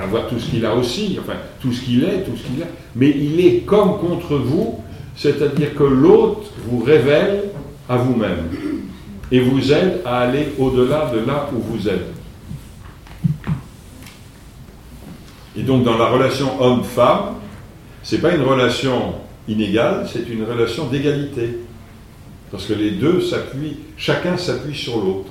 avoir 0.00 0.26
tout 0.26 0.38
ce 0.38 0.50
qu'il 0.50 0.66
a 0.66 0.74
aussi, 0.74 1.18
enfin 1.20 1.34
tout 1.60 1.72
ce 1.72 1.82
qu'il 1.82 2.02
est, 2.04 2.24
tout 2.24 2.36
ce 2.36 2.42
qu'il 2.42 2.62
a, 2.62 2.66
mais 2.96 3.10
il 3.10 3.44
est 3.44 3.60
comme 3.60 3.98
contre 3.98 4.36
vous, 4.36 4.80
c'est-à-dire 5.16 5.74
que 5.74 5.84
l'autre 5.84 6.50
vous 6.66 6.82
révèle 6.82 7.51
à 7.92 7.98
vous-même 7.98 8.48
et 9.30 9.40
vous 9.40 9.70
aide 9.70 10.00
à 10.06 10.20
aller 10.20 10.54
au-delà 10.58 11.10
de 11.12 11.18
là 11.26 11.46
où 11.54 11.58
vous 11.60 11.88
êtes. 11.88 12.08
Et 15.54 15.62
donc 15.62 15.84
dans 15.84 15.98
la 15.98 16.06
relation 16.06 16.60
homme-femme, 16.62 17.34
ce 18.02 18.14
n'est 18.16 18.22
pas 18.22 18.34
une 18.34 18.42
relation 18.42 19.16
inégale, 19.46 20.08
c'est 20.10 20.26
une 20.30 20.44
relation 20.44 20.86
d'égalité. 20.86 21.58
Parce 22.50 22.64
que 22.64 22.72
les 22.72 22.92
deux 22.92 23.20
s'appuient, 23.20 23.76
chacun 23.98 24.38
s'appuie 24.38 24.74
sur 24.74 24.96
l'autre, 24.96 25.30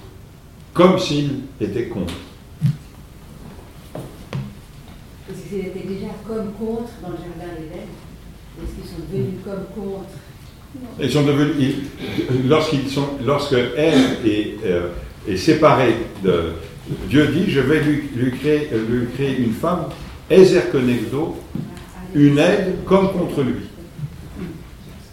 comme 0.73 0.99
s'il 0.99 1.41
était 1.59 1.85
contre. 1.85 2.13
Est-ce 5.29 5.49
qu'ils 5.49 5.59
étaient 5.59 5.87
déjà 5.87 6.11
comme 6.27 6.51
contre 6.53 6.91
dans 7.01 7.09
le 7.09 7.17
jardin 7.17 7.53
d'Éden 7.57 7.87
Est-ce 8.61 8.75
qu'ils 8.75 8.89
sont 8.89 9.01
devenus 9.11 9.39
comme 9.43 9.65
contre 9.75 10.09
lorsque 13.25 13.53
est, 13.53 14.57
euh, 14.65 14.87
est, 15.27 15.37
séparée 15.37 15.95
de 16.23 16.53
Dieu 17.09 17.27
dit, 17.27 17.51
je 17.51 17.59
vais 17.59 17.81
lui, 17.81 18.31
créer, 18.31 19.37
une 19.39 19.53
femme, 19.53 19.85
Ezer 20.29 20.71
Konegdo, 20.71 21.37
une 22.13 22.37
aide 22.37 22.75
comme 22.85 23.11
contre 23.11 23.41
lui. 23.43 23.67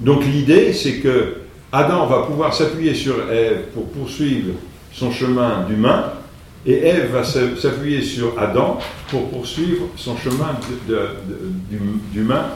Donc 0.00 0.24
l'idée, 0.24 0.72
c'est 0.72 0.96
que 0.96 1.38
Adam 1.72 2.06
va 2.06 2.22
pouvoir 2.22 2.54
s'appuyer 2.54 2.94
sur 2.94 3.30
Ève 3.30 3.66
pour 3.74 3.88
poursuivre 3.88 4.54
son 4.92 5.11
chemin 5.11 5.64
d'humain, 5.68 6.12
et 6.66 6.86
Ève 6.86 7.12
va 7.12 7.24
s'appuyer 7.24 8.02
sur 8.02 8.38
Adam 8.38 8.78
pour 9.11 9.28
poursuivre 9.30 9.86
son 9.96 10.16
chemin 10.16 10.59
d'humain 12.12 12.46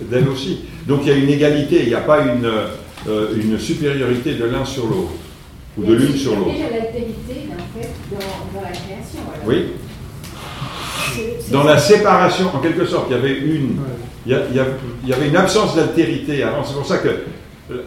d'elle 0.00 0.28
aussi. 0.28 0.60
Donc 0.86 1.00
il 1.02 1.08
y 1.08 1.12
a 1.12 1.16
une 1.16 1.28
égalité, 1.28 1.82
il 1.82 1.88
n'y 1.88 1.94
a 1.94 2.00
pas 2.00 2.22
une, 2.22 2.50
euh, 3.08 3.34
une 3.36 3.58
supériorité 3.58 4.34
de 4.34 4.44
l'un 4.46 4.64
sur 4.64 4.86
l'autre, 4.86 5.12
ou 5.78 5.84
de 5.84 5.94
l'une 5.94 6.16
sur 6.16 6.34
l'autre. 6.34 6.50
Il 6.54 6.60
y 6.60 6.62
a 6.62 6.70
l'altérité, 6.70 7.46
en 7.50 7.78
fait, 7.80 7.90
dans, 8.10 8.62
la 8.62 8.70
création. 8.70 9.20
Oui. 9.44 9.66
Dans 11.50 11.64
la 11.64 11.78
séparation, 11.78 12.50
en 12.54 12.58
quelque 12.58 12.84
sorte, 12.84 13.06
il 13.10 13.12
y 13.12 13.18
avait 13.18 13.38
une, 13.38 13.76
il 14.26 14.32
y, 15.06 15.12
avait 15.12 15.28
une 15.28 15.36
absence 15.36 15.76
d'altérité 15.76 16.42
avant. 16.42 16.64
C'est 16.64 16.74
pour 16.74 16.86
ça 16.86 16.98
que 16.98 17.08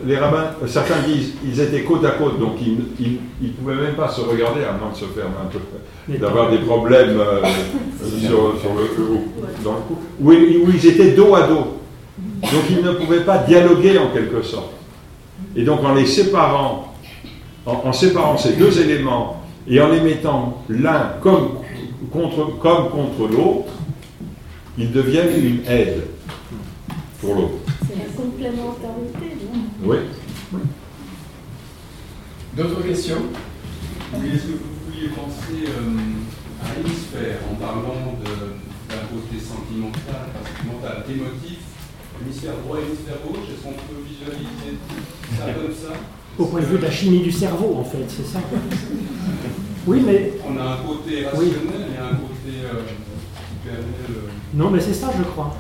les 0.06 0.18
rabbins, 0.18 0.52
certains 0.68 1.00
disent, 1.08 1.34
ils 1.46 1.60
étaient 1.60 1.84
côte 1.84 2.04
à 2.04 2.12
côte, 2.12 2.40
donc 2.40 2.56
ils 2.62 3.20
ne 3.42 3.50
pouvaient 3.50 3.76
même 3.76 3.96
pas 3.96 4.10
se 4.10 4.22
regarder 4.22 4.64
à 4.64 4.74
moins 4.74 4.92
de 4.92 4.98
se 4.98 5.06
faire 5.06 5.26
un 5.28 5.48
peu, 5.48 6.18
d'avoir 6.18 6.52
des 6.52 6.58
problèmes 6.58 7.18
euh, 7.20 7.42
sur, 8.20 8.54
le, 8.76 9.64
dans 9.64 9.74
le 9.74 9.80
cou, 9.88 9.98
où 10.22 10.32
ils 10.34 10.86
étaient 10.86 11.12
dos 11.12 11.34
à 11.36 11.48
dos. 11.48 11.80
Donc 12.42 12.64
ils 12.70 12.84
ne 12.84 12.92
pouvaient 12.94 13.24
pas 13.24 13.40
dialoguer 13.40 13.98
en 13.98 14.10
quelque 14.10 14.42
sorte. 14.42 14.74
Et 15.56 15.64
donc 15.64 15.84
en 15.84 15.94
les 15.94 16.06
séparant, 16.06 16.94
en, 17.66 17.94
séparant 17.94 18.38
ces 18.38 18.54
deux 18.54 18.82
éléments 18.82 19.44
et 19.68 19.80
en 19.82 19.90
les 19.90 20.02
mettant 20.02 20.64
l'un 20.70 21.14
comme 21.22 21.52
contre, 22.12 22.58
comme 22.60 22.90
contre 22.90 23.32
l'autre, 23.32 23.72
ils 24.78 24.92
deviennent 24.92 25.44
une 25.44 25.72
aide 25.72 26.04
pour 27.22 27.36
l'autre. 27.36 27.54
C'est 27.88 27.98
la 27.98 28.06
complémentarité, 28.16 29.29
Oui. 29.82 29.98
D'autres 32.56 32.84
questions? 32.84 33.22
Oui, 34.14 34.28
est-ce 34.34 34.44
que 34.44 34.52
vous 34.52 34.92
pouviez 34.92 35.08
penser 35.10 35.70
euh, 35.70 36.66
à 36.66 36.76
l'hémisphère 36.76 37.38
en 37.50 37.56
parlant 37.56 38.18
d'un 38.90 38.96
côté 39.08 39.40
sentimental, 39.40 40.28
sentimental, 40.44 41.04
émotif, 41.10 41.60
hémisphère 42.22 42.58
droit 42.66 42.80
et 42.80 42.88
hémisphère 42.88 43.18
gauche 43.26 43.48
Est-ce 43.54 43.64
qu'on 43.64 43.72
peut 43.72 44.04
visualiser 44.06 44.80
ça 45.38 45.46
comme 45.54 45.74
ça? 45.74 45.94
Au 46.38 46.46
point 46.46 46.62
de 46.62 46.66
vue 46.66 46.78
de 46.78 46.84
la 46.84 46.92
chimie 46.92 47.22
du 47.22 47.32
cerveau, 47.32 47.78
en 47.80 47.84
fait, 47.84 48.06
c'est 48.10 48.26
ça 48.26 48.40
Oui, 49.88 50.02
mais. 50.06 50.34
On 50.46 50.58
a 50.58 50.74
un 50.74 50.78
côté 50.78 51.26
rationnel 51.26 51.88
et 51.96 51.98
un 51.98 52.16
côté 52.16 52.56
euh, 52.66 52.84
qui 52.84 53.68
permet. 53.70 54.08
Le, 54.10 54.58
non, 54.58 54.70
mais 54.72 54.80
c'est 54.82 54.94
ça, 54.94 55.12
je 55.18 55.24
crois. 55.24 55.56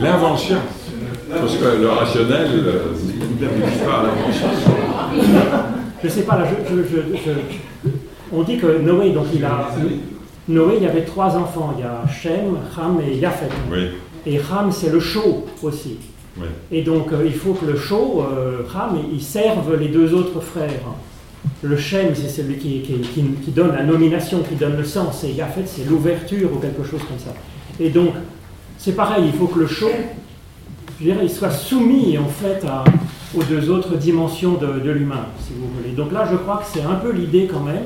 L'invention. 0.00 0.56
Parce 1.30 1.56
que 1.56 1.80
le 1.80 1.88
rationnel 1.88 2.48
n'aboutit 3.40 3.78
pas 3.84 4.00
à 4.00 4.02
l'invention. 4.04 4.46
Je 6.02 6.06
ne 6.06 6.12
sais 6.12 6.22
pas, 6.22 6.38
là, 6.38 6.46
je, 6.68 7.30
on 8.32 8.42
dit 8.42 8.58
que 8.58 8.78
Noé, 8.78 9.10
donc 9.10 9.26
il 9.34 9.44
a. 9.44 9.68
Noé, 10.48 10.74
il 10.78 10.82
y 10.82 10.86
avait 10.86 11.04
trois 11.04 11.36
enfants. 11.36 11.74
Il 11.76 11.82
y 11.82 11.86
a 11.86 12.04
Shem, 12.10 12.56
Ham 12.76 13.00
et 13.06 13.16
Yafet. 13.16 13.48
Oui. 13.70 13.88
Et 14.26 14.38
Ham, 14.38 14.70
c'est 14.70 14.90
le 14.90 15.00
chaud 15.00 15.46
aussi. 15.62 15.98
Oui. 16.38 16.46
Et 16.70 16.82
donc, 16.82 17.12
euh, 17.12 17.24
il 17.26 17.34
faut 17.34 17.54
que 17.54 17.66
le 17.66 17.76
chaud, 17.76 18.24
euh, 18.30 18.62
Ham, 18.74 18.98
il 19.12 19.22
serve 19.22 19.76
les 19.76 19.88
deux 19.88 20.14
autres 20.14 20.40
frères. 20.40 20.70
Le 21.62 21.76
Shem, 21.76 22.14
c'est 22.14 22.28
celui 22.28 22.56
qui, 22.56 22.80
qui, 22.80 23.50
donne 23.50 23.74
la 23.74 23.82
nomination, 23.82 24.42
qui 24.48 24.54
donne 24.54 24.76
le 24.76 24.84
sens. 24.84 25.24
Et 25.24 25.32
Yafet, 25.32 25.64
c'est 25.66 25.88
l'ouverture 25.88 26.50
ou 26.54 26.58
quelque 26.58 26.84
chose 26.84 27.00
comme 27.08 27.18
ça. 27.18 27.34
Et 27.80 27.90
donc, 27.90 28.12
c'est 28.78 28.92
pareil, 28.92 29.24
il 29.26 29.32
faut 29.32 29.46
que 29.46 29.58
le 29.58 29.66
chaud, 29.66 29.90
je 30.98 31.04
dirais, 31.04 31.24
il 31.24 31.30
soit 31.30 31.50
soumis 31.50 32.16
en 32.16 32.28
fait 32.28 32.64
aux 33.36 33.42
deux 33.42 33.68
autres 33.70 33.96
dimensions 33.96 34.54
de, 34.54 34.90
l'humain, 34.90 35.26
si 35.40 35.52
vous 35.52 35.68
voulez. 35.76 35.94
Donc 35.94 36.12
là, 36.12 36.26
je 36.30 36.36
crois 36.36 36.58
que 36.58 36.66
c'est 36.72 36.82
un 36.82 36.94
peu 36.94 37.10
l'idée 37.12 37.48
quand 37.52 37.60
même, 37.60 37.84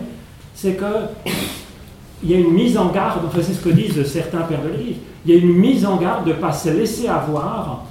c'est 0.55 0.75
que 0.75 0.85
il 2.23 2.31
y 2.31 2.35
a 2.35 2.39
une 2.39 2.53
mise 2.53 2.79
en 2.79 2.91
garde, 2.91 3.23
enfin 3.27 3.41
c'est 3.43 3.55
ce 3.55 3.61
que 3.61 3.71
disent 3.71 4.07
certains 4.07 4.43
pères 4.43 4.63
de 4.63 4.69
l'Église, 4.69 4.97
il 5.27 5.35
y 5.35 5.37
a 5.37 5.41
une 5.41 5.55
mise 5.55 5.85
en 5.85 5.97
garde 5.97 6.25
de 6.25 6.33
ne 6.33 6.37
pas 6.37 6.53
se 6.53 6.69
laisser 6.69 7.09
avoir 7.09 7.85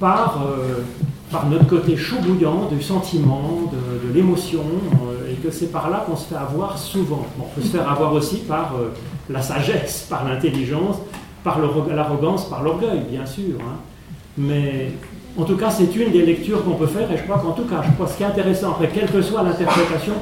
par, 0.00 0.42
euh, 0.46 0.82
par 1.30 1.46
notre 1.46 1.66
côté 1.66 1.96
chaud 1.96 2.16
bouillant 2.22 2.68
du 2.70 2.82
sentiment, 2.82 3.70
de, 3.70 4.14
l'émotion, 4.14 4.62
euh, 4.62 5.30
et 5.30 5.34
que 5.34 5.50
c'est 5.50 5.70
par 5.70 5.90
là 5.90 6.04
qu'on 6.06 6.16
se 6.16 6.28
fait 6.28 6.36
avoir 6.36 6.78
souvent. 6.78 7.26
on 7.38 7.42
peut 7.54 7.60
se 7.60 7.76
faire 7.76 7.90
avoir 7.90 8.12
aussi 8.14 8.36
par 8.36 8.76
euh, 8.76 8.94
la 9.28 9.42
sagesse, 9.42 10.06
par 10.08 10.24
l'intelligence, 10.26 10.96
par 11.46 11.60
l'arrogance, 11.60 12.50
par 12.50 12.64
l'orgueil, 12.64 13.02
bien 13.08 13.24
sûr. 13.24 13.54
Hein. 13.60 13.76
Mais 14.36 14.90
en 15.38 15.44
tout 15.44 15.56
cas, 15.56 15.70
c'est 15.70 15.94
une 15.94 16.10
des 16.10 16.26
lectures 16.26 16.64
qu'on 16.64 16.74
peut 16.74 16.88
faire, 16.88 17.10
et 17.10 17.16
je 17.16 17.22
crois 17.22 17.38
qu'en 17.38 17.52
tout 17.52 17.64
cas, 17.64 17.82
je 17.86 17.92
crois 17.92 18.08
ce 18.08 18.16
qui 18.16 18.24
est 18.24 18.26
intéressant, 18.26 18.72
après, 18.72 18.90
quelle 18.92 19.08
que 19.08 19.22
soit 19.22 19.44
l'interprétation, 19.44 20.14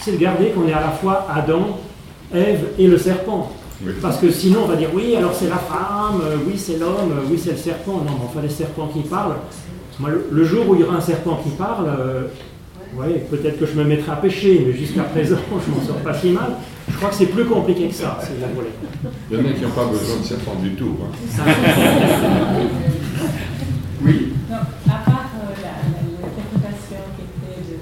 c'est 0.00 0.12
de 0.12 0.16
garder 0.16 0.46
qu'on 0.48 0.66
est 0.66 0.72
à 0.72 0.80
la 0.80 0.90
fois 0.90 1.26
Adam, 1.32 1.78
Ève 2.34 2.68
et 2.78 2.86
le 2.86 2.96
serpent. 2.96 3.52
Parce 4.00 4.16
que 4.18 4.30
sinon, 4.30 4.60
on 4.64 4.68
va 4.68 4.76
dire 4.76 4.88
oui, 4.94 5.14
alors 5.14 5.34
c'est 5.34 5.48
la 5.48 5.56
femme, 5.56 6.22
oui, 6.46 6.56
c'est 6.56 6.78
l'homme, 6.78 7.12
oui, 7.30 7.38
c'est 7.38 7.50
le 7.50 7.56
serpent. 7.56 7.98
Non, 7.98 8.12
mais 8.18 8.24
enfin, 8.24 8.40
les 8.40 8.48
serpents 8.48 8.88
qui 8.92 9.00
parlent. 9.00 9.34
Le, 10.30 10.44
jour 10.44 10.68
où 10.68 10.74
il 10.74 10.80
y 10.80 10.84
aura 10.84 10.96
un 10.96 11.00
serpent 11.00 11.38
qui 11.44 11.50
parle, 11.50 11.86
euh, 11.86 12.22
oui, 12.94 13.06
peut-être 13.30 13.58
que 13.58 13.66
je 13.66 13.72
me 13.74 13.84
mettrai 13.84 14.12
à 14.12 14.16
pêcher, 14.16 14.64
mais 14.66 14.72
jusqu'à 14.72 15.04
présent, 15.04 15.38
je 15.66 15.70
m'en 15.70 15.80
sors 15.86 15.96
pas 15.98 16.14
si 16.14 16.30
mal. 16.30 16.56
Je 16.90 16.96
crois 16.96 17.08
que 17.08 17.14
c'est 17.14 17.26
plus 17.26 17.46
compliqué 17.46 17.88
que 17.88 17.94
ça, 17.94 18.18
c'est 18.20 18.40
la 18.40 18.48
volée. 18.48 18.68
Il 19.30 19.38
y 19.38 19.40
en 19.40 19.46
a 19.48 19.52
qui 19.52 19.62
n'ont 19.62 19.70
pas 19.70 19.86
besoin 19.86 20.18
de 20.18 20.24
serpent 20.24 20.56
du 20.56 20.74
tout. 20.74 20.96
Hein. 21.00 21.10
oui. 24.04 24.32
Non, 24.50 24.56
à 24.56 24.98
part 25.04 25.30
euh, 25.40 25.54
l'interprétation 25.62 27.02
qui 27.16 27.22
était 27.22 27.62
de, 27.64 27.78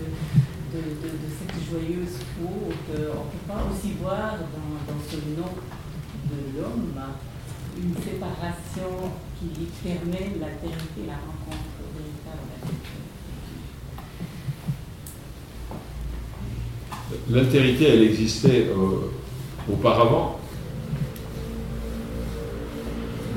de, 0.76 0.82
de, 1.02 1.08
de, 1.08 1.28
cette 1.38 1.58
joyeuse 1.68 2.16
peau, 2.38 2.54
on 2.62 2.68
ne 2.68 2.74
peut 2.92 3.46
pas 3.48 3.66
aussi 3.68 3.94
voir 4.00 4.38
dans, 4.38 4.92
dans 4.92 5.00
ce 5.10 5.16
nom 5.16 5.50
de 6.30 6.38
l'homme 6.60 6.92
une 7.82 7.94
séparation 7.94 9.10
qui 9.40 9.66
permet 9.82 10.38
la 10.38 10.52
vérité, 10.60 11.00
la 11.06 11.14
rencontre 11.14 11.69
l'altérité, 17.32 17.88
elle 17.88 18.02
existait 18.02 18.66
euh, 18.70 19.72
auparavant. 19.72 20.38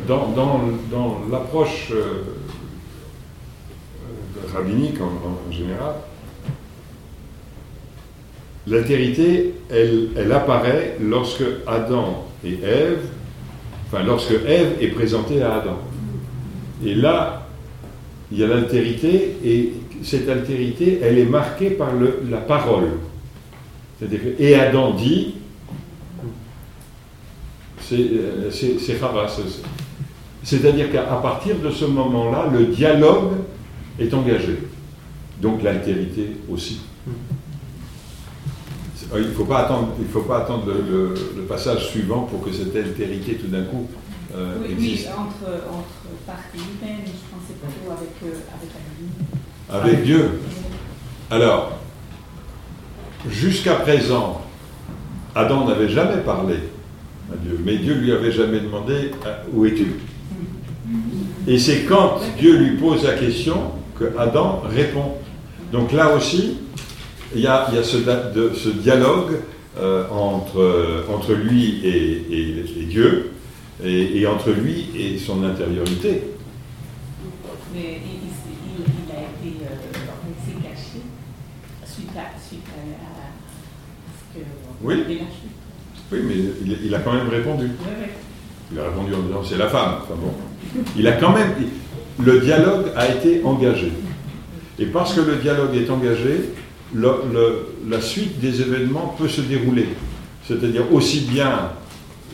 Dans, 0.07 0.59
l'approche 1.31 1.91
euh, 1.91 2.23
euh, 4.03 4.53
rabbinique 4.53 4.97
en, 4.99 5.51
général, 5.51 5.95
l'altérité, 8.67 9.53
elle, 9.69 10.31
apparaît 10.31 10.97
lorsque 11.01 11.43
Adam 11.65 12.25
et 12.43 12.59
Ève, 12.61 12.99
enfin 13.87 14.03
lorsque 14.03 14.33
Ève 14.45 14.73
est 14.81 14.89
présentée 14.89 15.41
à 15.41 15.55
Adam. 15.55 15.77
Et 16.85 16.95
là, 16.95 17.47
il 18.29 18.39
y 18.39 18.43
a 18.43 18.47
l'altérité, 18.47 19.37
et 19.45 19.73
cette 20.03 20.27
altérité, 20.27 20.99
elle 21.01 21.17
est 21.17 21.25
marquée 21.25 21.69
par 21.69 21.91
la 22.29 22.39
parole 22.39 22.89
et 24.39 24.55
Adam 24.55 24.93
dit, 24.93 25.35
c'est 27.79 27.95
euh, 27.95 28.51
Chava. 28.51 29.27
C'est-à-dire 30.43 30.91
qu'à 30.91 31.03
partir 31.03 31.57
de 31.59 31.69
ce 31.69 31.85
moment-là, 31.85 32.49
le 32.51 32.67
dialogue 32.67 33.33
est 33.99 34.13
engagé. 34.13 34.59
Donc 35.41 35.63
l'altérité 35.63 36.37
aussi. 36.49 36.81
Il 39.15 39.27
ne 39.27 39.31
faut 39.31 39.45
pas 39.45 39.59
attendre, 39.59 39.89
il 39.99 40.07
faut 40.07 40.21
pas 40.21 40.39
attendre 40.39 40.65
le, 40.67 41.13
passage 41.43 41.89
suivant 41.89 42.21
pour 42.21 42.43
que 42.43 42.51
cette 42.51 42.75
altérité 42.75 43.35
tout 43.35 43.47
d'un 43.47 43.63
coup 43.65 43.87
euh, 44.33 44.55
oui, 44.63 44.71
existe. 44.71 45.07
Oui, 45.07 45.13
entre, 45.13 45.53
entre 45.69 46.25
parties 46.25 46.57
humaines, 46.57 47.03
je 47.05 47.11
pensais 47.29 47.53
plutôt 47.61 47.91
avec, 47.91 48.09
euh, 48.23 48.39
avec 49.69 49.91
Avec 49.91 50.03
Dieu. 50.03 50.39
Alors, 51.29 51.82
Jusqu'à 53.29 53.75
présent, 53.75 54.41
Adam 55.33 55.65
n'avait 55.65 55.89
jamais 55.89 56.21
parlé 56.21 56.55
à 57.31 57.37
Dieu, 57.37 57.59
mais 57.63 57.77
Dieu 57.77 57.93
lui 57.93 58.11
avait 58.11 58.31
jamais 58.31 58.59
demandé 58.59 59.11
euh, 59.25 59.35
où 59.53 59.65
es-tu? 59.65 59.93
Et 61.47 61.57
c'est 61.57 61.83
quand 61.83 62.19
Dieu 62.37 62.57
lui 62.57 62.77
pose 62.77 63.03
la 63.03 63.13
question 63.13 63.71
que 63.97 64.05
Adam 64.17 64.61
répond. 64.65 65.13
Donc 65.71 65.91
là 65.91 66.15
aussi, 66.15 66.57
il 67.35 67.41
y 67.41 67.47
a, 67.47 67.67
ce, 67.83 68.69
dialogue 68.69 69.39
euh, 69.79 70.03
entre, 70.09 71.33
lui 71.33 71.81
et, 71.83 72.85
Dieu, 72.85 73.31
et, 73.83 74.25
entre 74.27 74.51
lui 74.51 74.87
et 74.95 75.17
son 75.17 75.43
intériorité. 75.43 76.23
Mais 77.73 77.79
il, 77.81 79.11
a 79.11 79.21
été 79.21 79.57
euh, 79.63 80.61
caché 80.61 81.01
suite 81.85 82.09
à, 82.17 82.39
suite 82.39 82.65
à 82.67 83.03
oui. 84.81 85.03
Oui, 86.11 86.19
mais 86.25 86.35
il, 86.85 86.93
a 86.93 86.99
quand 86.99 87.13
même 87.13 87.29
répondu. 87.29 87.71
Il 88.71 88.79
a 88.79 88.85
répondu 88.85 89.13
en 89.13 89.21
disant 89.21 89.43
c'est 89.43 89.57
la 89.57 89.67
femme. 89.67 89.95
Enfin 90.03 90.15
bon. 90.19 90.33
Il 90.97 91.07
a 91.07 91.13
quand 91.13 91.31
même. 91.31 91.53
Le 92.19 92.39
dialogue 92.39 92.87
a 92.95 93.07
été 93.07 93.43
engagé. 93.43 93.91
Et 94.79 94.85
parce 94.87 95.13
que 95.13 95.21
le 95.21 95.37
dialogue 95.37 95.75
est 95.75 95.89
engagé, 95.89 96.53
la 96.95 98.01
suite 98.01 98.39
des 98.39 98.61
événements 98.61 99.15
peut 99.17 99.27
se 99.27 99.41
dérouler. 99.41 99.89
C'est-à-dire 100.47 100.91
aussi 100.91 101.21
bien 101.21 101.71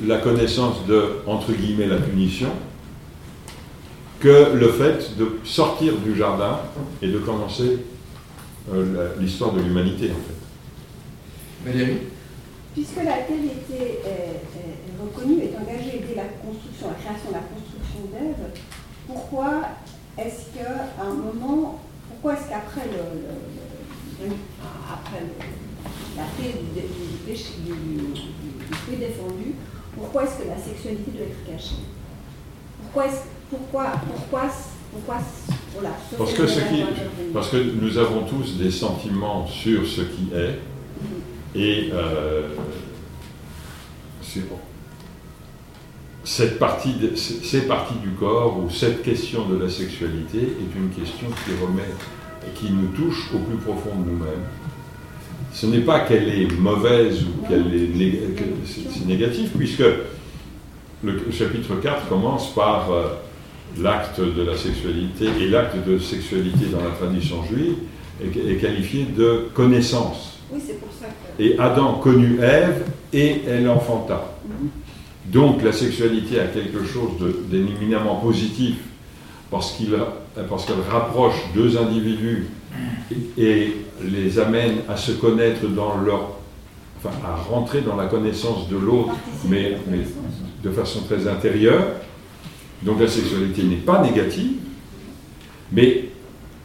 la 0.06 0.18
connaissance 0.18 0.86
de, 0.88 1.04
entre 1.28 1.52
guillemets, 1.52 1.88
la 1.88 1.98
punition, 1.98 2.50
que 4.20 4.54
le 4.54 4.70
fait 4.70 5.18
de 5.18 5.40
sortir 5.44 5.94
du 5.98 6.18
jardin 6.18 6.60
et 7.02 7.08
de 7.08 7.20
commencer 7.20 7.80
euh, 8.72 9.16
l'histoire 9.20 9.54
de 9.54 9.62
l'humanité, 9.62 10.12
en 10.12 10.16
fait. 10.16 11.70
Valérie 11.72 12.00
Puisque 12.74 13.04
la 13.04 13.20
était 13.20 14.02
est, 14.06 15.02
reconnue, 15.02 15.44
est 15.44 15.56
engagée 15.58 16.04
dès 16.08 16.16
la 16.16 16.26
construction, 16.26 16.88
la 16.88 16.94
création, 16.94 17.32
la 17.32 17.40
construction 17.40 18.00
d'Ève, 18.12 18.52
pourquoi 19.08 19.62
est-ce 20.18 20.56
qu'à 20.56 21.04
un 21.04 21.14
moment, 21.14 21.80
pourquoi 22.08 22.34
est-ce 22.34 22.50
qu'après 22.50 22.86
le, 22.86 24.28
après 24.92 25.24
la 26.16 26.24
paix 26.38 26.60
du, 26.74 27.18
péché, 27.26 27.54
du, 27.66 28.96
défendu, 28.96 29.56
pourquoi 29.96 30.24
est-ce 30.24 30.44
que 30.44 30.48
la 30.48 30.58
sexualité 30.58 31.12
doit 31.12 31.26
être 31.26 31.46
cachée? 31.46 31.84
Pourquoi, 32.82 33.06
est 33.08 33.24
pourquoi, 33.50 33.92
pourquoi, 34.08 34.44
pourquoi 34.92 35.18
Voilà. 35.74 35.92
Parce 36.18 36.34
que, 36.34 36.48
ce 36.48 36.60
qui, 36.60 36.84
parce 37.34 37.50
que 37.50 37.58
nous 37.58 37.98
avons 37.98 38.24
tous 38.24 38.58
des 38.58 38.72
sentiments 38.72 39.46
sur 39.48 39.86
ce 39.86 40.02
qui 40.02 40.30
est, 40.36 40.60
et 41.56 41.90
euh, 41.94 42.48
c'est 44.22 44.48
bon. 44.50 44.58
Cette 46.24 46.60
partie 46.60 46.94
de- 46.94 47.16
ces 47.16 47.62
parties 47.62 47.96
du 48.04 48.10
corps 48.12 48.58
ou 48.60 48.70
cette 48.70 49.02
question 49.02 49.48
de 49.48 49.58
la 49.58 49.70
sexualité 49.70 50.38
est 50.40 50.78
une 50.78 50.90
question 50.90 51.28
qui 51.28 51.52
remet 51.64 51.90
et 52.48 52.52
qui 52.54 52.72
nous 52.72 52.88
touche 52.90 53.30
au 53.34 53.40
plus 53.40 53.58
profond 53.58 53.96
de 54.00 54.10
nous-mêmes. 54.12 54.46
Ce 55.54 55.66
n'est 55.66 55.80
pas 55.80 56.02
qu'elle 56.02 56.30
est 56.30 56.52
mauvaise 56.60 57.24
ou 57.24 57.48
qu'elle 57.48 57.74
est 57.74 57.88
né- 57.96 58.20
que 58.36 58.44
c'est 58.66 58.82
c'est 58.92 59.06
négatif, 59.08 59.52
puisque 59.58 59.84
le 61.04 61.32
chapitre 61.32 61.76
4 61.82 62.08
commence 62.10 62.54
par 62.54 62.92
euh, 62.92 63.08
l'acte 63.78 64.20
de 64.20 64.42
la 64.44 64.58
sexualité, 64.58 65.26
et 65.42 65.48
l'acte 65.50 65.76
de 65.88 65.98
sexualité 66.00 66.66
dans 66.72 66.84
la 66.84 66.92
tradition 66.92 67.44
juive 67.46 67.76
est, 68.24 68.52
est 68.52 68.56
qualifié 68.58 69.06
de 69.06 69.46
connaissance. 69.54 70.40
Oui, 70.52 70.60
c'est 70.66 70.80
pour 70.80 70.90
ça 71.00 71.06
que. 71.38 71.44
Et 71.44 71.58
Adam 71.60 71.94
connut 71.96 72.40
Ève 72.42 72.84
et 73.14 73.42
elle 73.48 73.70
enfanta. 73.70 74.34
Donc 75.26 75.64
la 75.64 75.72
sexualité 75.72 76.40
a 76.40 76.46
quelque 76.48 76.84
chose 76.84 77.12
de- 77.20 77.36
d'éminemment 77.50 78.16
positif 78.16 78.76
parce 79.52 79.74
qu'il 79.74 79.94
a- 79.96 80.42
parce 80.50 80.66
qu'elle 80.66 80.76
rapproche 80.90 81.36
deux 81.54 81.78
individus 81.78 82.48
et, 83.38 83.44
et 83.44 83.76
les 84.04 84.40
amène 84.40 84.78
à 84.88 84.96
se 84.98 85.12
connaître 85.12 85.68
dans 85.68 85.98
leur, 85.98 86.32
enfin 86.98 87.16
à 87.26 87.36
rentrer 87.36 87.82
dans 87.82 87.96
la 87.96 88.06
connaissance 88.06 88.68
de 88.70 88.78
l'autre, 88.78 89.14
mais, 89.48 89.78
mais 89.90 90.00
de 90.64 90.70
façon 90.72 91.02
très 91.02 91.28
intérieure. 91.28 91.84
Donc 92.84 93.00
la 93.00 93.08
sexualité 93.08 93.64
n'est 93.64 93.76
pas 93.76 94.02
négative, 94.02 94.54
mais 95.72 96.06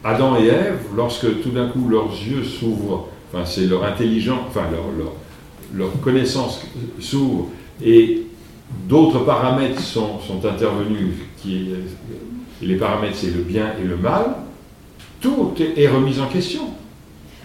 Adam 0.03 0.37
et 0.37 0.45
Ève, 0.47 0.79
lorsque 0.95 1.41
tout 1.41 1.49
d'un 1.49 1.67
coup 1.69 1.89
leurs 1.89 2.09
yeux 2.11 2.43
s'ouvrent, 2.43 3.09
enfin 3.33 3.45
c'est 3.45 3.65
leur 3.65 3.83
intelligence, 3.83 4.39
enfin 4.47 4.63
leur, 4.71 4.85
leur, 4.97 5.13
leur 5.73 5.99
connaissance 6.01 6.61
s'ouvre 6.99 7.47
et 7.83 8.23
d'autres 8.87 9.19
paramètres 9.25 9.81
sont, 9.81 10.19
sont 10.19 10.45
intervenus, 10.45 11.15
qui, 11.41 11.71
et 12.61 12.65
les 12.65 12.75
paramètres 12.77 13.17
c'est 13.17 13.31
le 13.31 13.41
bien 13.41 13.73
et 13.81 13.85
le 13.85 13.97
mal, 13.97 14.35
tout 15.19 15.53
est, 15.59 15.87
remis 15.87 16.17
en 16.19 16.27
question. 16.27 16.69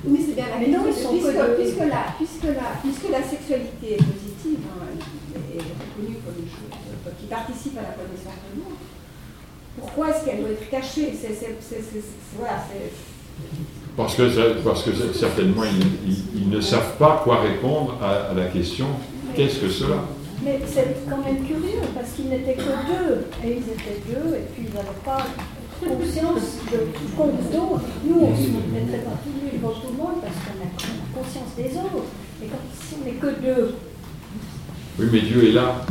Oui, 0.05 0.21
c'est 0.27 0.35
bien 0.35 0.47
la 0.49 0.59
Mais 0.61 0.69
non, 0.73 0.85
puisque, 0.85 1.01
que- 1.03 1.61
puisque, 1.61 1.79
la, 1.79 2.15
puisque, 2.17 2.45
la, 2.45 2.71
puisque 2.83 3.11
la 3.11 3.23
sexualité 3.23 3.95
est 3.95 3.97
positive, 3.97 4.59
hein, 4.65 4.87
elle 5.35 5.57
est 5.57 5.61
reconnue 5.61 6.17
comme 6.25 6.35
une 6.39 6.49
chose. 6.49 6.71
euh, 6.73 6.90
qui 7.19 7.27
participe 7.27 7.79
à 7.79 7.83
la 7.83 7.89
connaissance 7.95 8.39
de 8.55 8.61
l'autre, 8.61 8.81
pourquoi 9.79 10.11
est-ce 10.11 10.25
qu'elle 10.25 10.41
doit 10.41 10.51
être 10.51 10.69
cachée? 10.71 11.13
Parce 13.97 14.15
que, 14.15 14.59
parce 14.65 14.83
que 14.85 14.91
certainement 15.15 15.65
ils, 15.65 16.11
ils- 16.11 16.43
ils 16.43 16.49
ne 16.51 16.61
savent 16.61 16.97
pas 16.99 17.21
quoi 17.25 17.41
répondre 17.41 17.97
à, 18.03 18.31
à 18.31 18.35
la 18.35 18.47
question 18.47 18.87
qu'est-ce 19.35 19.59
que 19.59 19.69
cela? 19.69 19.97
Mais 20.43 20.59
c'est 20.67 20.97
quand 21.09 21.23
même 21.23 21.45
curieux 21.47 21.81
parce 21.95 22.13
qu'ils 22.13 22.29
n'étaient 22.31 22.55
que 22.55 22.63
deux. 22.63 23.27
Et 23.45 23.53
ils 23.59 23.73
étaient 23.73 24.01
deux 24.09 24.37
et 24.37 24.41
puis 24.55 24.67
ils 24.69 24.75
n'avaient 24.75 24.89
pas 25.05 25.27
conscience 25.81 26.59
de 26.73 26.79
compte 27.17 27.51
d'autres. 27.53 27.83
Nous, 28.07 28.21
on 28.21 28.37
se 28.37 28.43
mettrait 28.73 29.05
pas 29.05 29.17
tout 29.23 29.31
nu 29.45 29.59
devant 29.59 29.73
tout 29.73 29.89
le 29.89 29.97
monde 29.99 30.21
parce 30.23 30.35
qu'on 30.37 30.65
a 30.65 31.23
conscience 31.23 31.55
des 31.57 31.77
autres. 31.77 32.07
Et 32.43 32.47
quand 32.47 32.57
si 32.81 32.95
on 33.01 33.05
n'est 33.05 33.13
que 33.13 33.41
deux, 33.41 33.75
Oui, 34.99 35.07
mais 35.13 35.21
Dieu 35.21 35.49
est 35.49 35.53
là. 35.53 35.83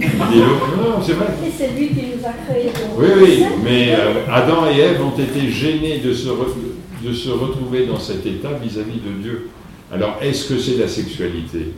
Non, 0.00 1.00
c'est 1.04 1.12
vrai. 1.12 1.26
et 1.46 1.50
c'est 1.56 1.68
lui 1.78 1.88
qui 1.88 2.06
nous 2.16 2.24
a 2.26 2.32
créés. 2.48 2.70
Oui, 2.96 3.06
oui, 3.22 3.42
mais 3.62 3.90
euh, 3.94 4.24
Adam 4.32 4.66
et 4.74 4.78
Ève 4.80 5.00
ont 5.02 5.16
été 5.18 5.48
gênés 5.50 5.98
de 5.98 6.12
se, 6.12 6.28
re- 6.28 7.04
de 7.06 7.12
se 7.12 7.30
retrouver 7.30 7.86
dans 7.86 7.98
cet 7.98 8.24
état 8.26 8.50
vis-à-vis 8.62 9.00
de 9.00 9.22
Dieu. 9.22 9.48
Alors, 9.92 10.18
est-ce 10.22 10.48
que 10.52 10.58
c'est 10.58 10.76
la 10.78 10.88
sexualité? 10.88 11.72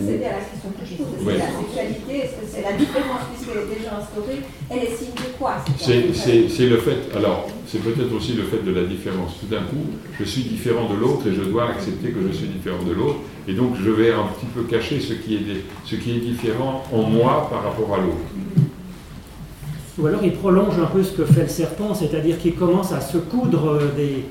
C'est 0.00 0.18
bien 0.18 0.28
la 0.30 0.44
question 0.44 0.70
que 0.78 0.84
je 0.86 0.94
pose. 0.96 1.26
La 1.26 1.46
sexualité, 1.46 2.12
est-ce 2.24 2.34
que 2.40 2.46
c'est 2.48 2.62
la 2.62 2.72
différence 2.76 3.22
puisqu'elle 3.32 3.62
est 3.64 3.74
déjà 3.78 3.98
instaurée 3.98 4.40
Elle 4.70 4.78
est 4.88 4.96
signe 4.96 5.14
de 5.16 5.36
quoi 5.38 5.56
C'est 5.76 6.66
le 6.66 6.76
fait, 6.78 6.98
alors, 7.16 7.48
c'est 7.66 7.82
peut-être 7.82 8.12
aussi 8.14 8.32
le 8.34 8.44
fait 8.44 8.64
de 8.64 8.72
la 8.72 8.84
différence. 8.84 9.32
Tout 9.40 9.46
d'un 9.46 9.62
coup, 9.62 9.84
je 10.18 10.24
suis 10.24 10.42
différent 10.42 10.88
de 10.88 10.96
l'autre 10.98 11.26
et 11.28 11.34
je 11.34 11.42
dois 11.42 11.70
accepter 11.70 12.10
que 12.10 12.20
je 12.30 12.36
suis 12.36 12.48
différent 12.48 12.82
de 12.86 12.92
l'autre. 12.92 13.18
Et 13.46 13.52
donc, 13.54 13.74
je 13.82 13.90
vais 13.90 14.10
un 14.12 14.26
petit 14.38 14.46
peu 14.54 14.62
cacher 14.64 15.00
ce 15.00 15.14
qui 15.14 15.36
est, 15.36 15.40
des- 15.40 15.64
ce 15.84 15.96
qui 15.96 16.10
est 16.16 16.20
différent 16.20 16.82
en 16.92 17.02
moi 17.02 17.48
par 17.50 17.62
rapport 17.64 17.94
à 17.94 17.98
l'autre. 17.98 18.26
Ou 19.98 20.06
alors 20.06 20.22
il 20.22 20.32
prolonge 20.32 20.78
un 20.80 20.86
peu 20.86 21.02
ce 21.02 21.10
que 21.12 21.24
fait 21.24 21.42
le 21.42 21.48
serpent, 21.48 21.92
c'est-à-dire 21.92 22.38
qu'il 22.38 22.54
commence 22.54 22.92
à 22.92 23.00
se 23.00 23.18
coudre 23.18 23.68
euh, 23.70 23.90
des, 23.96 24.24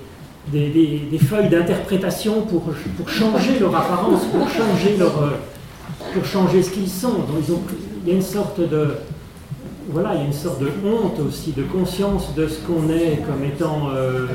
des, 0.52 0.70
des- 0.70 1.02
des 1.12 1.18
feuilles 1.18 1.50
d'interprétation 1.50 2.44
pour, 2.44 2.62
pour 2.62 3.10
changer 3.10 3.60
leur 3.60 3.76
apparence, 3.76 4.22
pour 4.28 4.48
changer, 4.50 4.96
leur, 4.98 5.22
euh, 5.24 5.32
pour 6.14 6.26
changer 6.26 6.64
ce 6.64 6.72
qu'ils 6.72 6.90
sont. 6.90 7.20
Donc 7.48 7.62
il 8.04 8.10
y 8.10 8.12
a 8.14 8.16
une 8.16 8.22
sorte 8.22 8.60
de, 8.60 8.96
voilà, 9.90 10.16
il 10.16 10.22
y 10.22 10.24
a 10.24 10.28
une 10.28 10.34
sorte 10.34 10.60
de 10.62 10.70
honte 10.86 11.20
aussi, 11.26 11.52
de 11.52 11.64
conscience 11.64 12.34
de 12.36 12.48
ce 12.48 12.60
qu'on 12.60 12.90
est 12.90 13.24
comme 13.26 13.44
étant 13.44 13.90
euh, 13.94 14.28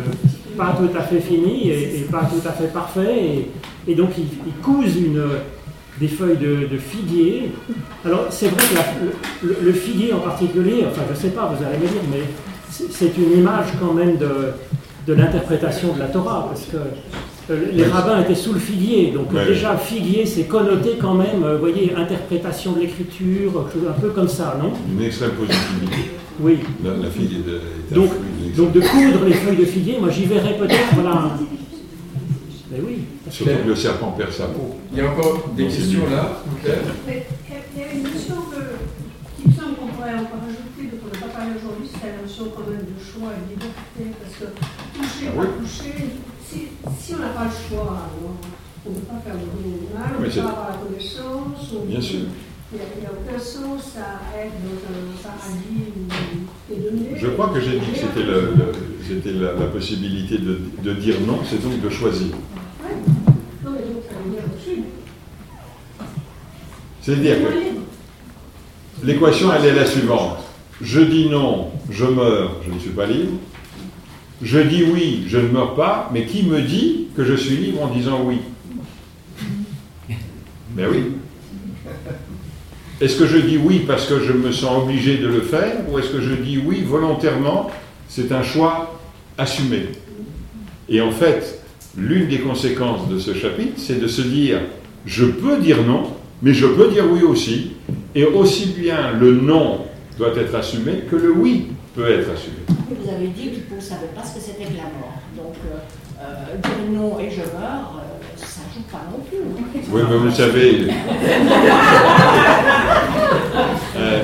pas 0.57 0.77
tout 0.77 0.97
à 0.97 1.03
fait 1.03 1.21
fini 1.21 1.71
et, 1.71 2.07
pas 2.11 2.25
tout 2.25 2.47
à 2.47 2.53
fait 2.53 2.73
parfait. 2.73 3.49
Et, 3.87 3.95
donc 3.95 4.11
ils, 4.19 4.53
cousent 4.63 4.97
des 6.01 6.09
feuilles 6.09 6.39
de, 6.39 6.79
figuier. 6.79 7.53
Alors 8.05 8.27
c'est 8.31 8.49
vrai 8.49 8.63
que 9.41 9.47
le, 9.63 9.73
figuier 9.73 10.13
en 10.13 10.21
particulier, 10.21 10.85
enfin 10.91 11.03
je 11.11 11.19
sais 11.19 11.31
pas, 11.31 11.55
vous 11.55 11.65
allez 11.65 11.79
me 11.79 11.87
dire, 11.87 12.03
mais 12.11 12.23
c'est 12.71 13.17
une 13.19 13.39
image 13.39 13.67
quand 13.79 13.93
même 13.93 14.17
de, 14.17 14.53
de 15.07 15.13
l'interprétation 15.13 15.93
de 15.93 15.99
la 15.99 16.07
Torah, 16.07 16.47
parce 16.49 16.65
que 16.65 16.79
les 17.73 17.85
rabbins 17.85 18.21
étaient 18.23 18.35
sous 18.35 18.53
le 18.53 18.61
figuier, 18.61 19.11
donc 19.13 19.33
Ouais. 19.33 19.47
déjà 19.47 19.77
figuier 19.77 20.27
c'est 20.27 20.45
connoté 20.45 20.97
quand 21.01 21.15
même, 21.15 21.43
euh, 21.45 21.55
vous 21.55 21.61
voyez, 21.61 21.95
interprétation 21.97 22.73
de 22.73 22.81
l'écriture, 22.81 23.67
un 23.89 24.01
peu 24.01 24.09
comme 24.11 24.29
ça, 24.29 24.59
non 24.63 24.73
Une 24.97 25.05
extrême 25.05 25.33
positivité. 25.33 26.11
Oui. 26.41 26.59
La, 26.85 26.91
la 26.91 26.97
de- 26.97 27.95
Donc, 27.95 28.11
donc 28.57 28.73
de 28.73 28.81
coudre 28.81 29.25
les 29.27 29.35
feuilles 29.35 29.57
de 29.57 29.65
figuier, 29.65 29.97
moi 30.01 30.11
j'y 30.11 30.25
verrais 30.25 30.57
peut-être, 30.57 30.95
voilà. 30.95 31.37
Mais 32.71 32.79
oui. 32.87 32.99
Surtout 33.31 33.53
que 33.65 33.69
le 33.69 33.77
serpent 33.77 34.13
perd 34.17 34.33
sa 34.33 34.45
peau. 34.47 34.77
Il 34.93 34.99
y 34.99 35.01
a 35.03 35.11
encore 35.11 35.51
des 35.57 35.65
Donc, 35.65 35.73
questions 35.73 36.07
là, 36.11 36.43
Mais 37.07 37.27
il 37.75 37.81
y 37.81 37.85
a 37.85 37.93
une 37.93 38.03
notion 38.03 38.37
qui 39.37 39.49
me 39.49 39.53
semble 39.55 39.75
qu'on 39.77 39.87
pourrait 39.89 40.15
encore 40.15 40.41
rajouter, 40.45 40.89
dont 40.93 41.01
on 41.05 41.09
n'a 41.13 41.21
pas 41.27 41.33
parlé 41.39 41.53
aujourd'hui, 41.57 41.89
c'est 41.93 42.07
la 42.13 42.23
notion 42.23 42.45
quand 42.55 42.69
même 42.71 42.85
de 42.85 42.97
choix 43.01 43.33
et 43.33 43.41
de 43.45 43.61
liberté. 43.61 44.17
Parce 44.21 44.35
que 44.41 44.47
toucher, 44.97 45.27
Ah 45.33 45.37
pas 45.41 45.47
toucher, 45.61 45.97
si, 46.53 46.59
si 47.01 47.15
on 47.15 47.19
n'a 47.19 47.29
pas 47.29 47.45
le 47.45 47.51
choix, 47.51 47.83
alors, 47.83 48.37
on 48.87 48.91
ne 48.91 48.95
peut 48.97 49.01
pas 49.03 49.21
faire 49.25 49.35
le 49.35 49.99
mal, 49.99 50.11
on 50.19 50.23
ne 50.23 50.27
peut 50.29 50.41
pas 50.41 50.49
avoir 50.49 50.71
la 50.71 50.77
connaissance. 50.77 51.73
on- 51.81 51.87
Bien 51.87 52.01
sûr. 52.01 52.21
Il 52.75 52.79
n'y 52.79 53.07
a, 53.07 53.11
aucun 53.11 53.39
sens 53.39 53.97
à 53.99 54.39
être 54.39 54.55
dans 54.65 54.81
un 54.89 55.23
paradis 55.23 55.93
où 55.95 56.73
est 56.73 56.77
donné. 56.77 57.11
Je 57.17 57.27
crois 57.29 57.49
que 57.51 57.61
j'ai 57.61 57.79
dit 57.79 57.87
que 57.93 57.99
c'était 57.99 58.23
le- 58.27 58.55
le- 58.57 58.73
c'était 59.07 59.33
la, 59.33 59.53
la 59.53 59.67
possibilité 59.67 60.39
de, 60.39 60.59
de 60.83 60.93
dire 60.95 61.17
non, 61.27 61.41
c'est 61.49 61.63
donc 61.63 61.81
de 61.83 61.91
choisir. 61.91 62.29
Ouais. 62.83 62.95
Non, 63.65 63.73
mais 63.73 63.79
donc 63.93 64.03
ça 64.09 64.15
veut 64.25 64.31
dire 64.31 64.43
aussi. 64.57 64.83
C'est-à-dire 67.03 67.37
que 67.43 69.07
l'équation, 69.07 69.53
elle 69.53 69.67
est 69.67 69.75
la 69.75 69.85
suivante. 69.87 70.39
Je 70.81 71.01
dis 71.01 71.29
non, 71.29 71.71
je 71.91 72.05
meurs, 72.07 72.57
je 72.67 72.73
ne 72.73 72.79
suis 72.79 72.91
pas 72.91 73.07
libre. 73.07 73.33
Je 74.43 74.59
dis 74.59 74.83
oui, 74.83 75.25
je 75.29 75.39
ne 75.39 75.49
meurs 75.49 75.75
pas, 75.75 76.11
mais 76.13 76.27
qui 76.27 76.43
me 76.43 76.61
dit 76.61 77.07
que 77.17 77.25
je 77.25 77.35
suis 77.35 77.57
libre 77.57 77.83
en 77.83 77.89
disant 77.89 78.23
oui 78.25 78.39
Ben 80.71 80.87
oui. 80.91 81.13
Est-ce 83.01 83.17
que 83.17 83.27
je 83.27 83.39
dis 83.39 83.57
oui 83.57 83.85
parce 83.87 84.07
que 84.07 84.21
je 84.21 84.33
me 84.33 84.51
sens 84.51 84.83
obligé 84.83 85.19
de 85.19 85.29
le 85.29 85.43
faire 85.43 85.77
ou 85.89 85.99
est-ce 85.99 86.11
que 86.11 86.21
je 86.21 86.35
dis 86.35 86.59
oui 86.59 86.83
volontairement 86.83 87.71
C'est 88.09 88.33
un 88.33 88.43
choix 88.43 88.99
assumé. 89.39 89.87
Et 90.89 91.01
en 91.01 91.13
fait, 91.13 91.63
l'une 91.97 92.29
des 92.29 92.39
conséquences 92.39 93.09
de 93.09 93.19
ce 93.19 93.35
chapitre, 93.35 93.75
c'est 93.77 94.01
de 94.01 94.09
se 94.09 94.23
dire 94.23 94.61
je 95.07 95.25
peux 95.25 95.59
dire 95.59 95.85
non, 95.85 96.05
mais 96.43 96.55
je 96.55 96.67
peux 96.67 96.89
dire 96.89 97.05
oui 97.11 97.23
aussi. 97.23 97.73
Et 98.15 98.25
aussi 98.25 98.75
bien 98.79 99.13
le 99.13 99.33
non 99.33 99.87
doit 100.19 100.37
être 100.37 100.55
assumé 100.55 101.05
que 101.11 101.17
le 101.17 101.33
oui 101.33 101.67
peut 101.95 102.09
être 102.11 102.31
assumé. 102.31 102.82
Et 102.93 102.95
Vous 103.03 103.09
avez 103.11 103.29
dit 103.29 103.51
que 103.51 103.57
vous 103.71 103.77
ne 103.77 103.81
savez 103.81 104.07
pas 104.15 104.23
ce 104.23 104.35
que 104.35 104.41
c'était 104.41 104.65
que 104.65 104.77
la 104.77 104.85
mort. 104.85 105.17
Donc, 105.37 105.55
euh, 105.67 105.79
euh, 106.21 106.57
dire 106.63 106.73
non 107.01 107.19
et 107.19 107.31
je 107.31 107.41
meurs, 107.41 107.99
euh, 107.99 108.03
ça 108.37 108.61
ne 108.69 108.75
joue 108.75 108.83
pas 108.91 109.03
non 109.11 109.21
plus. 109.25 109.39
Oui, 109.91 110.03
mais 110.09 110.17
vous 110.17 110.25
le 110.25 110.31
savez. 110.31 110.89
euh, 113.97 114.23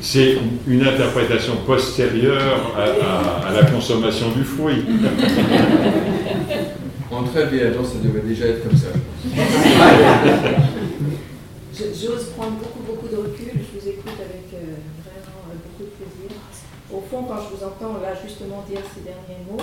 c'est 0.00 0.36
une 0.66 0.82
interprétation 0.86 1.56
postérieure 1.66 2.72
à, 2.76 2.82
à- 2.82 3.48
à 3.48 3.52
la 3.52 3.64
consommation 3.70 4.30
du 4.30 4.44
fruit. 4.44 4.84
En 7.08 7.22
très 7.22 7.46
bien, 7.46 7.70
donc 7.70 7.86
ça 7.86 7.98
devrait 8.02 8.20
déjà 8.26 8.46
être 8.46 8.68
comme 8.68 8.76
ça. 8.76 8.88
J'ose 11.72 12.24
prendre 12.36 12.56
beaucoup, 12.58 12.80
beaucoup 12.84 13.06
de 13.08 13.16
recul. 13.16 13.52
Je 13.54 13.78
vous 13.78 13.86
écoute 13.88 14.10
avec 14.18 14.52
euh, 14.54 14.74
vraiment 15.06 15.46
euh, 15.48 15.54
beaucoup 15.64 15.84
de 15.84 15.94
plaisir. 15.94 16.30
Au 16.96 17.02
fond, 17.10 17.24
quand 17.24 17.36
je 17.36 17.56
vous 17.56 17.64
entends 17.64 18.00
là 18.00 18.14
justement 18.14 18.64
dire 18.68 18.80
ces 18.94 19.02
derniers 19.02 19.42
mots, 19.50 19.62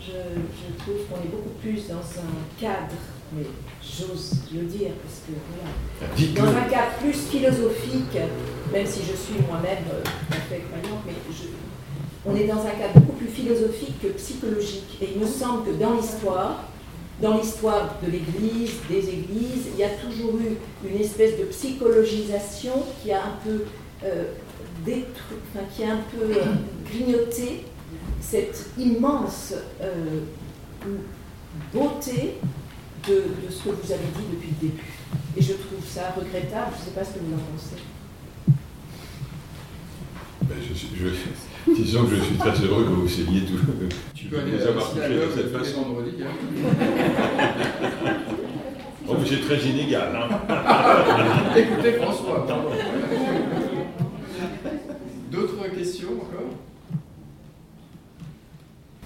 je, 0.00 0.12
je 0.12 0.82
trouve 0.82 1.06
qu'on 1.08 1.22
est 1.22 1.30
beaucoup 1.30 1.56
plus 1.60 1.88
dans 1.88 1.96
un 1.96 2.60
cadre, 2.60 2.94
mais 3.32 3.44
j'ose 3.82 4.32
le 4.52 4.62
dire, 4.62 4.90
parce 5.02 5.20
que 5.26 5.32
voilà, 5.48 6.42
dans 6.42 6.56
un 6.56 6.68
cadre 6.68 6.92
plus 7.00 7.12
philosophique, 7.12 8.16
même 8.72 8.86
si 8.86 9.00
je 9.00 9.16
suis 9.16 9.40
moi-même 9.48 9.84
à 10.30 10.34
fait 10.34 10.62
croyante, 10.70 11.02
mais 11.06 11.14
je, 11.30 11.48
on 12.26 12.36
est 12.36 12.46
dans 12.46 12.60
un 12.60 12.70
cadre 12.70 12.94
beaucoup 13.00 13.16
plus 13.16 13.28
philosophique 13.28 14.00
que 14.02 14.08
psychologique. 14.08 14.98
Et 15.00 15.10
il 15.14 15.20
me 15.20 15.26
semble 15.26 15.64
que 15.64 15.72
dans 15.72 15.94
l'histoire, 15.94 16.64
dans 17.20 17.36
l'histoire 17.36 17.96
de 18.02 18.10
l'Église, 18.10 18.74
des 18.88 19.08
Églises, 19.08 19.68
il 19.72 19.80
y 19.80 19.84
a 19.84 19.90
toujours 19.90 20.34
eu 20.36 20.56
une 20.86 21.00
espèce 21.00 21.38
de 21.38 21.44
psychologisation 21.44 22.84
qui 23.02 23.12
a 23.12 23.18
un 23.18 23.36
peu 23.44 23.64
euh, 24.04 24.24
détruit, 24.84 25.38
enfin, 25.54 25.64
qui 25.74 25.84
a 25.84 25.92
un 25.94 26.00
peu 26.10 26.24
euh, 26.24 26.44
grignoté 26.90 27.64
cette 28.20 28.70
immense 28.78 29.54
euh, 29.82 30.20
beauté 31.72 32.34
de, 33.08 33.14
de 33.14 33.50
ce 33.50 33.62
que 33.64 33.68
vous 33.70 33.92
avez 33.92 34.04
dit 34.16 34.24
depuis 34.32 34.48
le 34.60 34.68
début. 34.68 34.82
Et 35.36 35.42
je 35.42 35.52
trouve 35.52 35.84
ça 35.86 36.14
regrettable. 36.16 36.72
Je 36.76 36.80
ne 36.80 36.84
sais 36.86 36.90
pas 36.98 37.04
ce 37.04 37.14
que 37.14 37.18
vous 37.20 37.34
en 37.34 37.38
pensez. 37.38 37.82
Ben, 40.42 40.56
je 40.66 40.74
suis- 40.74 40.88
je- 40.96 41.72
disons 41.74 42.04
que 42.06 42.16
je 42.16 42.22
suis 42.22 42.36
très 42.36 42.50
heureux 42.64 42.84
que 42.84 42.88
vous 42.90 43.04
essayiez 43.06 43.42
tout. 43.42 43.58
Tu 44.14 44.26
peux 44.26 44.38
aller 44.40 44.52
nous 44.52 44.66
avoir 44.66 44.90
touché 44.90 45.08
de 45.08 45.30
cette 45.34 45.52
façon. 45.56 45.82
vendredis. 45.82 46.22
hein. 46.22 46.32
Oh, 49.10 49.14
mais 49.18 49.26
c'est 49.28 49.40
très 49.40 49.58
inégal. 49.68 50.08
hein. 50.14 51.54
Écoutez 51.56 51.92
François. 51.92 52.46
D'autres 55.38 55.70
questions 55.72 56.08
encore? 56.08 56.50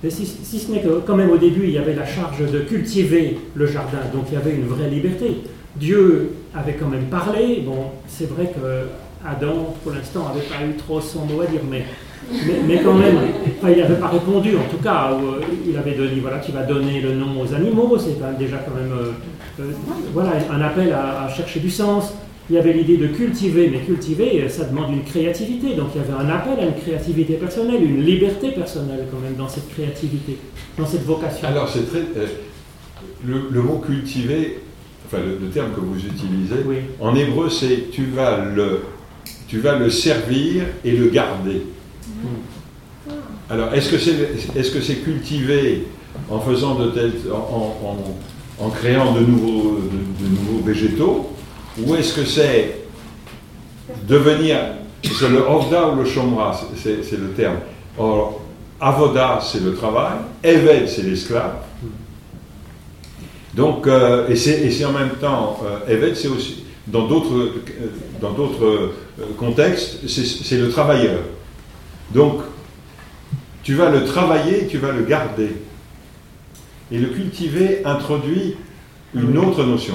Mais 0.02 0.08
si, 0.08 0.24
si 0.24 0.58
ce 0.58 0.72
n'est 0.72 0.80
que 0.80 1.00
quand 1.06 1.14
même 1.14 1.30
au 1.30 1.36
début, 1.36 1.64
il 1.64 1.72
y 1.72 1.78
avait 1.78 1.94
la 1.94 2.06
charge 2.06 2.50
de 2.50 2.60
cultiver 2.60 3.38
le 3.54 3.66
jardin, 3.66 3.98
donc 4.12 4.24
il 4.28 4.34
y 4.34 4.36
avait 4.36 4.54
une 4.54 4.66
vraie 4.66 4.88
liberté. 4.88 5.42
Dieu 5.76 6.32
avait 6.54 6.74
quand 6.74 6.88
même 6.88 7.06
parlé. 7.06 7.62
Bon, 7.64 7.90
c'est 8.08 8.28
vrai 8.28 8.46
que 8.46 8.86
Adam, 9.28 9.74
pour 9.82 9.92
l'instant, 9.92 10.28
n'avait 10.28 10.46
pas 10.46 10.64
eu 10.64 10.76
trop 10.76 11.00
son 11.00 11.26
mot 11.26 11.42
à 11.42 11.46
dire, 11.46 11.60
mais, 11.70 11.84
mais, 12.66 12.80
quand 12.82 12.94
même, 12.94 13.18
il 13.62 13.78
n'avait 13.78 13.94
pas 13.96 14.08
répondu 14.08 14.56
en 14.56 14.68
tout 14.70 14.82
cas. 14.82 15.12
euh, 15.12 15.40
il 15.68 15.76
avait 15.76 15.94
donné, 15.94 16.18
voilà, 16.20 16.38
tu 16.38 16.50
vas 16.52 16.62
donner 16.62 17.00
le 17.02 17.14
nom 17.14 17.40
aux 17.42 17.54
animaux, 17.54 17.96
c'est 17.98 18.18
déjà 18.38 18.56
quand 18.56 18.74
même, 18.74 18.92
euh, 18.92 19.12
euh, 19.60 19.72
voilà, 20.14 20.30
un 20.50 20.60
appel 20.62 20.92
à 20.92 21.28
chercher 21.28 21.60
du 21.60 21.70
sens. 21.70 22.14
Il 22.50 22.56
y 22.56 22.58
avait 22.58 22.72
l'idée 22.72 22.96
de 22.96 23.06
cultiver, 23.06 23.70
mais 23.70 23.78
cultiver, 23.80 24.42
euh, 24.42 24.48
ça 24.48 24.64
demande 24.64 24.92
une 24.92 25.04
créativité. 25.04 25.74
Donc 25.74 25.88
il 25.94 26.00
y 26.00 26.04
avait 26.04 26.12
un 26.24 26.28
appel 26.28 26.58
à 26.58 26.66
une 26.66 26.74
créativité 26.74 27.34
personnelle, 27.34 27.82
une 27.82 28.04
liberté 28.04 28.50
personnelle 28.50 29.06
quand 29.10 29.20
même 29.20 29.36
dans 29.36 29.48
cette 29.48 29.68
créativité, 29.70 30.38
dans 30.76 30.86
cette 30.86 31.04
vocation. 31.04 31.46
Alors, 31.48 31.68
c'est 31.68 31.88
très. 31.88 32.00
euh, 32.00 32.26
le, 33.24 33.48
le 33.50 33.62
mot 33.62 33.78
cultiver, 33.78 34.58
enfin 35.06 35.18
le, 35.24 35.38
le 35.44 35.50
terme 35.52 35.70
que 35.72 35.80
vous 35.80 35.96
utilisez, 35.98 36.56
Oui. 36.66 36.76
en 37.00 37.14
hébreu, 37.14 37.48
c'est 37.48 37.90
tu 37.92 38.06
vas 38.06 38.44
le, 38.44 38.80
tu 39.46 39.58
vas 39.60 39.78
le 39.78 39.88
servir 39.90 40.64
et 40.84 40.90
le 40.92 41.08
garder. 41.08 41.62
Alors, 43.50 43.72
est-ce 43.74 43.90
que 43.90 43.98
c'est 43.98 44.12
est 44.56 44.62
-ce 44.62 44.80
c'est 44.80 44.96
cultiver 45.04 45.84
en 46.30 46.40
faisant 46.40 46.74
de 46.76 46.90
telles, 46.90 47.12
en, 47.30 47.76
en- 47.86 48.64
en 48.64 48.70
créant 48.70 49.12
de 49.12 49.20
nouveaux, 49.20 49.78
de, 49.78 50.24
de 50.24 50.28
nouveaux 50.36 50.64
végétaux, 50.64 51.30
ou 51.78 51.94
est-ce 51.94 52.14
que 52.14 52.24
c'est 52.24 52.76
devenir, 54.06 54.56
c'est 55.02 55.28
le 55.28 55.40
Ovda 55.48 55.88
ou 55.90 55.96
le 55.96 56.04
Shomra, 56.04 56.58
c'est- 56.76 57.12
le 57.16 57.30
terme. 57.32 57.56
Or, 57.98 58.40
Avoda, 58.80 59.38
c'est 59.42 59.62
le 59.62 59.74
travail, 59.74 60.18
Eved, 60.42 60.88
c'est 60.88 61.02
l'esclave. 61.02 61.54
Donc, 63.54 63.86
euh, 63.86 64.28
et 64.28 64.36
c'est 64.36 64.84
en 64.84 64.92
même 64.92 65.10
temps, 65.20 65.60
euh, 65.64 65.92
Eved, 65.92 66.16
c'est 66.16 66.28
aussi, 66.28 66.64
dans 66.86 67.06
d'autres 67.06 67.34
euh, 68.64 68.92
contextes, 69.38 70.08
c'est 70.08 70.56
le 70.58 70.70
travailleur. 70.70 71.20
Donc, 72.14 72.40
tu 73.62 73.74
vas 73.74 73.90
le 73.90 74.04
travailler, 74.04 74.66
tu 74.66 74.78
vas 74.78 74.90
le 74.90 75.02
garder. 75.04 75.50
Et 76.90 76.98
le 76.98 77.08
cultiver 77.08 77.82
introduit 77.84 78.56
une 79.14 79.38
autre 79.38 79.62
notion. 79.64 79.94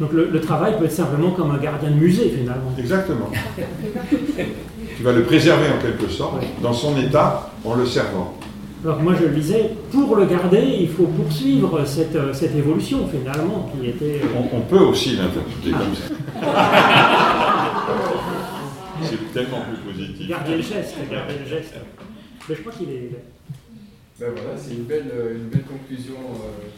Donc 0.00 0.12
le, 0.12 0.28
le 0.30 0.40
travail 0.40 0.78
peut 0.78 0.84
être 0.84 0.92
simplement 0.92 1.32
comme 1.32 1.50
un 1.50 1.58
gardien 1.58 1.90
de 1.90 1.96
musée 1.96 2.30
finalement. 2.30 2.72
Exactement. 2.78 3.30
Tu 4.96 5.02
vas 5.02 5.12
le 5.12 5.22
préserver 5.24 5.66
en 5.76 5.80
quelque 5.82 6.08
sorte, 6.08 6.42
dans 6.62 6.72
son 6.72 6.96
état, 6.98 7.50
en 7.64 7.74
le 7.74 7.84
servant. 7.86 8.34
Alors 8.84 9.02
moi 9.02 9.14
je 9.18 9.24
le 9.26 9.34
disais, 9.34 9.70
pour 9.90 10.14
le 10.14 10.26
garder, 10.26 10.62
il 10.80 10.88
faut 10.88 11.06
poursuivre 11.06 11.84
cette, 11.84 12.14
euh, 12.14 12.32
cette 12.32 12.54
évolution 12.54 13.08
finalement 13.08 13.68
qui 13.72 13.88
était... 13.88 14.20
euh, 14.22 14.38
On, 14.52 14.58
on 14.58 14.60
peut 14.60 14.78
aussi 14.78 15.16
l'interpréter 15.16 15.72
comme 15.72 15.94
ça. 15.96 16.14
C'est 19.02 19.32
tellement 19.32 19.62
plus 19.62 19.92
positif. 19.92 20.28
Garder 20.28 20.56
le 20.56 20.62
geste, 20.62 20.94
garder 21.10 21.34
le 21.44 21.48
geste. 21.48 21.74
Mais 22.48 22.54
je 22.54 22.60
crois 22.60 22.72
qu'il 22.72 22.88
est... 22.90 23.10
Ben 24.20 24.30
voilà, 24.32 24.56
c'est 24.56 24.74
une 24.74 24.84
belle, 24.84 25.10
une 25.34 25.48
belle 25.48 25.62
conclusion 25.62 26.14
euh, 26.14 26.68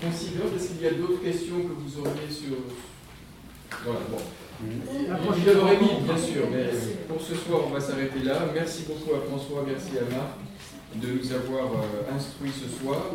conciliante. 0.00 0.56
Est-ce 0.56 0.68
qu'il 0.68 0.82
y 0.82 0.86
a 0.86 0.92
d'autres 0.92 1.22
questions 1.22 1.56
que 1.60 1.74
vous 1.76 2.00
auriez 2.00 2.30
sur. 2.30 2.56
Voilà, 3.84 4.00
bon. 4.10 4.18
Il 4.62 5.06
y 5.06 5.56
en 5.56 5.60
aurait 5.60 5.76
fois. 5.76 5.86
mille, 5.86 6.04
bien 6.04 6.18
sûr, 6.18 6.42
mais 6.50 6.68
pour 7.08 7.20
ce 7.20 7.34
soir, 7.34 7.60
on 7.66 7.70
va 7.70 7.80
s'arrêter 7.80 8.20
là. 8.22 8.46
Merci 8.54 8.84
beaucoup 8.88 9.14
à 9.16 9.20
François, 9.26 9.64
merci 9.66 9.96
à 9.98 10.04
Marc 10.14 10.36
de 10.96 11.06
nous 11.12 11.32
avoir 11.32 11.72
euh, 11.72 12.16
instruits 12.16 12.52
ce 12.52 12.68
soir. 12.82 13.06